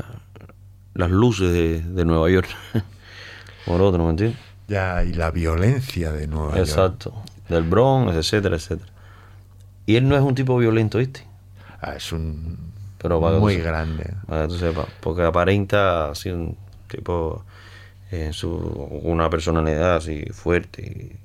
las 0.95 1.11
luces 1.11 1.95
de 1.95 2.05
Nueva 2.05 2.31
York. 2.31 2.49
por 3.67 3.81
otro, 3.81 4.05
¿me 4.05 4.11
entiendes? 4.11 4.39
Ya, 4.69 5.05
y 5.05 5.13
la 5.13 5.31
violencia 5.31 6.13
de 6.13 6.27
Nueva 6.27 6.57
York. 6.57 6.69
Exacto. 6.69 7.15
Del 7.49 7.65
Bronx, 7.65 8.15
etcétera, 8.15 8.57
etcétera. 8.57 8.91
Y 9.87 9.97
él 9.97 10.09
no 10.09 10.17
es 10.17 10.23
un 10.23 10.35
tipo 10.35 10.57
violento, 10.57 10.99
¿viste? 10.99 11.27
Ah, 11.81 11.95
es 11.97 12.13
un 12.13 12.57
Pero 12.99 13.21
para 13.21 13.35
que 13.37 13.41
muy 13.41 13.57
tú 13.59 13.65
grande. 13.65 14.15
Para 14.27 14.43
que 14.43 14.49
tú 14.49 14.59
sepas, 14.59 14.87
porque 15.01 15.23
aparenta 15.23 16.11
así 16.11 16.31
un 16.31 16.57
tipo, 16.89 17.45
eh, 18.11 18.31
su, 18.33 18.51
una 18.51 19.29
personalidad 19.29 19.97
así 19.97 20.25
fuerte, 20.33 21.19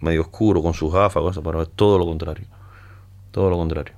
medio 0.00 0.22
oscuro, 0.22 0.62
con 0.62 0.74
sus 0.74 0.92
gafas, 0.92 1.22
cosas, 1.22 1.42
pero 1.42 1.62
es 1.62 1.70
todo 1.74 1.98
lo 1.98 2.04
contrario. 2.04 2.46
Todo 3.30 3.48
lo 3.48 3.56
contrario. 3.56 3.94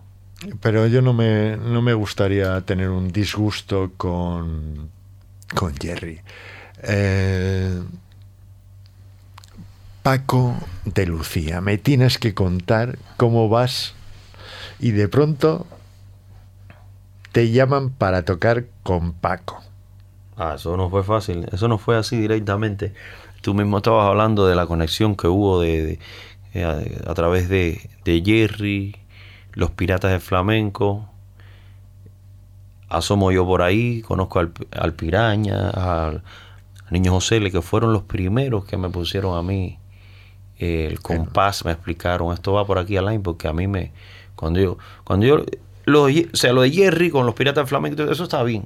Pero 0.60 0.86
yo 0.86 1.02
no 1.02 1.12
me, 1.12 1.56
no 1.56 1.82
me 1.82 1.94
gustaría 1.94 2.60
tener 2.60 2.90
un 2.90 3.10
disgusto 3.10 3.92
con, 3.96 4.90
con 5.54 5.74
Jerry. 5.76 6.20
Eh, 6.82 7.82
Paco 10.02 10.54
de 10.84 11.06
Lucía, 11.06 11.60
me 11.60 11.76
tienes 11.76 12.18
que 12.18 12.32
contar 12.32 12.98
cómo 13.16 13.48
vas 13.48 13.94
y 14.78 14.92
de 14.92 15.08
pronto 15.08 15.66
te 17.32 17.50
llaman 17.50 17.90
para 17.90 18.24
tocar 18.24 18.64
con 18.82 19.12
Paco. 19.12 19.60
Ah, 20.36 20.54
eso 20.56 20.76
no 20.76 20.88
fue 20.88 21.02
fácil, 21.02 21.46
eso 21.52 21.68
no 21.68 21.78
fue 21.78 21.96
así 21.96 22.16
directamente. 22.16 22.94
Tú 23.42 23.54
mismo 23.54 23.78
estabas 23.78 24.06
hablando 24.06 24.46
de 24.46 24.56
la 24.56 24.66
conexión 24.66 25.14
que 25.16 25.28
hubo 25.28 25.60
de, 25.60 25.98
eh, 26.54 27.02
a, 27.06 27.14
través 27.14 27.48
de, 27.48 27.90
de 28.04 28.22
Jerry, 28.24 28.96
los 29.52 29.72
piratas 29.72 30.12
de 30.12 30.20
flamenco. 30.20 31.08
Asomo 32.88 33.30
yo 33.30 33.44
por 33.44 33.62
ahí, 33.62 34.00
conozco 34.00 34.38
al, 34.38 34.52
al 34.72 34.94
Piraña, 34.94 35.68
al, 35.70 36.22
Niño 36.90 37.12
José, 37.12 37.40
que 37.50 37.62
fueron 37.62 37.92
los 37.92 38.02
primeros 38.02 38.64
que 38.64 38.76
me 38.76 38.88
pusieron 38.88 39.36
a 39.36 39.42
mí 39.42 39.78
eh, 40.58 40.88
el 40.90 41.00
compás, 41.00 41.64
me 41.64 41.72
explicaron, 41.72 42.32
esto 42.32 42.52
va 42.52 42.64
por 42.64 42.78
aquí 42.78 42.96
Alain, 42.96 43.22
porque 43.22 43.46
a 43.46 43.52
mí 43.52 43.68
me, 43.68 43.92
cuando 44.34 44.58
yo, 44.58 44.78
cuando 45.04 45.24
yo, 45.24 45.44
lo, 45.84 46.04
o 46.04 46.10
sea, 46.32 46.52
lo 46.52 46.62
de 46.62 46.70
Jerry 46.70 47.10
con 47.10 47.26
los 47.26 47.34
piratas 47.34 47.64
de 47.64 47.68
flamenco, 47.68 48.02
eso 48.02 48.24
está 48.24 48.42
bien, 48.42 48.64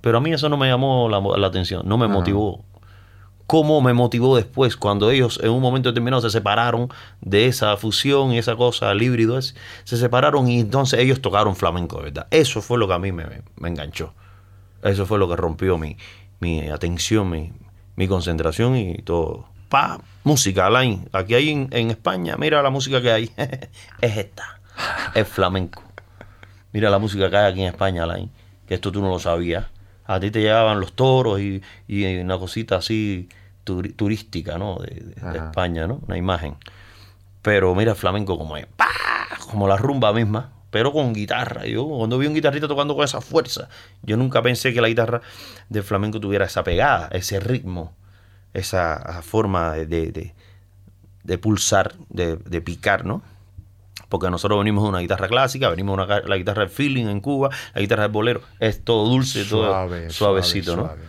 pero 0.00 0.18
a 0.18 0.20
mí 0.20 0.32
eso 0.32 0.48
no 0.48 0.56
me 0.56 0.68
llamó 0.68 1.08
la, 1.08 1.20
la 1.20 1.46
atención, 1.46 1.82
no 1.84 1.96
me 1.96 2.08
motivó. 2.08 2.64
¿Cómo 3.46 3.80
me 3.80 3.94
motivó 3.94 4.36
después 4.36 4.76
cuando 4.76 5.10
ellos 5.10 5.40
en 5.42 5.48
un 5.48 5.62
momento 5.62 5.88
determinado 5.88 6.20
se 6.20 6.28
separaron 6.28 6.90
de 7.22 7.46
esa 7.46 7.78
fusión 7.78 8.32
y 8.32 8.38
esa 8.38 8.56
cosa, 8.56 8.92
el 8.92 9.00
híbrido 9.00 9.38
ese, 9.38 9.54
se 9.84 9.96
separaron 9.96 10.48
y 10.48 10.60
entonces 10.60 11.00
ellos 11.00 11.22
tocaron 11.22 11.56
flamenco, 11.56 12.02
¿verdad? 12.02 12.26
Eso 12.30 12.60
fue 12.60 12.76
lo 12.76 12.86
que 12.86 12.92
a 12.92 12.98
mí 12.98 13.10
me, 13.10 13.24
me 13.56 13.68
enganchó. 13.70 14.12
Eso 14.82 15.06
fue 15.06 15.18
lo 15.18 15.28
que 15.28 15.36
rompió 15.36 15.78
mi, 15.78 15.96
mi 16.40 16.68
atención, 16.68 17.28
mi, 17.30 17.52
mi 17.96 18.06
concentración 18.08 18.76
y 18.76 18.98
todo. 19.02 19.46
Pa, 19.68 20.00
música, 20.24 20.66
Alain. 20.66 21.08
Aquí 21.12 21.34
hay 21.34 21.50
en, 21.50 21.68
en 21.72 21.90
España, 21.90 22.36
mira 22.38 22.62
la 22.62 22.70
música 22.70 23.00
que 23.02 23.10
hay. 23.12 23.30
es 24.00 24.16
esta. 24.16 24.60
Es 25.14 25.28
flamenco. 25.28 25.82
Mira 26.72 26.90
la 26.90 26.98
música 26.98 27.28
que 27.30 27.36
hay 27.36 27.50
aquí 27.52 27.60
en 27.62 27.68
España, 27.68 28.04
Alain. 28.04 28.30
Que 28.66 28.74
esto 28.74 28.92
tú 28.92 29.00
no 29.00 29.08
lo 29.08 29.18
sabías. 29.18 29.66
A 30.06 30.20
ti 30.20 30.30
te 30.30 30.40
llegaban 30.40 30.80
los 30.80 30.94
toros 30.94 31.40
y, 31.40 31.60
y 31.86 32.16
una 32.18 32.38
cosita 32.38 32.76
así 32.76 33.28
turística, 33.64 34.56
¿no? 34.58 34.76
De, 34.76 34.94
de- 34.94 35.14
de 35.14 35.38
Ajá. 35.38 35.48
España, 35.50 35.86
¿no? 35.86 36.00
Una 36.06 36.16
imagen. 36.16 36.56
Pero 37.42 37.74
mira 37.74 37.92
el 37.92 37.96
flamenco 37.96 38.38
como 38.38 38.56
es. 38.56 38.66
¡pa! 38.76 38.86
Como 39.50 39.68
la 39.68 39.76
rumba 39.76 40.12
misma, 40.12 40.52
pero 40.70 40.92
con 40.92 41.12
guitarra. 41.12 41.66
Yo 41.66 41.86
cuando 41.86 42.18
vi 42.18 42.26
un 42.26 42.34
guitarrista 42.34 42.68
tocando 42.68 42.94
con 42.94 43.04
esa 43.04 43.20
fuerza, 43.20 43.68
yo 44.02 44.16
nunca 44.16 44.42
pensé 44.42 44.72
que 44.72 44.80
la 44.80 44.88
guitarra 44.88 45.20
de 45.68 45.82
flamenco 45.82 46.20
tuviera 46.20 46.44
esa 46.46 46.62
pegada, 46.64 47.08
ese 47.12 47.40
ritmo, 47.40 47.94
esa, 48.54 48.94
esa 48.96 49.22
forma 49.22 49.72
de, 49.74 49.86
de- 49.86 50.12
de- 50.12 50.34
de 51.24 51.38
pulsar, 51.38 51.94
de, 52.08 52.36
de 52.36 52.60
picar, 52.62 53.04
¿no? 53.04 53.22
Porque 54.08 54.30
nosotros 54.30 54.58
venimos 54.58 54.84
de 54.84 54.88
una 54.88 55.00
guitarra 55.00 55.28
clásica, 55.28 55.68
venimos 55.68 55.98
de 55.98 56.04
una, 56.04 56.20
la 56.20 56.36
guitarra 56.38 56.62
de 56.62 56.68
feeling 56.70 57.06
en 57.08 57.20
Cuba, 57.20 57.50
la 57.74 57.80
guitarra 57.82 58.04
de 58.04 58.08
bolero, 58.08 58.40
es 58.60 58.82
todo 58.82 59.06
dulce, 59.06 59.44
todo 59.44 59.66
Suave, 59.66 60.08
suavecito, 60.10 60.72
suave, 60.74 60.82
¿no? 60.82 60.94
suave. 60.94 61.08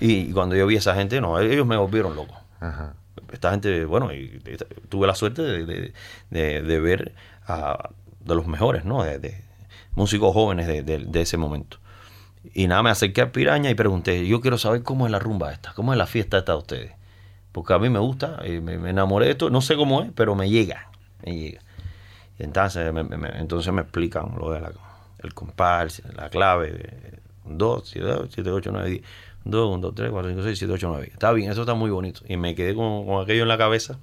Y 0.00 0.32
cuando 0.32 0.56
yo 0.56 0.66
vi 0.66 0.74
a 0.74 0.78
esa 0.78 0.94
gente, 0.96 1.20
no, 1.20 1.38
ellos 1.38 1.64
me 1.66 1.76
volvieron 1.76 2.16
loco. 2.16 2.34
Ajá. 2.58 2.94
Esta 3.32 3.52
gente, 3.52 3.84
bueno, 3.84 4.12
y, 4.12 4.40
tuve 4.88 5.06
la 5.06 5.14
suerte 5.14 5.42
de, 5.42 5.64
de- 5.64 5.92
de- 6.30 6.62
de 6.62 6.80
ver 6.80 7.12
a 7.46 7.90
de 8.20 8.34
los 8.34 8.46
mejores, 8.46 8.84
¿no? 8.84 9.02
De, 9.02 9.18
de 9.18 9.42
músicos 9.94 10.32
jóvenes 10.32 10.66
de, 10.66 10.82
de- 10.82 10.98
de 11.04 11.20
ese 11.22 11.36
momento. 11.36 11.78
Y 12.54 12.66
nada, 12.68 12.82
me 12.82 12.90
acerqué 12.90 13.20
a 13.22 13.32
Piraña 13.32 13.70
y 13.70 13.74
pregunté, 13.74 14.26
yo 14.26 14.40
quiero 14.40 14.56
saber 14.58 14.82
cómo 14.82 15.06
es 15.06 15.12
la 15.12 15.18
rumba 15.18 15.52
esta, 15.52 15.72
cómo 15.74 15.92
es 15.92 15.98
la 15.98 16.06
fiesta 16.06 16.38
esta 16.38 16.52
de 16.52 16.58
ustedes. 16.58 16.92
Porque 17.52 17.72
a 17.74 17.78
mí 17.78 17.90
me 17.90 17.98
gusta, 17.98 18.40
y 18.46 18.60
me, 18.60 18.78
me 18.78 18.90
enamoré 18.90 19.26
de 19.26 19.32
esto, 19.32 19.50
no 19.50 19.60
sé 19.60 19.76
cómo 19.76 20.02
es, 20.02 20.10
pero 20.14 20.34
me 20.34 20.48
llega, 20.48 20.90
me 21.26 21.34
llega. 21.36 21.60
Y 22.38 22.44
entonces 22.44 22.92
me, 22.92 23.02
me- 23.04 23.16
me- 23.18 23.38
entonces 23.38 23.72
me 23.72 23.82
explican 23.82 24.34
lo 24.38 24.50
de 24.52 24.60
la, 24.60 24.72
el 25.18 25.34
compás, 25.34 26.02
la 26.16 26.30
clave, 26.30 27.18
2, 27.44 27.88
7, 27.88 28.50
8, 28.50 28.70
9, 28.72 28.88
10. 28.90 29.02
2, 29.44 29.68
1, 29.70 29.78
2, 29.80 29.94
3, 29.94 30.10
4, 30.10 30.30
5, 30.30 30.42
6, 30.44 30.58
7, 30.58 30.72
8, 30.74 30.88
9. 30.88 31.10
Está 31.12 31.32
bien, 31.32 31.50
eso 31.50 31.62
está 31.62 31.74
muy 31.74 31.90
bonito. 31.90 32.20
Y 32.28 32.36
me 32.36 32.54
quedé 32.54 32.74
con, 32.74 33.04
con 33.06 33.22
aquello 33.22 33.42
en 33.42 33.48
la 33.48 33.58
cabeza, 33.58 33.98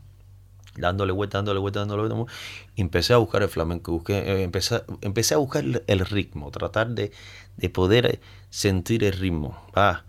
dándole 0.78 1.12
vuelta, 1.14 1.38
dándole 1.40 1.60
vuelta, 1.60 1.80
dándole 1.80 2.08
vuelta. 2.14 2.32
Empecé 2.76 3.14
a 3.14 3.18
buscar 3.18 3.44
el 3.44 3.50
flamenco. 3.50 3.92
Busqué, 3.92 4.18
eh, 4.20 4.44
empecé, 4.44 4.84
empecé 5.02 5.34
a 5.36 5.38
buscar 5.38 5.64
el, 5.88 6.00
ritmo, 6.06 6.52
tratar 6.52 6.90
de, 6.90 7.12
de 7.58 7.70
poder 7.70 8.20
sentir 8.50 9.04
el 9.04 9.14
ritmo. 9.14 9.58
Ah, 9.76 10.04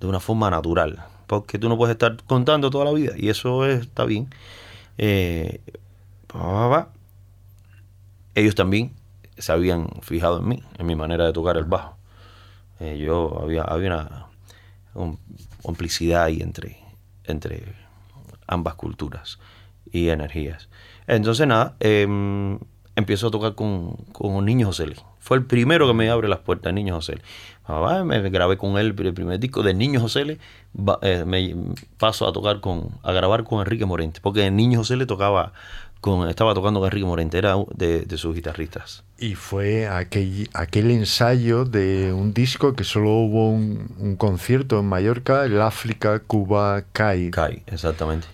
de 0.00 0.06
una 0.06 0.20
forma 0.20 0.50
natural. 0.50 1.04
Porque 1.26 1.58
tú 1.58 1.68
no 1.68 1.76
puedes 1.76 1.92
estar 1.94 2.16
contando 2.24 2.70
toda 2.70 2.84
la 2.86 2.92
vida. 2.92 3.12
Y 3.16 3.28
eso 3.28 3.64
es- 3.66 3.82
está 3.82 4.04
bien. 4.04 4.28
Eh. 4.98 5.60
Ellos 8.34 8.54
también 8.54 8.92
se 9.38 9.52
habían 9.52 9.88
fijado 10.00 10.38
en 10.38 10.48
mí, 10.48 10.62
en 10.78 10.86
mi 10.86 10.96
manera 10.96 11.26
de 11.26 11.32
tocar 11.32 11.56
el 11.56 11.64
bajo. 11.64 11.96
Eh, 12.80 12.98
yo 12.98 13.40
había, 13.42 13.62
había 13.62 13.88
una 13.88 14.26
un- 14.94 15.18
complicidad 15.62 16.24
ahí 16.24 16.40
entre, 16.40 16.78
entre 17.24 17.74
ambas 18.46 18.74
culturas 18.74 19.38
y 19.90 20.08
energías. 20.08 20.68
Entonces, 21.06 21.46
nada, 21.46 21.76
em, 21.80 22.58
empiezo 22.96 23.28
a 23.28 23.30
tocar 23.30 23.54
con, 23.54 23.96
con 24.12 24.44
Niño 24.44 24.66
José. 24.66 24.86
Fue 25.18 25.36
el 25.36 25.44
primero 25.44 25.86
que 25.86 25.94
me 25.94 26.10
abre 26.10 26.28
las 26.28 26.40
puertas, 26.40 26.72
Niño 26.72 26.94
José 26.94 27.20
me 28.04 28.30
grabé 28.30 28.56
con 28.56 28.76
él 28.78 28.94
el 28.98 29.14
primer 29.14 29.38
disco 29.38 29.62
de 29.62 29.74
Niño 29.74 30.00
José 30.00 30.38
eh, 31.02 31.24
me 31.26 31.54
paso 31.98 32.26
a 32.26 32.32
tocar 32.32 32.60
con, 32.60 32.90
a 33.02 33.12
grabar 33.12 33.44
con 33.44 33.60
Enrique 33.60 33.86
Morente, 33.86 34.20
porque 34.20 34.50
Niño 34.50 34.78
José 34.78 35.04
tocaba 35.06 35.52
con, 36.00 36.28
estaba 36.28 36.54
tocando 36.54 36.80
con 36.80 36.88
Enrique 36.88 37.06
Morente, 37.06 37.38
era 37.38 37.54
de, 37.74 38.02
de 38.02 38.16
sus 38.18 38.34
guitarristas. 38.34 39.04
Y 39.18 39.36
fue 39.36 39.86
aquel, 39.86 40.50
aquel 40.52 40.90
ensayo 40.90 41.64
de 41.64 42.12
un 42.12 42.34
disco 42.34 42.74
que 42.74 42.82
solo 42.82 43.10
hubo 43.10 43.50
un, 43.50 43.94
un 43.98 44.16
concierto 44.16 44.80
en 44.80 44.86
Mallorca, 44.86 45.44
el 45.44 45.60
África 45.60 46.18
Cuba 46.20 46.84
Kai. 46.92 47.30
Kai, 47.30 47.62
exactamente. 47.66 48.26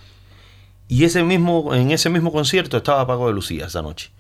Y 0.89 1.05
ese 1.05 1.22
mismo, 1.22 1.74
en 1.74 1.91
ese 1.91 2.09
mismo 2.11 2.32
concierto 2.32 2.78
estaba 2.78 3.07
Paco 3.07 3.26
de 3.28 3.34
Lucía 3.34 3.66
esa 3.66 3.82
noche, 3.82 4.11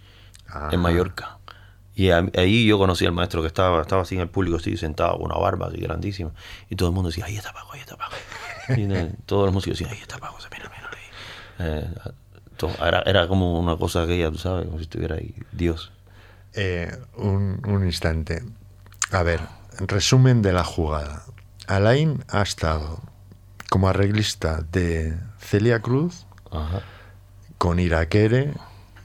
Ajá. 0.46 0.68
en 0.72 0.80
Mallorca. 0.80 1.38
Y 1.94 2.10
a- 2.10 2.24
ahí 2.36 2.66
yo 2.66 2.78
conocí 2.78 3.04
al 3.06 3.12
maestro 3.12 3.40
que 3.40 3.48
estaba, 3.48 3.80
estaba 3.82 4.02
así 4.02 4.14
en 4.14 4.20
el 4.20 4.28
público, 4.28 4.58
así 4.58 4.76
sentado 4.76 5.14
con 5.18 5.26
una 5.32 5.36
barba 5.38 5.66
así 5.68 5.78
grandísima. 5.78 6.30
Y 6.70 6.76
todo 6.76 6.90
el 6.90 6.94
mundo 6.94 7.08
decía, 7.08 7.24
ahí 7.24 7.36
está 7.36 7.52
Paco, 7.52 7.72
ahí 7.72 7.80
está 7.80 7.96
Paco. 7.96 8.14
Y 8.76 8.82
eh, 8.92 9.14
todos 9.26 9.46
los 9.46 9.54
músicos 9.54 9.78
decían, 9.78 9.94
ahí 9.96 10.02
está 10.02 10.18
Paco, 10.18 10.36
mira, 10.52 10.70
mira. 10.70 10.90
Eh, 11.60 11.90
to- 12.56 12.70
era, 12.86 13.02
era 13.06 13.26
como 13.26 13.58
una 13.58 13.76
cosa 13.76 14.02
aquella, 14.02 14.30
tú 14.30 14.38
sabes, 14.38 14.66
como 14.66 14.76
si 14.78 14.84
estuviera 14.84 15.16
ahí 15.16 15.34
Dios. 15.52 15.90
Eh, 16.52 16.96
un, 17.16 17.60
un 17.66 17.84
instante. 17.84 18.44
A 19.10 19.22
ver, 19.22 19.40
resumen 19.78 20.42
de 20.42 20.52
la 20.52 20.62
jugada. 20.64 21.24
Alain 21.66 22.22
ha 22.28 22.42
estado 22.42 23.00
como 23.70 23.88
arreglista 23.88 24.62
de 24.70 25.16
Celia 25.40 25.80
Cruz, 25.80 26.26
Con 27.58 27.80
Iraquere, 27.80 28.54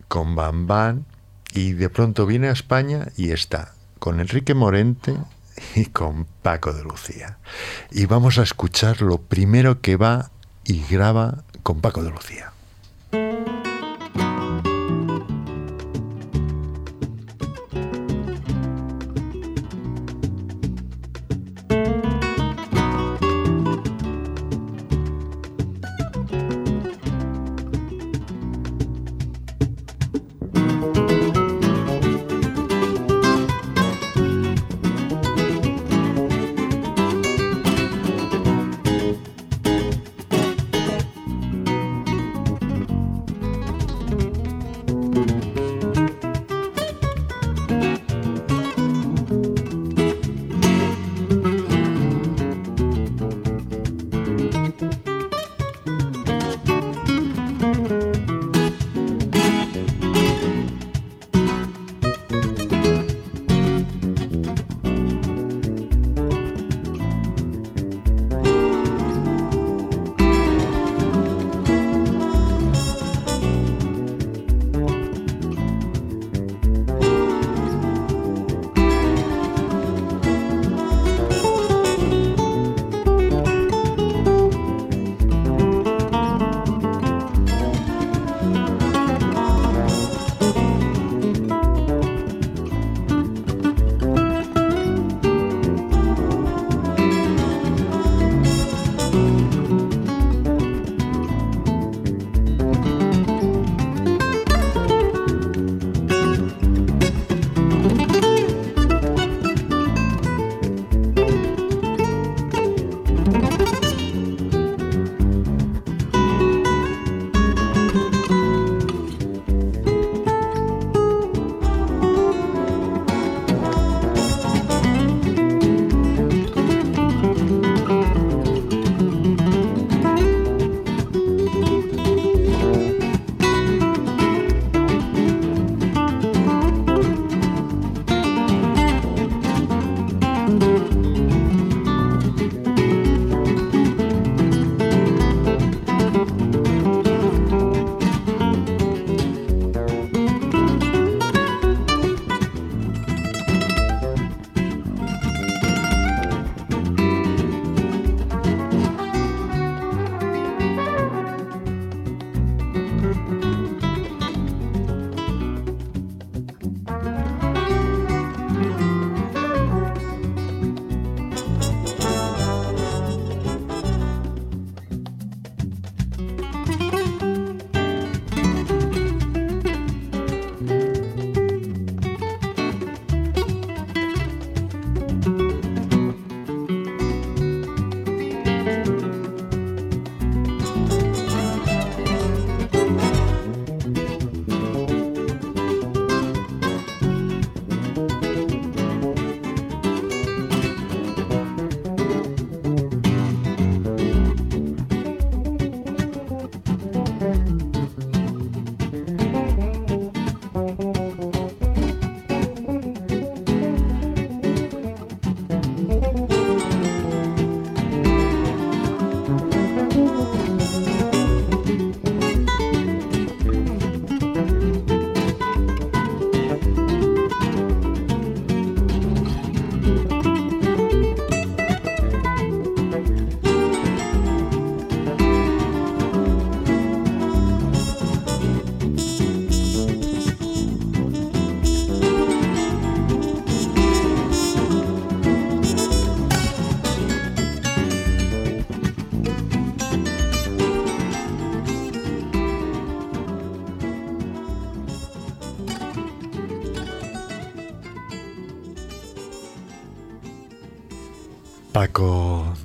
con 0.08 0.36
Bam 0.36 0.68
Bam, 0.68 1.06
y 1.54 1.74
de 1.74 1.90
pronto 1.90 2.26
viene 2.26 2.48
a 2.50 2.52
España 2.54 3.08
y 3.16 3.32
está 3.32 3.74
con 4.00 4.20
Enrique 4.20 4.54
Morente 4.54 5.16
y 5.76 5.86
con 5.86 6.26
Paco 6.42 6.74
de 6.74 6.84
Lucía. 6.84 7.38
Y 7.92 8.06
vamos 8.06 8.38
a 8.38 8.44
escuchar 8.44 9.02
lo 9.02 9.20
primero 9.20 9.82
que 9.82 9.96
va 9.96 10.32
y 10.64 10.84
graba 10.90 11.44
con 11.62 11.82
Paco 11.82 12.04
de 12.04 12.12
Lucía. 12.12 12.53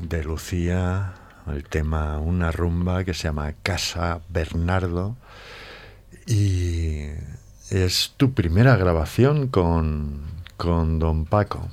De 0.08 0.24
Lucía, 0.24 1.14
el 1.46 1.64
tema 1.64 2.18
Una 2.18 2.50
rumba 2.50 3.04
que 3.04 3.14
se 3.14 3.24
llama 3.24 3.52
Casa 3.62 4.20
Bernardo. 4.28 5.16
Y, 6.26 7.06
es 7.70 8.14
tu 8.16 8.32
primera 8.32 8.76
grabación 8.76 9.48
con, 9.48 10.22
con 10.56 10.98
Don 10.98 11.26
Paco. 11.26 11.68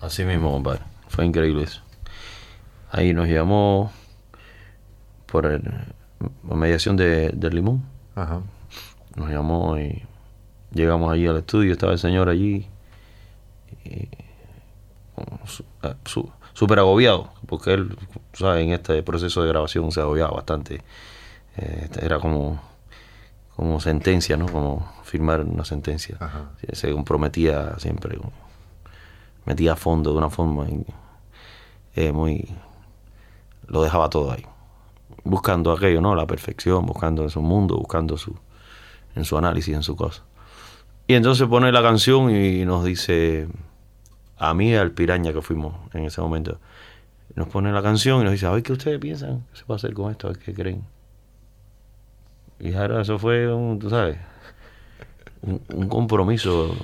Así 0.00 0.24
mismo, 0.24 0.50
compadre. 0.52 0.82
Fue 1.08 1.24
increíble 1.24 1.64
eso. 1.64 1.82
Ahí 2.90 3.12
nos 3.14 3.28
llamó 3.28 3.92
por, 5.26 5.46
el- 5.46 5.62
por 6.46 6.56
mediación 6.56 6.96
de, 6.96 7.30
del 7.30 7.54
Limón. 7.54 7.84
Ajá. 8.16 8.40
Nos 9.16 9.30
llamó 9.30 9.78
y 9.78 10.02
llegamos 10.72 11.12
allí 11.12 11.26
al 11.26 11.36
estudio. 11.38 11.72
Estaba 11.72 11.92
el 11.92 11.98
señor 11.98 12.28
allí. 12.28 12.66
y, 13.84 14.08
su- 16.04 16.30
Súper 16.58 16.80
agobiado, 16.80 17.30
porque 17.46 17.74
él, 17.74 17.96
sabes, 18.32 18.64
en 18.64 18.72
este 18.72 19.00
proceso 19.04 19.42
de 19.42 19.48
grabación 19.48 19.92
se 19.92 20.00
agobiaba 20.00 20.32
bastante. 20.32 20.82
Eh, 21.56 21.88
era 22.02 22.18
como, 22.18 22.60
como 23.54 23.78
sentencia, 23.78 24.36
¿no? 24.36 24.46
Como 24.46 24.92
firmar 25.04 25.42
una 25.42 25.64
sentencia. 25.64 26.16
Ajá. 26.18 26.50
Se 26.72 26.90
comprometía 26.90 27.78
siempre, 27.78 28.18
metía 29.44 29.74
a 29.74 29.76
fondo 29.76 30.10
de 30.10 30.18
una 30.18 30.30
forma 30.30 30.66
eh, 31.94 32.10
muy... 32.10 32.48
Lo 33.68 33.80
dejaba 33.84 34.10
todo 34.10 34.32
ahí. 34.32 34.44
Buscando 35.22 35.70
aquello, 35.70 36.00
¿no? 36.00 36.16
La 36.16 36.26
perfección, 36.26 36.84
buscando 36.86 37.22
en 37.22 37.30
su 37.30 37.40
mundo, 37.40 37.76
buscando 37.76 38.16
su, 38.16 38.34
en 39.14 39.24
su 39.24 39.38
análisis, 39.38 39.76
en 39.76 39.84
su 39.84 39.94
cosa. 39.94 40.24
Y 41.06 41.14
entonces 41.14 41.46
pone 41.46 41.70
la 41.70 41.82
canción 41.82 42.34
y 42.34 42.64
nos 42.64 42.84
dice, 42.84 43.46
a 44.38 44.54
mí 44.54 44.70
y 44.70 44.74
al 44.74 44.92
piraña 44.92 45.32
que 45.32 45.42
fuimos 45.42 45.74
en 45.94 46.04
ese 46.04 46.20
momento, 46.20 46.58
nos 47.34 47.48
pone 47.48 47.72
la 47.72 47.82
canción 47.82 48.20
y 48.20 48.24
nos 48.24 48.32
dice, 48.32 48.46
a 48.46 48.50
ver 48.50 48.62
qué 48.62 48.72
ustedes 48.72 48.98
piensan, 48.98 49.44
qué 49.52 49.58
se 49.58 49.64
puede 49.64 49.76
hacer 49.76 49.94
con 49.94 50.10
esto, 50.10 50.28
a 50.28 50.30
ver 50.32 50.40
qué 50.40 50.54
creen. 50.54 50.84
Y 52.60 52.74
ahora 52.74 53.02
eso 53.02 53.18
fue 53.18 53.52
un, 53.52 53.78
tú 53.78 53.90
sabes, 53.90 54.18
un, 55.42 55.60
un 55.74 55.88
compromiso 55.88 56.74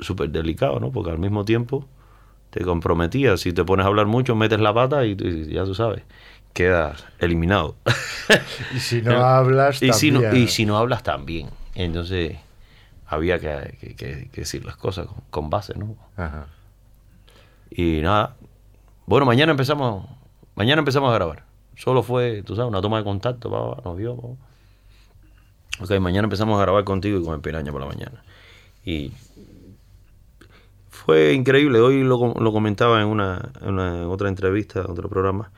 súper 0.00 0.30
delicado, 0.30 0.80
¿no? 0.80 0.90
Porque 0.90 1.10
al 1.10 1.18
mismo 1.18 1.44
tiempo 1.44 1.86
te 2.50 2.64
comprometías, 2.64 3.40
si 3.40 3.52
te 3.52 3.64
pones 3.64 3.84
a 3.84 3.88
hablar 3.88 4.06
mucho, 4.06 4.34
metes 4.34 4.60
la 4.60 4.72
pata 4.72 5.04
y, 5.04 5.16
y 5.18 5.52
ya 5.52 5.64
tú 5.64 5.74
sabes, 5.74 6.02
quedas 6.52 7.04
eliminado. 7.18 7.76
Y 8.74 8.80
si 8.80 9.00
no 9.02 9.24
hablas, 9.24 9.82
y 9.82 9.92
si 9.92 10.10
no, 10.10 10.20
también. 10.20 10.44
y 10.44 10.48
si 10.48 10.66
no 10.66 10.76
hablas 10.76 11.02
también. 11.02 11.48
Entonces 11.74 12.36
había 13.08 13.38
que, 13.38 13.76
que- 13.80 13.96
que- 13.96 14.28
que 14.30 14.40
decir 14.42 14.64
las 14.64 14.76
cosas 14.76 15.06
con, 15.06 15.16
con 15.30 15.50
base, 15.50 15.74
¿no? 15.76 15.96
Ajá. 16.16 16.46
Y 17.70 18.00
nada. 18.02 18.36
Bueno, 19.06 19.24
mañana 19.26 19.50
empezamos, 19.52 20.06
mañana 20.54 20.80
empezamos 20.80 21.10
a 21.10 21.14
grabar. 21.14 21.44
Solo 21.76 22.02
fue, 22.02 22.42
tú 22.42 22.54
sabes, 22.56 22.68
una 22.68 22.80
toma 22.82 22.98
de 22.98 23.04
contacto, 23.04 23.50
pa, 23.50 23.76
pa, 23.76 23.82
nos 23.88 23.96
vio. 23.96 24.16
pa. 24.16 24.28
Ok, 25.84 25.90
mañana 26.00 26.26
empezamos 26.26 26.58
a 26.58 26.62
grabar 26.62 26.84
contigo 26.84 27.18
y 27.18 27.24
con 27.24 27.34
el 27.34 27.40
piraña 27.40 27.72
por 27.72 27.80
la 27.80 27.86
mañana. 27.86 28.22
Y 28.84 29.12
fue 30.90 31.32
increíble. 31.32 31.78
Hoy 31.80 32.02
lo, 32.02 32.34
lo 32.34 32.52
comentaba 32.52 33.00
en 33.00 33.06
una, 33.08 33.50
en 33.60 33.68
una- 33.74 33.96
en 34.02 34.08
otra 34.08 34.28
entrevista, 34.28 34.80
en 34.80 34.90
otro 34.90 35.08
programa, 35.08 35.50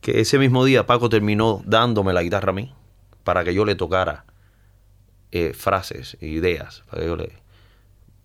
que 0.00 0.20
ese 0.20 0.38
mismo 0.38 0.64
día 0.64 0.86
Paco 0.86 1.08
terminó 1.08 1.62
dándome 1.66 2.12
la 2.12 2.22
guitarra 2.22 2.50
a 2.50 2.54
mí 2.54 2.72
para 3.24 3.42
que 3.44 3.54
yo 3.54 3.64
le 3.64 3.74
tocara 3.74 4.24
eh, 5.32 5.52
frases, 5.52 6.16
ideas, 6.20 6.82
para 6.90 7.02
que 7.02 7.08
yo 7.08 7.16
le... 7.16 7.32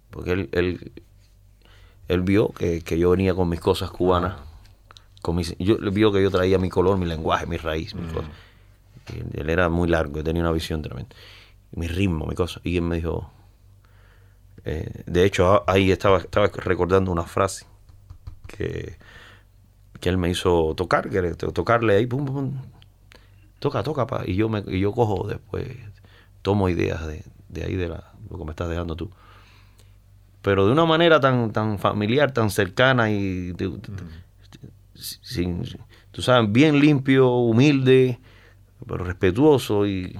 Porque 0.09 0.31
él, 0.31 0.49
él, 0.51 0.91
él 2.07 2.21
vio 2.21 2.49
que, 2.49 2.81
que 2.81 2.99
yo 2.99 3.11
venía 3.11 3.33
con 3.33 3.47
mis 3.49 3.59
cosas 3.59 3.91
cubanas. 3.91 4.35
Con 5.21 5.35
mis, 5.35 5.55
yo, 5.57 5.75
él 5.75 5.91
vio 5.91 6.11
que 6.11 6.21
yo 6.21 6.31
traía 6.31 6.57
mi 6.57 6.69
color, 6.69 6.97
mi 6.97 7.05
lenguaje, 7.05 7.45
mi 7.45 7.57
raíz, 7.57 7.95
mis 7.95 8.11
cosas. 8.11 8.29
Y 9.13 9.39
él 9.39 9.49
era 9.49 9.69
muy 9.69 9.87
largo, 9.87 10.19
y 10.19 10.23
tenía 10.23 10.41
una 10.41 10.51
visión 10.51 10.81
tremenda. 10.81 11.15
Mi 11.71 11.87
ritmo, 11.87 12.25
mi 12.25 12.35
cosa. 12.35 12.59
Y 12.63 12.75
él 12.77 12.83
me 12.83 12.97
dijo... 12.97 13.31
eh, 14.65 15.03
de 15.05 15.25
hecho, 15.25 15.63
ahí 15.67 15.91
estaba, 15.91 16.17
estaba 16.19 16.47
recordando 16.47 17.11
una 17.11 17.23
frase 17.23 17.65
que, 18.47 18.97
que 19.99 20.09
él 20.09 20.17
me 20.17 20.29
hizo 20.29 20.73
tocar, 20.75 21.09
que 21.09 21.21
le- 21.21 21.35
to- 21.35 21.51
tocarle 21.51 21.95
ahí, 21.95 22.05
pum, 22.05 22.25
pum, 22.25 22.35
pum. 22.35 22.61
Toca, 23.59 23.83
toca, 23.83 24.07
pa. 24.07 24.23
Y 24.25 24.35
yo, 24.35 24.49
me, 24.49 24.63
y 24.67 24.79
yo 24.79 24.91
cojo 24.91 25.27
después, 25.27 25.67
tomo 26.41 26.69
ideas 26.69 27.05
de, 27.07 27.23
de 27.49 27.63
ahí, 27.63 27.75
de 27.75 27.87
lo 27.87 28.37
que 28.37 28.45
me 28.45 28.51
estás 28.51 28.69
dejando 28.69 28.95
tú 28.95 29.11
pero 30.41 30.65
de 30.65 30.71
una 30.71 30.85
manera 30.85 31.19
tan 31.19 31.51
tan 31.53 31.77
familiar, 31.77 32.31
tan 32.31 32.49
cercana 32.49 33.11
y 33.11 33.51
de- 33.51 33.79
sin, 34.95 35.63
tú 36.11 36.21
sabes, 36.21 36.51
bien 36.51 36.79
limpio, 36.79 37.29
humilde, 37.29 38.19
pero 38.87 39.03
respetuoso 39.03 39.85
y, 39.87 40.17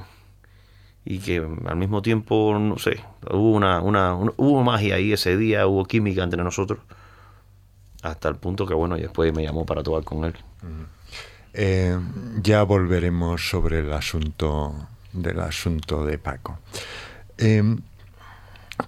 y 1.06 1.20
que 1.20 1.38
al 1.66 1.76
mismo 1.76 2.02
tiempo, 2.02 2.56
no 2.60 2.78
sé, 2.78 3.00
hubo 3.32 3.52
una, 3.52 3.82
una, 3.82 4.14
hubo 4.16 4.64
magia 4.64 4.96
ahí 4.96 5.12
ese 5.14 5.38
día, 5.38 5.66
hubo 5.68 5.86
química 5.86 6.24
entre 6.24 6.44
nosotros, 6.44 6.80
hasta 8.04 8.30
el 8.30 8.36
punto 8.36 8.66
que 8.66 8.74
bueno, 8.74 8.96
después 8.96 9.34
me 9.34 9.44
llamó 9.44 9.66
para 9.66 9.84
tocar 9.84 10.04
con 10.04 10.26
él. 10.26 10.36
Eh, 11.54 11.98
ya 12.42 12.64
volveremos 12.64 13.50
sobre 13.50 13.80
el 13.80 13.92
asunto 13.92 14.74
del 15.14 15.40
asunto 15.40 16.06
de 16.06 16.18
Paco. 16.18 16.60
Eh, 17.38 17.64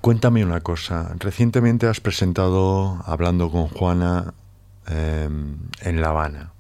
cuéntame 0.02 0.44
una 0.44 0.62
cosa. 0.62 1.16
Recientemente 1.20 1.88
has 1.88 2.00
presentado 2.00 3.02
hablando 3.06 3.50
con 3.52 3.68
Juana 3.68 4.34
eh, 4.88 5.30
en 5.82 6.02
La 6.02 6.10
Habana. 6.10 6.52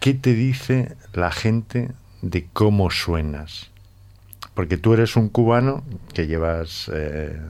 ¿Qué 0.00 0.14
te 0.14 0.32
dice 0.32 0.96
la 1.12 1.30
gente 1.30 1.92
de 2.22 2.48
cómo 2.52 2.90
suenas? 2.90 3.69
Porque 4.54 4.76
tú 4.76 4.94
eres 4.94 5.16
un 5.16 5.28
cubano 5.28 5.82
que 6.12 6.26
llevas 6.26 6.90
eh, 6.92 7.40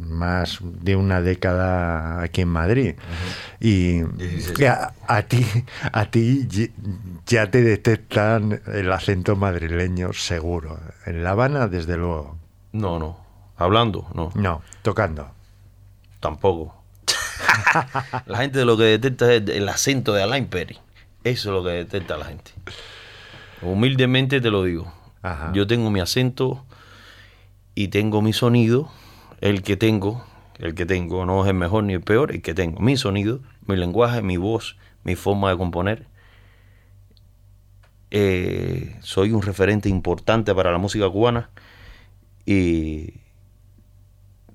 más 0.00 0.58
de 0.62 0.96
una 0.96 1.20
década 1.20 2.22
aquí 2.22 2.42
en 2.42 2.48
Madrid 2.48 2.94
y 3.60 4.02
y 4.58 4.64
a, 4.64 4.92
a 5.08 5.22
ti 5.22 5.44
a 5.92 6.04
ti 6.10 6.46
ya 7.26 7.50
te 7.50 7.62
detectan 7.62 8.60
el 8.66 8.92
acento 8.92 9.34
madrileño 9.36 10.12
seguro. 10.12 10.78
En 11.06 11.24
La 11.24 11.30
Habana, 11.30 11.68
desde 11.68 11.96
luego. 11.96 12.38
No, 12.72 12.98
no, 12.98 13.18
hablando, 13.56 14.06
no, 14.14 14.30
No, 14.34 14.62
tocando. 14.82 15.30
tampoco. 16.20 16.74
la 18.26 18.38
gente 18.38 18.64
lo 18.64 18.76
que 18.76 18.84
detecta 18.84 19.32
es 19.32 19.42
el 19.48 19.68
acento 19.68 20.12
de 20.12 20.22
Alain 20.22 20.46
Perry. 20.46 20.78
Eso 21.24 21.48
es 21.50 21.54
lo 21.54 21.64
que 21.64 21.70
detecta 21.76 22.16
la 22.16 22.26
gente. 22.26 22.52
Humildemente 23.62 24.40
te 24.40 24.50
lo 24.50 24.62
digo. 24.64 24.92
Yo 25.54 25.66
tengo 25.66 25.90
mi 25.90 26.00
acento 26.00 26.64
y 27.74 27.88
tengo 27.88 28.22
mi 28.22 28.32
sonido, 28.32 28.90
el 29.40 29.62
que 29.62 29.76
tengo, 29.76 30.24
el 30.58 30.74
que 30.74 30.86
tengo, 30.86 31.24
no 31.26 31.42
es 31.42 31.48
el 31.48 31.54
mejor 31.54 31.84
ni 31.84 31.94
el 31.94 32.02
peor, 32.02 32.30
el 32.32 32.42
que 32.42 32.54
tengo. 32.54 32.80
Mi 32.80 32.96
sonido, 32.96 33.40
mi 33.66 33.76
lenguaje, 33.76 34.22
mi 34.22 34.36
voz, 34.36 34.76
mi 35.02 35.14
forma 35.16 35.50
de 35.50 35.56
componer. 35.56 36.06
Eh, 38.10 38.96
soy 39.00 39.32
un 39.32 39.42
referente 39.42 39.88
importante 39.88 40.54
para 40.54 40.70
la 40.70 40.78
música 40.78 41.08
cubana 41.10 41.50
y 42.46 43.14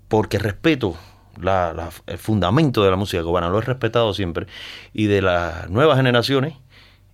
porque 0.08 0.38
respeto 0.38 0.96
la- 1.40 1.90
el 2.06 2.18
fundamento 2.18 2.82
de 2.82 2.90
la 2.90 2.96
música 2.96 3.22
cubana, 3.22 3.48
lo 3.48 3.58
he 3.58 3.62
respetado 3.62 4.14
siempre. 4.14 4.46
Y 4.92 5.06
de 5.06 5.20
las 5.22 5.68
nuevas 5.68 5.96
generaciones, 5.96 6.54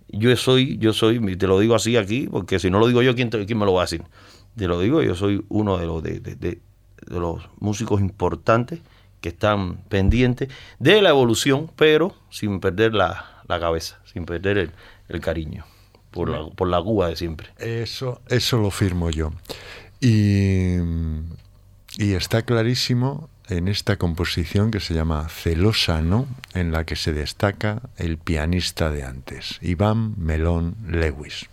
yo 0.09 0.35
soy, 0.35 0.77
yo 0.77 0.93
soy, 0.93 1.35
te 1.37 1.47
lo 1.47 1.59
digo 1.59 1.75
así 1.75 1.97
aquí, 1.97 2.27
porque 2.31 2.59
si 2.59 2.69
no 2.69 2.79
lo 2.79 2.87
digo 2.87 3.01
yo, 3.01 3.15
¿quién, 3.15 3.29
te- 3.29 3.45
quién 3.45 3.57
me 3.59 3.65
lo 3.65 3.73
va 3.73 3.81
a 3.81 3.85
decir? 3.85 4.03
Te 4.55 4.67
lo 4.67 4.79
digo, 4.79 5.01
yo 5.03 5.15
soy 5.15 5.43
uno 5.49 5.77
de 5.77 5.85
los, 5.85 6.01
de, 6.03 6.19
de- 6.19 6.35
de- 6.35 6.61
de 7.07 7.19
los 7.19 7.49
músicos 7.59 8.01
importantes 8.01 8.79
que 9.21 9.29
están 9.29 9.77
pendientes 9.89 10.49
de 10.79 11.01
la 11.01 11.09
evolución, 11.09 11.71
pero 11.75 12.15
sin 12.29 12.59
perder 12.59 12.93
la, 12.93 13.41
la 13.47 13.59
cabeza, 13.59 13.99
sin 14.11 14.25
perder 14.25 14.57
el, 14.57 14.71
el 15.09 15.19
cariño 15.21 15.65
por 16.11 16.29
la, 16.29 16.47
por 16.49 16.67
la 16.67 16.81
Cuba 16.81 17.09
de 17.09 17.15
siempre. 17.15 17.49
Eso, 17.57 18.21
eso 18.29 18.57
lo 18.57 18.71
firmo 18.71 19.09
yo. 19.09 19.31
Y, 19.99 20.75
y 21.97 22.13
está 22.13 22.43
clarísimo 22.43 23.29
en 23.49 23.67
esta 23.67 23.97
composición 23.97 24.71
que 24.71 24.79
se 24.79 24.93
llama 24.93 25.27
Celosa, 25.29 26.01
¿no? 26.01 26.27
En 26.53 26.71
la 26.71 26.85
que 26.85 26.95
se 26.95 27.13
destaca 27.13 27.81
el 27.97 28.17
pianista 28.17 28.91
de 28.91 29.03
antes, 29.03 29.59
Iván 29.61 30.13
Melón 30.17 30.75
Lewis. 30.87 31.47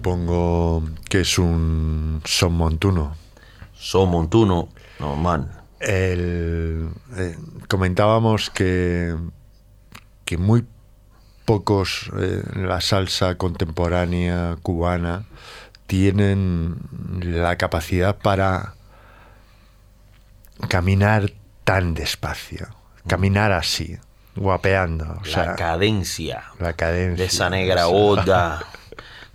Supongo 0.00 0.82
que 1.10 1.20
es 1.20 1.38
un 1.38 2.22
son 2.24 2.54
montuno. 2.54 3.14
Son 3.74 4.08
montuno, 4.08 4.70
normal. 4.98 5.50
El, 5.78 6.88
eh, 7.18 7.36
comentábamos 7.68 8.48
que, 8.48 9.14
que 10.24 10.38
muy 10.38 10.64
pocos 11.44 12.10
eh, 12.18 12.42
en 12.54 12.66
la 12.66 12.80
salsa 12.80 13.34
contemporánea 13.34 14.56
cubana 14.62 15.26
tienen 15.86 16.76
la 17.20 17.58
capacidad 17.58 18.16
para 18.16 18.76
caminar 20.68 21.30
tan 21.64 21.92
despacio, 21.92 22.68
caminar 23.06 23.52
así, 23.52 23.98
guapeando. 24.34 25.18
O 25.20 25.26
sea, 25.26 25.44
la 25.44 25.56
cadencia 25.56 26.44
la 26.58 26.72
cadencia. 26.72 27.22
de 27.22 27.24
esa 27.26 27.50
negra 27.50 27.86
o 27.86 27.90
sea, 27.90 27.98
gorda. 27.98 28.64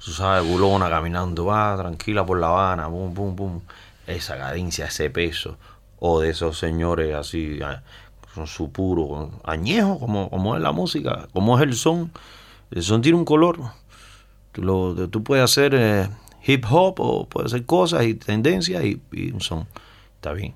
Tú 0.06 0.12
sabes, 0.12 0.48
culona 0.50 0.88
caminando, 0.88 1.46
va 1.46 1.76
tranquila 1.76 2.24
por 2.24 2.40
La 2.40 2.48
Habana, 2.50 2.88
pum, 2.88 3.12
pum, 3.14 3.36
pum. 3.36 3.62
Esa 4.06 4.38
cadencia, 4.38 4.86
ese 4.86 5.10
peso. 5.10 5.58
O 6.00 6.20
de 6.20 6.30
esos 6.30 6.60
señores 6.60 7.16
así, 7.16 7.60
ah, 7.64 7.82
con 8.36 8.46
su 8.46 8.72
puro 8.72 9.32
añejo, 9.44 9.98
como, 10.00 10.30
como 10.30 10.56
es 10.56 10.62
la 10.62 10.72
música, 10.72 11.28
como 11.34 11.58
es 11.58 11.64
el 11.64 11.74
son. 11.74 12.12
El 12.70 12.84
son 12.84 13.02
tiene 13.02 13.18
un 13.18 13.26
color. 13.26 13.60
Tú, 14.52 14.62
lo- 14.62 15.10
tú 15.10 15.24
puedes 15.24 15.44
hacer 15.44 15.74
eh, 15.76 16.08
hip 16.46 16.66
hop 16.70 16.96
o 17.00 17.28
puedes 17.28 17.52
hacer 17.54 17.66
cosas 17.66 18.04
y 18.06 18.14
tendencias 18.14 18.84
y, 18.84 19.02
y 19.12 19.32
un 19.32 19.42
son. 19.42 19.68
Está 20.18 20.34
bien. 20.34 20.54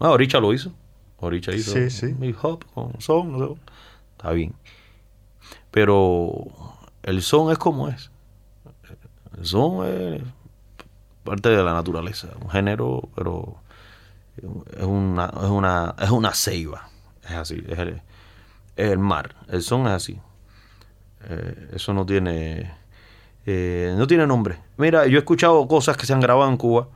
Ah, 0.00 0.10
Oricha 0.10 0.40
lo 0.40 0.52
hizo. 0.52 0.72
Oricha 1.18 1.52
hizo 1.52 1.72
Sí, 1.72 1.90
sí. 1.90 2.16
hip 2.20 2.36
hop 2.42 2.64
con 2.74 3.00
son. 3.00 3.32
no 3.32 3.38
sé. 3.38 3.54
Está 4.16 4.32
bien. 4.32 4.52
Pero 5.70 6.32
el 7.02 7.22
son 7.22 7.52
es 7.52 7.58
como 7.58 7.88
es. 7.88 8.09
Son 9.42 9.86
es 9.86 10.22
parte 11.24 11.48
de 11.50 11.62
la 11.62 11.72
naturaleza, 11.72 12.28
un 12.42 12.50
género, 12.50 13.08
pero 13.14 13.56
es 14.36 14.84
una, 14.84 15.26
es 15.26 15.48
una, 15.48 15.94
es 15.98 16.10
una 16.10 16.34
ceiba. 16.34 16.88
Es 17.24 17.32
así, 17.32 17.62
es 17.68 17.78
el, 18.76 18.98
mar. 18.98 19.34
El 19.48 19.62
son 19.62 19.86
es 19.86 19.92
así. 19.92 20.18
Eh, 21.28 21.70
eso 21.74 21.92
no 21.92 22.06
tiene 22.06 22.80
eh, 23.46 23.94
no 23.96 24.06
tiene 24.06 24.26
nombre. 24.26 24.58
Mira, 24.76 25.06
yo 25.06 25.16
he 25.16 25.20
escuchado 25.20 25.66
cosas 25.66 25.96
que 25.96 26.06
se 26.06 26.12
han 26.12 26.20
grabado 26.20 26.50
en 26.50 26.56
Cuba 26.56 26.88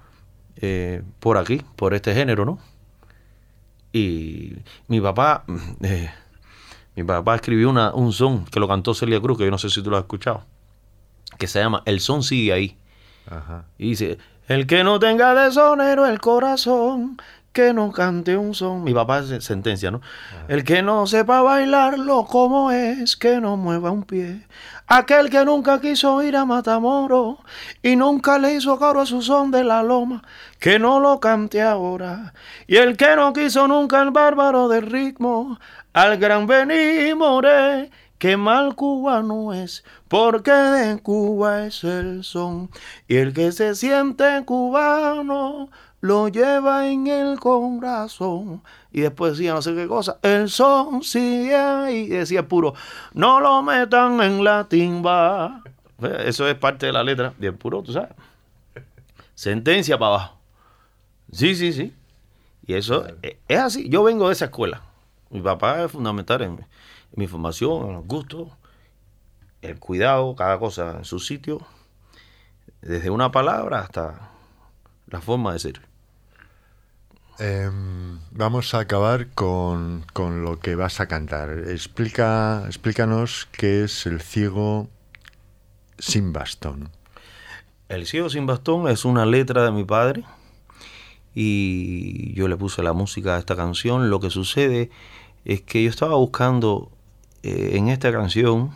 eh, 0.57 1.03
por 1.21 1.39
aquí, 1.39 1.63
por 1.77 1.95
este 1.95 2.15
género, 2.15 2.45
¿no? 2.45 2.59
Y 3.93 4.57
mi 4.89 5.01
papá, 5.01 5.45
eh, 5.83 6.11
Mi 6.97 7.05
papá 7.05 7.37
escribió 7.37 7.71
una, 7.71 7.93
un 7.95 8.13
son 8.13 8.45
que 8.45 8.61
lo 8.61 8.69
cantó 8.69 8.95
Celia 8.95 9.21
Cruz, 9.21 9.39
que 9.39 9.45
yo 9.45 9.51
no 9.51 9.59
sé 9.59 9.69
si 9.71 9.83
tú 9.83 9.91
lo 9.91 9.97
has 9.97 10.03
escuchado, 10.05 10.45
que 11.39 11.47
se 11.47 11.61
llama 11.61 11.83
El 11.85 12.01
son 12.01 12.23
sigue 12.23 12.53
ahí. 12.53 12.79
Ajá. 13.27 13.65
Y 13.79 13.91
dice, 13.91 14.19
el 14.49 14.67
que 14.67 14.85
no 14.85 14.99
tenga 14.99 15.35
de 15.35 15.51
sonero 15.53 16.07
el 16.07 16.21
corazón, 16.21 17.17
que 17.55 17.73
no 17.73 17.93
cante 17.93 18.37
un 18.37 18.53
son. 18.53 18.83
Mi 18.83 18.93
papá 18.93 19.21
es 19.21 19.45
sentencia, 19.45 19.91
¿no? 19.91 20.03
El 20.49 20.65
que 20.65 20.83
no 20.83 21.07
sepa 21.07 21.41
bailarlo 21.41 22.27
como 22.27 22.73
es, 22.73 23.17
que 23.17 23.41
no 23.41 23.57
mueva 23.57 23.93
un 23.93 24.03
pie. 24.03 24.47
Aquel 24.89 25.31
que 25.31 25.45
nunca 25.45 25.81
quiso 25.81 26.21
ir 26.23 26.37
a 26.37 26.45
Matamoros 26.45 27.39
y 27.81 27.95
nunca 27.95 28.39
le 28.39 28.55
hizo 28.55 28.77
coro 28.79 29.01
a 29.01 29.07
su 29.07 29.23
son 29.23 29.53
de 29.53 29.63
la 29.63 29.85
loma, 29.85 30.23
que 30.59 30.81
no 30.81 30.99
lo 30.99 31.21
cante 31.21 31.63
ahora. 31.63 32.35
Y 32.67 32.77
el 32.77 32.97
que 32.97 33.15
no 33.15 33.33
quiso 33.33 33.69
nunca 33.69 34.03
el 34.03 34.11
bárbaro 34.11 34.69
del 34.69 34.83
ritmo, 34.83 35.59
al 35.93 36.19
gran 36.19 36.49
Bení 36.49 37.15
Que 38.19 38.37
mal 38.37 38.75
cubano 38.75 39.53
es, 39.53 39.85
porque 40.09 40.53
de 40.53 41.03
Cuba 41.03 41.67
es 41.67 41.85
el 41.85 42.25
son. 42.25 42.71
Y 43.09 43.17
el 43.17 43.35
que 43.35 43.53
se 43.53 43.75
siente 43.75 44.45
cubano 44.45 45.69
lo 46.01 46.29
lleva 46.29 46.87
en 46.87 47.07
el 47.07 47.41
corazón. 47.41 48.63
Y 48.93 49.01
después 49.01 49.33
decía 49.33 49.55
no 49.55 49.63
sé 49.63 49.75
qué 49.75 49.87
cosa, 49.89 50.19
el 50.23 50.49
son 50.49 51.03
sigue 51.03 51.57
ahí. 51.57 52.05
Y 52.05 52.09
decía 52.09 52.47
puro, 52.47 52.75
no 53.15 53.41
lo 53.41 53.63
metan 53.63 54.23
en 54.23 54.45
la 54.45 54.65
timba. 54.69 55.63
Eso 56.25 56.47
es 56.47 56.55
parte 56.57 56.87
de 56.87 56.93
la 56.93 57.03
letra. 57.03 57.33
Y 57.41 57.47
el 57.47 57.55
puro, 57.55 57.83
tú 57.83 57.93
sabes. 57.93 58.11
Sentencia 59.35 59.99
para 59.99 60.15
abajo. 60.15 60.39
Sí, 61.33 61.55
sí, 61.55 61.73
sí. 61.73 61.93
Y 62.67 62.75
eso 62.75 63.07
es, 63.23 63.37
es 63.49 63.59
así. 63.59 63.89
Yo 63.89 64.03
vengo 64.03 64.29
de 64.29 64.35
esa 64.35 64.47
escuela. 64.47 64.83
Mi 65.31 65.41
papá 65.41 65.83
es 65.85 65.91
fundamental 65.91 66.43
en, 66.43 66.51
en 66.53 66.67
mi 67.15 67.27
formación, 67.27 67.93
los 67.93 68.07
gustos, 68.07 68.49
el 69.63 69.79
cuidado, 69.79 70.35
cada 70.35 70.59
cosa 70.59 70.99
en 70.99 71.05
su 71.05 71.19
sitio, 71.19 71.67
desde 72.83 73.11
una 73.11 73.31
palabra 73.31 73.81
hasta 73.81 74.31
la 75.07 75.21
forma 75.21 75.53
de 75.53 75.59
ser. 75.59 75.81
Em, 77.39 78.21
vamos 78.31 78.75
a 78.75 78.81
acabar 78.81 79.29
con, 79.31 80.05
con 80.13 80.45
lo 80.45 80.61
que 80.61 80.77
vas 80.77 81.01
a 81.01 81.09
cantar. 81.09 81.51
Explica, 81.69 82.63
explícanos 82.67 83.49
qué 83.51 83.85
es 83.85 84.07
el 84.07 84.21
ciego 84.21 84.89
sin 85.99 86.33
bastón. 86.33 86.91
El 87.89 88.07
ciego 88.07 88.31
sin 88.31 88.47
bastón 88.47 88.89
es 88.89 89.05
una 89.05 89.27
letra 89.27 89.65
de 89.65 89.73
mi 89.73 89.85
padre 89.85 90.25
y 91.35 92.33
yo 92.35 92.47
le 92.47 92.57
puse 92.57 92.83
la 92.83 92.93
música 92.93 93.37
a 93.37 93.39
esta 93.39 93.57
canción. 93.57 94.11
Lo 94.11 94.21
que 94.21 94.31
sucede 94.31 94.91
es 95.45 95.61
que 95.63 95.83
yo 95.83 95.91
estaba 95.91 96.15
buscando 96.15 96.94
en 97.45 97.89
esta 97.89 98.11
canción 98.11 98.71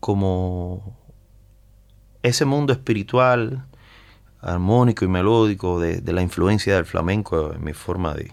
como 0.00 0.96
ese 2.22 2.44
mundo 2.44 2.72
espiritual, 2.72 3.66
armónico 4.40 5.04
y 5.04 5.08
melódico 5.08 5.80
de, 5.80 6.00
la 6.12 6.22
influencia 6.22 6.74
del 6.74 6.86
flamenco 6.86 7.52
en 7.52 7.62
mi 7.62 7.72
forma 7.72 8.14
de, 8.14 8.32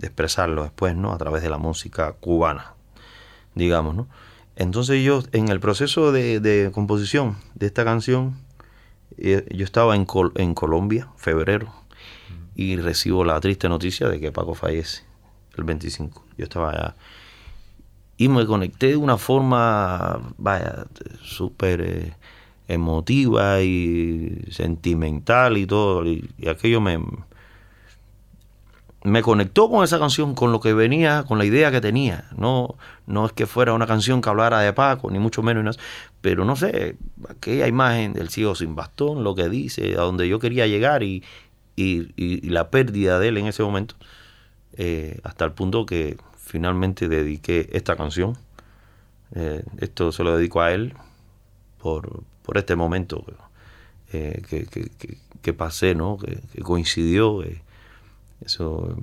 expresarlo 0.00 0.62
después, 0.62 0.96
¿no? 0.96 1.12
A 1.12 1.18
través 1.18 1.42
de 1.42 1.50
la 1.50 1.58
música 1.58 2.12
cubana, 2.12 2.74
digamos, 3.54 3.94
¿no? 3.94 4.08
Entonces 4.56 5.02
yo, 5.04 5.22
en 5.32 5.48
el 5.48 5.60
proceso 5.60 6.12
de, 6.12 6.40
de 6.40 6.70
composición 6.72 7.36
de 7.54 7.66
esta 7.66 7.84
canción, 7.84 8.36
eh, 9.18 9.46
yo 9.50 9.64
estaba 9.64 9.96
en, 9.96 10.06
Col- 10.06 10.32
en 10.36 10.54
Colombia, 10.54 11.08
febrero, 11.16 11.72
y 12.54 12.76
recibo 12.76 13.24
la 13.24 13.40
triste 13.40 13.68
noticia 13.68 14.08
de 14.08 14.20
que 14.20 14.32
Paco 14.32 14.54
fallece 14.54 15.02
el 15.56 15.64
25. 15.64 16.24
Yo 16.36 16.44
estaba 16.44 16.70
allá. 16.70 16.96
Y 18.20 18.28
me 18.28 18.44
conecté 18.44 18.88
de 18.88 18.96
una 18.98 19.16
forma, 19.16 20.20
vaya, 20.36 20.84
súper 21.22 21.80
eh, 21.80 22.12
emotiva 22.68 23.62
y 23.62 24.44
sentimental 24.50 25.56
y 25.56 25.64
todo. 25.66 26.04
Y, 26.06 26.28
aquello 26.46 26.82
me, 26.82 26.98
me 29.04 29.22
conectó 29.22 29.70
con 29.70 29.84
esa 29.84 29.98
canción, 29.98 30.34
con 30.34 30.52
lo 30.52 30.60
que 30.60 30.74
venía, 30.74 31.24
con 31.26 31.38
la 31.38 31.46
idea 31.46 31.70
que 31.70 31.80
tenía. 31.80 32.28
No, 32.36 32.74
no 33.06 33.24
es 33.24 33.32
que 33.32 33.46
fuera 33.46 33.72
una 33.72 33.86
canción 33.86 34.20
que 34.20 34.28
hablara 34.28 34.60
de 34.60 34.74
Paco, 34.74 35.10
ni 35.10 35.18
mucho 35.18 35.42
menos, 35.42 35.78
pero 36.20 36.44
no 36.44 36.56
sé, 36.56 36.96
aquella 37.26 37.68
imagen 37.68 38.12
del 38.12 38.28
ciego 38.28 38.54
sin 38.54 38.74
bastón, 38.76 39.24
lo 39.24 39.34
que 39.34 39.48
dice, 39.48 39.94
a 39.94 40.02
donde 40.02 40.28
yo 40.28 40.38
quería 40.38 40.66
llegar 40.66 41.02
y- 41.02 41.22
y 41.76 42.50
la 42.50 42.68
pérdida 42.68 43.18
de 43.18 43.28
él 43.28 43.38
en 43.38 43.46
ese 43.46 43.62
momento, 43.62 43.94
eh, 44.76 45.18
hasta 45.24 45.46
el 45.46 45.52
punto 45.52 45.86
que 45.86 46.18
finalmente 46.50 47.08
dediqué 47.08 47.68
esta 47.72 47.94
canción. 47.96 48.36
Eh, 49.34 49.62
esto 49.78 50.10
se 50.10 50.24
lo 50.24 50.36
dedico 50.36 50.60
a 50.60 50.72
él 50.72 50.94
por, 51.80 52.24
por 52.42 52.58
este 52.58 52.74
momento 52.74 53.24
eh, 54.12 54.42
que, 54.48 54.66
que- 54.66 54.90
que- 54.98 55.18
que 55.40 55.52
pasé, 55.54 55.94
¿no? 55.94 56.18
que, 56.18 56.40
coincidió. 56.62 57.42
eh, 57.44 57.62
eso, 58.44 58.96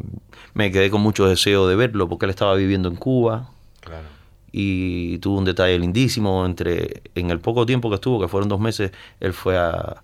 me 0.53 0.71
quedé 0.71 0.89
con 0.89 1.01
mucho 1.01 1.25
deseo 1.27 1.67
de 1.67 1.75
verlo 1.75 2.09
porque 2.09 2.25
él 2.25 2.31
estaba 2.31 2.55
viviendo 2.55 2.89
en 2.89 2.95
Cuba 2.95 3.49
Claro. 3.81 4.07
y 4.51 5.17
tuvo 5.19 5.37
un 5.37 5.45
detalle 5.45 5.77
lindísimo 5.79 6.45
entre 6.45 7.01
en 7.15 7.29
el 7.31 7.39
poco 7.39 7.65
tiempo 7.65 7.89
que 7.89 7.95
estuvo, 7.95 8.19
que 8.19 8.27
fueron 8.27 8.49
dos 8.49 8.59
meses, 8.59 8.91
él 9.21 9.33
fue 9.33 9.57
a- 9.57 10.01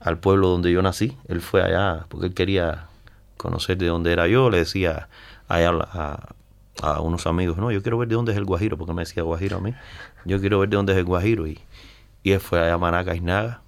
al 0.00 0.18
pueblo 0.18 0.48
donde 0.48 0.72
yo 0.72 0.80
nací, 0.82 1.16
él 1.28 1.40
fue 1.42 1.62
allá 1.62 2.06
porque 2.08 2.28
él 2.28 2.34
quería 2.34 2.86
conocer 3.36 3.76
de 3.76 3.86
dónde 3.88 4.12
era 4.12 4.26
yo, 4.28 4.48
le 4.50 4.58
decía 4.58 5.08
allá 5.48 5.70
a, 5.70 6.34
a 6.82 7.00
unos 7.00 7.26
amigos, 7.26 7.56
no, 7.58 7.70
yo 7.70 7.82
quiero 7.82 7.98
ver 7.98 8.08
de 8.08 8.14
dónde 8.14 8.32
es 8.32 8.38
el 8.38 8.44
Guajiro, 8.44 8.76
porque 8.76 8.92
me 8.92 9.02
decía 9.02 9.22
Guajiro 9.22 9.58
a 9.58 9.60
mí, 9.60 9.74
yo 10.24 10.40
quiero 10.40 10.58
ver 10.60 10.68
de 10.68 10.76
dónde 10.76 10.92
es 10.92 10.98
el 10.98 11.04
Guajiro 11.04 11.46
y, 11.46 11.58
y 12.22 12.32
él 12.32 12.40
fue 12.40 12.70
a 12.70 12.78
Manaca, 12.78 13.14
Isnaga. 13.14 13.62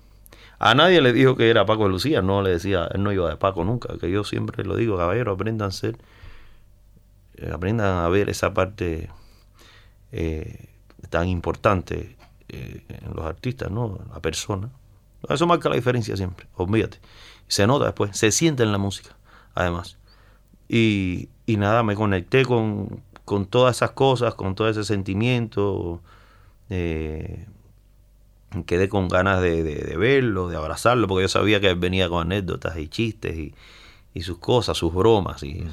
A 0.59 0.75
nadie 0.75 1.01
le 1.01 1.13
dijo 1.13 1.37
que 1.37 1.51
era 1.51 1.67
Paco 1.67 1.85
de 1.85 1.89
Lucía, 1.91 2.23
no 2.23 2.41
le 2.41 2.51
decía, 2.51 2.89
él 2.95 3.03
no 3.03 3.11
iba 3.11 3.29
de 3.29 3.37
Paco 3.37 3.65
nunca, 3.65 3.99
que 3.99 4.11
yo 4.11 4.23
siempre 4.23 4.65
lo 4.65 4.77
digo, 4.77 4.97
caballero, 4.97 5.33
aprendan 5.33 5.69
a 5.69 5.73
ser, 5.73 5.99
eh, 7.35 7.51
aprendan 7.53 8.05
a 8.05 8.09
ver 8.09 8.29
esa 8.29 8.55
parte 8.55 9.11
eh, 10.13 10.69
tan 11.11 11.29
importante 11.29 12.17
eh, 12.49 12.85
en 12.89 13.13
los 13.15 13.25
artistas, 13.25 13.73
¿no? 13.73 13.99
La 14.13 14.21
persona. 14.21 14.71
Eso 15.29 15.49
marca 15.49 15.69
la 15.69 15.75
diferencia 15.75 16.17
siempre, 16.17 16.47
olvídate. 16.55 17.01
Se 17.49 17.67
nota 17.67 17.87
después, 17.87 18.17
se 18.17 18.31
siente 18.31 18.63
en 18.63 18.71
la 18.71 18.79
música, 18.79 19.17
además. 19.55 19.99
Y, 20.69 21.29
y 21.47 21.57
nada, 21.57 21.83
me 21.83 21.95
conecté 21.95 22.45
con, 22.45 23.03
con 23.25 23.47
todas 23.47 23.77
esas 23.77 23.93
cosas, 23.93 24.35
con 24.35 24.55
todo 24.55 24.69
ese 24.69 24.85
sentimiento. 24.85 26.01
eh, 26.71 27.47
quedé 28.67 28.89
con 28.89 29.09
ganas 29.09 29.41
de, 29.41 29.63
de- 29.63 29.77
de 29.77 29.97
verlo, 29.97 30.49
de 30.49 30.57
abrazarlo, 30.57 31.09
porque 31.09 31.23
yo 31.23 31.29
sabía 31.29 31.61
que 31.61 31.71
él 31.71 31.77
venía 31.79 32.09
con 32.09 32.23
anécdotas 32.27 32.77
y 32.77 32.89
chistes 32.89 33.37
y, 33.37 33.55
y 34.15 34.23
sus 34.23 34.39
cosas, 34.39 34.77
sus 34.77 34.93
bromas, 34.93 35.43
y 35.43 35.65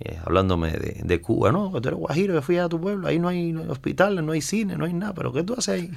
eh, 0.00 0.18
hablándome 0.24 0.72
de, 0.72 1.00
de 1.04 1.20
Cuba. 1.20 1.52
No, 1.52 1.72
que 1.72 1.80
tú 1.80 1.88
eres 1.88 2.00
guajiro, 2.00 2.34
yo 2.34 2.42
fui 2.42 2.58
a 2.58 2.68
tu 2.68 2.80
pueblo, 2.80 3.06
ahí 3.06 3.18
no 3.20 3.28
hay, 3.28 3.52
no 3.52 3.62
hay 3.62 3.68
hospitales, 3.68 4.24
no 4.24 4.32
hay 4.32 4.40
cine, 4.40 4.76
no 4.76 4.84
hay 4.84 4.94
nada, 4.94 5.14
pero 5.14 5.32
¿qué 5.32 5.44
tú 5.44 5.54
haces 5.54 5.68
ahí? 5.68 5.90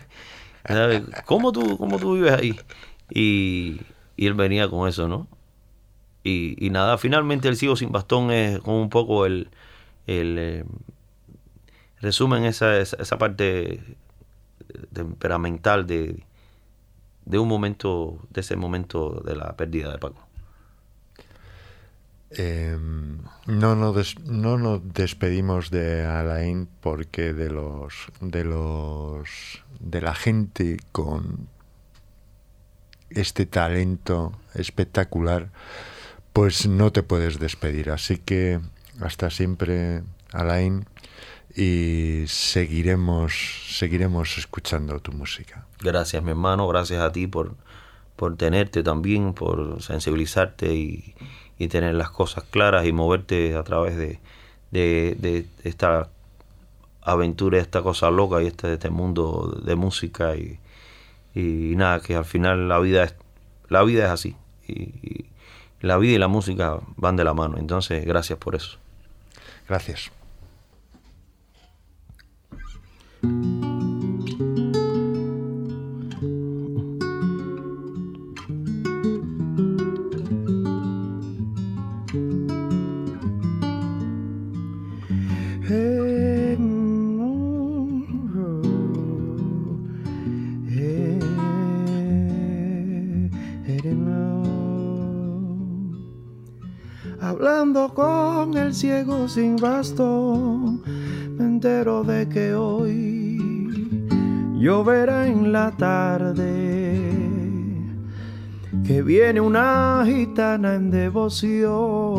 ¿Cómo 1.25 1.51
tú, 1.51 1.77
cómo 1.77 1.97
tú 1.99 2.13
vives 2.13 2.33
ahí? 2.33 2.59
Y, 3.09 3.81
y 4.15 4.27
él 4.27 4.35
venía 4.35 4.69
con 4.69 4.87
eso, 4.87 5.07
¿no? 5.07 5.27
Y, 6.23 6.69
nada, 6.69 6.97
finalmente 6.97 7.47
el 7.47 7.57
ciego 7.57 7.75
sin 7.75 7.91
bastón 7.91 8.31
es 8.31 8.59
como 8.59 8.81
un 8.81 8.89
poco 8.89 9.25
el, 9.25 9.49
el 10.05 10.37
eh, 10.37 10.65
resumen 11.99 12.45
esa, 12.45 12.79
esa, 12.79 13.17
parte 13.17 13.81
temperamental 14.93 15.87
de, 15.87 16.23
de 17.25 17.39
un 17.39 17.47
momento, 17.47 18.19
de 18.29 18.41
ese 18.41 18.55
momento 18.55 19.21
de 19.25 19.35
la 19.35 19.55
pérdida 19.57 19.91
de 19.91 19.97
Paco. 19.97 20.27
Em, 22.31 23.17
no, 23.45 23.75
nos 23.75 24.17
no 24.19 24.57
nos 24.57 24.93
despedimos 24.93 25.69
de 25.69 26.05
Alain 26.05 26.65
porque 26.79 27.33
de 27.33 27.49
los 27.49 28.07
de 28.21 28.45
los 28.45 29.61
de 29.81 29.99
la 29.99 30.15
gente 30.15 30.77
con 30.93 31.49
este 33.09 33.45
talento 33.45 34.31
espectacular, 34.53 35.49
pues 36.33 36.67
no 36.67 36.91
te 36.91 37.03
puedes 37.03 37.39
despedir. 37.39 37.89
Así 37.89 38.17
que 38.17 38.59
hasta 38.99 39.29
siempre, 39.29 40.03
Alain, 40.31 40.85
y 41.55 42.23
seguiremos 42.27 43.33
seguiremos 43.69 44.37
escuchando 44.37 44.99
tu 44.99 45.11
música. 45.11 45.65
Gracias, 45.79 46.23
mi 46.23 46.31
hermano, 46.31 46.67
gracias 46.67 47.01
a 47.01 47.11
ti 47.11 47.27
por, 47.27 47.55
por 48.15 48.37
tenerte 48.37 48.83
también, 48.83 49.33
por 49.33 49.81
sensibilizarte 49.81 50.73
y, 50.73 51.15
y 51.57 51.67
tener 51.67 51.95
las 51.95 52.11
cosas 52.11 52.43
claras 52.45 52.85
y 52.85 52.91
moverte 52.91 53.55
a 53.55 53.63
través 53.63 53.97
de, 53.97 54.19
de, 54.71 55.45
esta 55.63 56.09
aventura, 57.01 57.59
esta 57.59 57.81
cosa 57.81 58.11
loca 58.11 58.41
y 58.41 58.47
este, 58.47 58.73
este 58.73 58.89
mundo 58.89 59.59
de 59.63 59.75
música 59.75 60.35
y, 60.35 60.59
y 61.33 61.75
nada, 61.75 61.99
que 61.99 62.15
al 62.15 62.25
final 62.25 62.69
la 62.69 62.79
vida 62.79 63.03
es, 63.03 63.15
la 63.67 63.83
vida 63.83 64.05
es 64.05 64.11
así 64.11 64.35
la 65.81 65.97
vida 65.97 66.13
y 66.13 66.17
la 66.17 66.27
música 66.27 66.79
van 66.95 67.15
de 67.15 67.23
la 67.23 67.33
mano. 67.33 67.57
Entonces, 67.57 68.05
gracias 68.05 68.39
por 68.39 68.55
eso. 68.55 68.77
Gracias. 69.67 70.11
Sin 99.27 99.55
bastón, 99.57 100.81
me 101.37 101.45
entero 101.45 102.03
de 102.03 102.27
que 102.27 102.53
hoy 102.53 103.37
lloverá 104.59 105.27
en 105.27 105.51
la 105.51 105.71
tarde, 105.71 107.01
que 108.85 109.01
viene 109.01 109.41
una 109.41 110.03
gitana 110.05 110.75
en 110.75 110.91
devoción, 110.91 112.11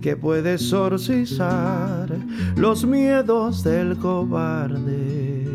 que 0.00 0.16
puede 0.16 0.54
exorcizar 0.54 2.08
los 2.56 2.84
miedos 2.84 3.62
del 3.62 3.96
cobarde. 3.96 5.48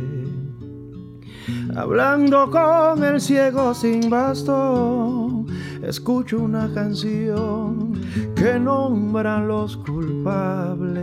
Hablando 1.76 2.50
con 2.50 3.04
el 3.04 3.22
ciego 3.22 3.74
sin 3.74 4.10
bastón, 4.10 5.48
escucho 5.84 6.40
una 6.40 6.74
canción 6.74 7.89
que 8.36 8.60
nombra 8.60 9.38
a 9.38 9.44
los 9.44 9.78
culpables. 9.78 11.00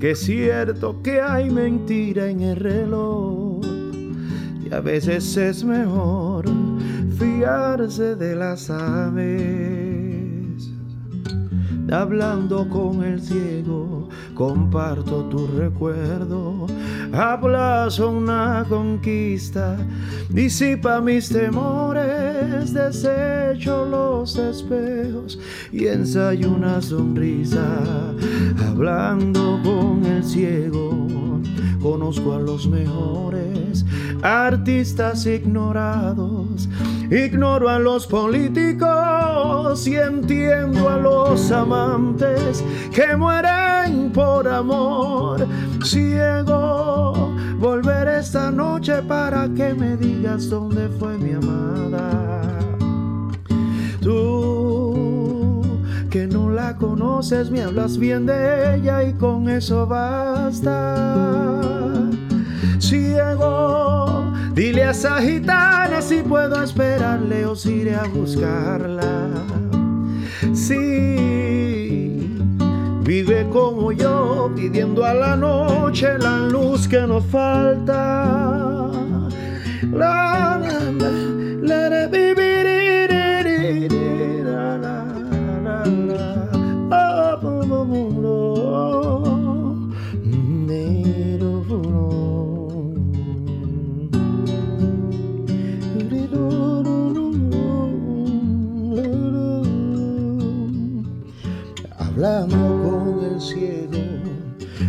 Que 0.00 0.10
es 0.10 0.20
cierto 0.20 1.00
que 1.02 1.20
hay 1.20 1.50
mentira 1.50 2.28
en 2.28 2.40
el 2.42 2.56
reloj 2.56 3.60
y 4.64 4.74
a 4.74 4.80
veces 4.80 5.36
es 5.36 5.64
mejor 5.64 6.44
fiarse 7.18 8.16
de 8.16 8.34
las 8.34 8.68
aves. 8.68 9.36
Hablando 11.90 12.68
con 12.68 13.04
el 13.04 13.20
ciego, 13.22 14.08
comparto 14.34 15.24
tu 15.26 15.46
recuerdo. 15.46 16.66
Aplazo 17.16 18.10
una 18.10 18.62
conquista, 18.68 19.78
disipa 20.28 21.00
mis 21.00 21.30
temores, 21.30 22.74
desecho 22.74 23.86
los 23.86 24.36
espejos 24.36 25.38
y 25.72 25.86
ensayo 25.86 26.50
una 26.50 26.82
sonrisa. 26.82 27.80
Hablando 28.68 29.58
con 29.64 30.04
el 30.04 30.22
ciego, 30.22 31.08
conozco 31.80 32.34
a 32.34 32.38
los 32.38 32.68
mejores 32.68 33.86
artistas 34.22 35.24
ignorados. 35.24 36.68
Ignoro 37.10 37.68
a 37.68 37.78
los 37.78 38.06
políticos 38.06 39.86
y 39.86 39.96
entiendo 39.96 40.88
a 40.88 40.96
los 40.96 41.50
amantes 41.52 42.64
que 42.92 43.16
mueren 43.16 44.10
por 44.12 44.48
amor. 44.48 45.46
Ciego, 45.84 47.32
volveré 47.58 48.18
esta 48.18 48.50
noche 48.50 49.02
para 49.02 49.48
que 49.54 49.72
me 49.74 49.96
digas 49.96 50.48
dónde 50.50 50.88
fue 50.98 51.16
mi 51.18 51.32
amada. 51.32 52.42
Tú 54.00 55.62
que 56.10 56.26
no 56.26 56.50
la 56.50 56.76
conoces, 56.76 57.50
me 57.50 57.62
hablas 57.62 57.98
bien 57.98 58.26
de 58.26 58.76
ella 58.76 59.04
y 59.04 59.12
con 59.12 59.48
eso 59.48 59.86
basta. 59.86 60.96
Ciego, 62.78 64.25
dile 64.56 64.82
a 64.84 64.90
esa 64.90 65.20
gitana 65.20 66.00
si 66.00 66.22
puedo 66.22 66.60
esperarle 66.62 67.44
o 67.44 67.54
si 67.54 67.74
iré 67.82 67.94
a 67.94 68.04
buscarla. 68.04 69.28
Sí, 70.54 72.38
vive 73.02 73.46
como 73.52 73.92
yo, 73.92 74.50
pidiendo 74.56 75.04
a 75.04 75.12
la 75.12 75.36
noche 75.36 76.18
la 76.18 76.38
luz 76.38 76.88
que 76.88 77.00
nos 77.00 77.24
falta. 77.26 78.90
La, 79.92 80.58
la, 80.58 80.80
la, 80.98 81.35
Hablando 102.16 102.56
con 102.56 103.24
el 103.26 103.38
ciego, 103.38 103.98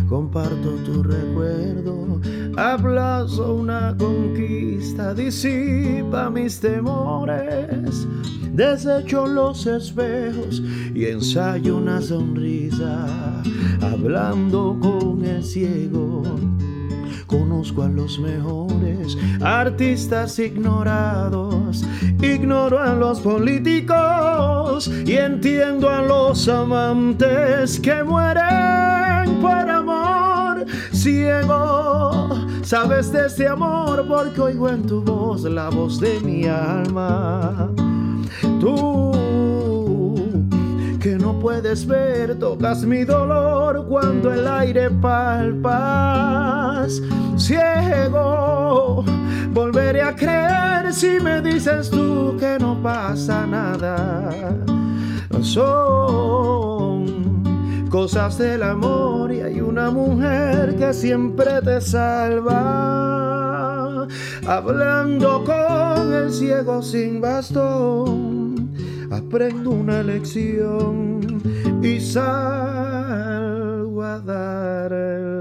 comparto 0.08 0.76
tu 0.86 1.02
recuerdo, 1.02 2.22
aplazo 2.56 3.56
una 3.56 3.94
conquista, 3.98 5.12
disipa 5.12 6.30
mis 6.30 6.58
temores, 6.58 8.08
desecho 8.54 9.26
los 9.26 9.66
espejos 9.66 10.62
y 10.94 11.04
ensayo 11.04 11.76
una 11.76 12.00
sonrisa, 12.00 13.42
hablando 13.82 14.78
con 14.80 15.22
el 15.22 15.44
ciego. 15.44 16.22
Conozco 17.28 17.82
a 17.82 17.88
los 17.90 18.18
mejores 18.18 19.18
artistas 19.42 20.38
ignorados, 20.38 21.84
ignoro 22.22 22.78
a 22.78 22.94
los 22.94 23.20
políticos 23.20 24.88
y 25.04 25.12
entiendo 25.12 25.90
a 25.90 26.00
los 26.00 26.48
amantes 26.48 27.78
que 27.80 28.02
mueren 28.02 29.42
por 29.42 29.68
amor. 29.68 30.64
Ciego, 30.94 32.30
sabes 32.62 33.12
de 33.12 33.26
este 33.26 33.46
amor 33.46 34.06
porque 34.08 34.40
oigo 34.40 34.70
en 34.70 34.86
tu 34.86 35.02
voz 35.02 35.42
la 35.42 35.68
voz 35.68 36.00
de 36.00 36.18
mi 36.20 36.46
alma. 36.46 37.70
Tú 38.58 39.07
ver, 41.60 42.38
tocas 42.38 42.84
mi 42.84 43.04
dolor 43.04 43.86
cuando 43.88 44.32
el 44.32 44.46
aire 44.46 44.90
palpas. 44.90 45.68
Ciego, 47.36 49.04
volveré 49.52 50.02
a 50.02 50.14
creer 50.14 50.92
si 50.92 51.18
me 51.20 51.40
dices 51.40 51.90
tú 51.90 52.36
que 52.38 52.58
no 52.58 52.80
pasa 52.82 53.46
nada. 53.46 54.56
Son 55.42 55.78
cosas 57.90 58.38
del 58.38 58.62
amor 58.62 59.32
y 59.32 59.40
hay 59.40 59.60
una 59.60 59.90
mujer 59.90 60.76
que 60.76 60.92
siempre 60.92 61.60
te 61.62 61.80
salva. 61.80 62.48
Hablando 64.46 65.44
con 65.44 66.14
el 66.14 66.32
ciego 66.32 66.82
sin 66.82 67.20
bastón 67.20 68.47
aprendo 69.10 69.70
una 69.70 70.02
lección 70.02 71.20
y 71.82 72.00
salgo 72.00 74.02
a 74.02 74.20
darla. 74.20 74.88
Herido, 74.88 75.37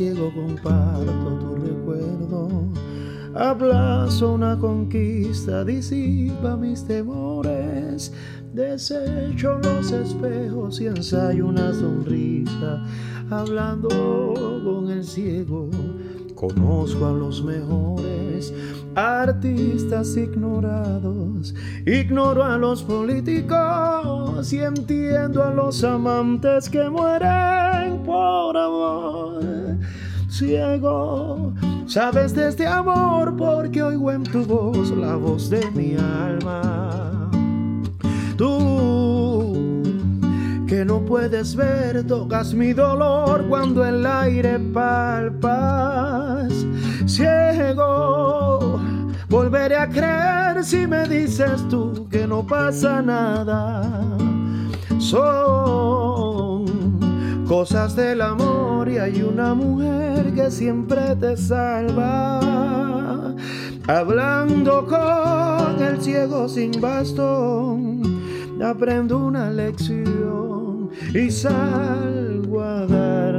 ciego 0.00 0.32
comparto 0.34 1.38
tu 1.40 1.56
recuerdo. 1.56 2.48
Aplazo 3.34 4.32
una 4.32 4.58
conquista, 4.58 5.62
disipa 5.62 6.56
mis 6.56 6.82
temores. 6.84 8.10
Desecho 8.54 9.58
los 9.62 9.92
espejos 9.92 10.80
y 10.80 10.86
ensayo 10.86 11.48
una 11.48 11.74
sonrisa. 11.74 12.82
Hablando 13.28 13.90
con 14.64 14.90
el 14.90 15.04
ciego, 15.04 15.68
conozco 16.34 17.04
a 17.04 17.12
los 17.12 17.44
mejores 17.44 18.54
artistas 18.94 20.16
ignorados. 20.16 21.54
Ignoro 21.84 22.42
a 22.42 22.56
los 22.56 22.82
políticos 22.82 24.50
y 24.50 24.60
entiendo 24.60 25.44
a 25.44 25.52
los 25.52 25.84
amantes 25.84 26.70
que 26.70 26.88
mueren 26.88 28.02
por 28.02 28.56
amor. 28.56 29.59
Ciego. 30.30 31.52
Sabes 31.86 32.34
de 32.34 32.48
este 32.48 32.66
amor 32.66 33.36
porque 33.36 33.82
oigo 33.82 34.12
en 34.12 34.22
tu 34.22 34.44
voz 34.44 34.90
la 34.90 35.16
voz 35.16 35.50
de 35.50 35.68
mi 35.72 35.96
alma. 35.96 37.30
Tú 38.36 39.50
que 40.66 40.84
no 40.84 41.00
puedes 41.00 41.56
ver, 41.56 42.06
tocas 42.06 42.54
mi 42.54 42.72
dolor 42.72 43.44
cuando 43.48 43.84
el 43.84 44.06
aire 44.06 44.58
palpas. 44.72 46.52
Ciego, 47.06 48.80
volveré 49.28 49.76
a 49.76 49.88
creer 49.88 50.64
si 50.64 50.86
me 50.86 51.08
dices 51.08 51.68
tú 51.68 52.06
que 52.08 52.24
no 52.26 52.46
pasa 52.46 53.02
nada. 53.02 54.00
Cosas 57.50 57.96
del 57.96 58.20
amor 58.20 58.88
y 58.88 58.98
hay 58.98 59.22
una 59.22 59.54
mujer 59.54 60.32
que 60.36 60.52
siempre 60.52 61.16
te 61.16 61.36
salva. 61.36 63.34
Hablando 63.88 64.86
con 64.86 65.82
el 65.82 66.00
ciego 66.00 66.48
sin 66.48 66.80
bastón, 66.80 68.02
aprendo 68.62 69.18
una 69.18 69.50
lección 69.50 70.90
y 71.12 71.28
salgo 71.28 72.62
a 72.62 72.86
dar 72.86 73.29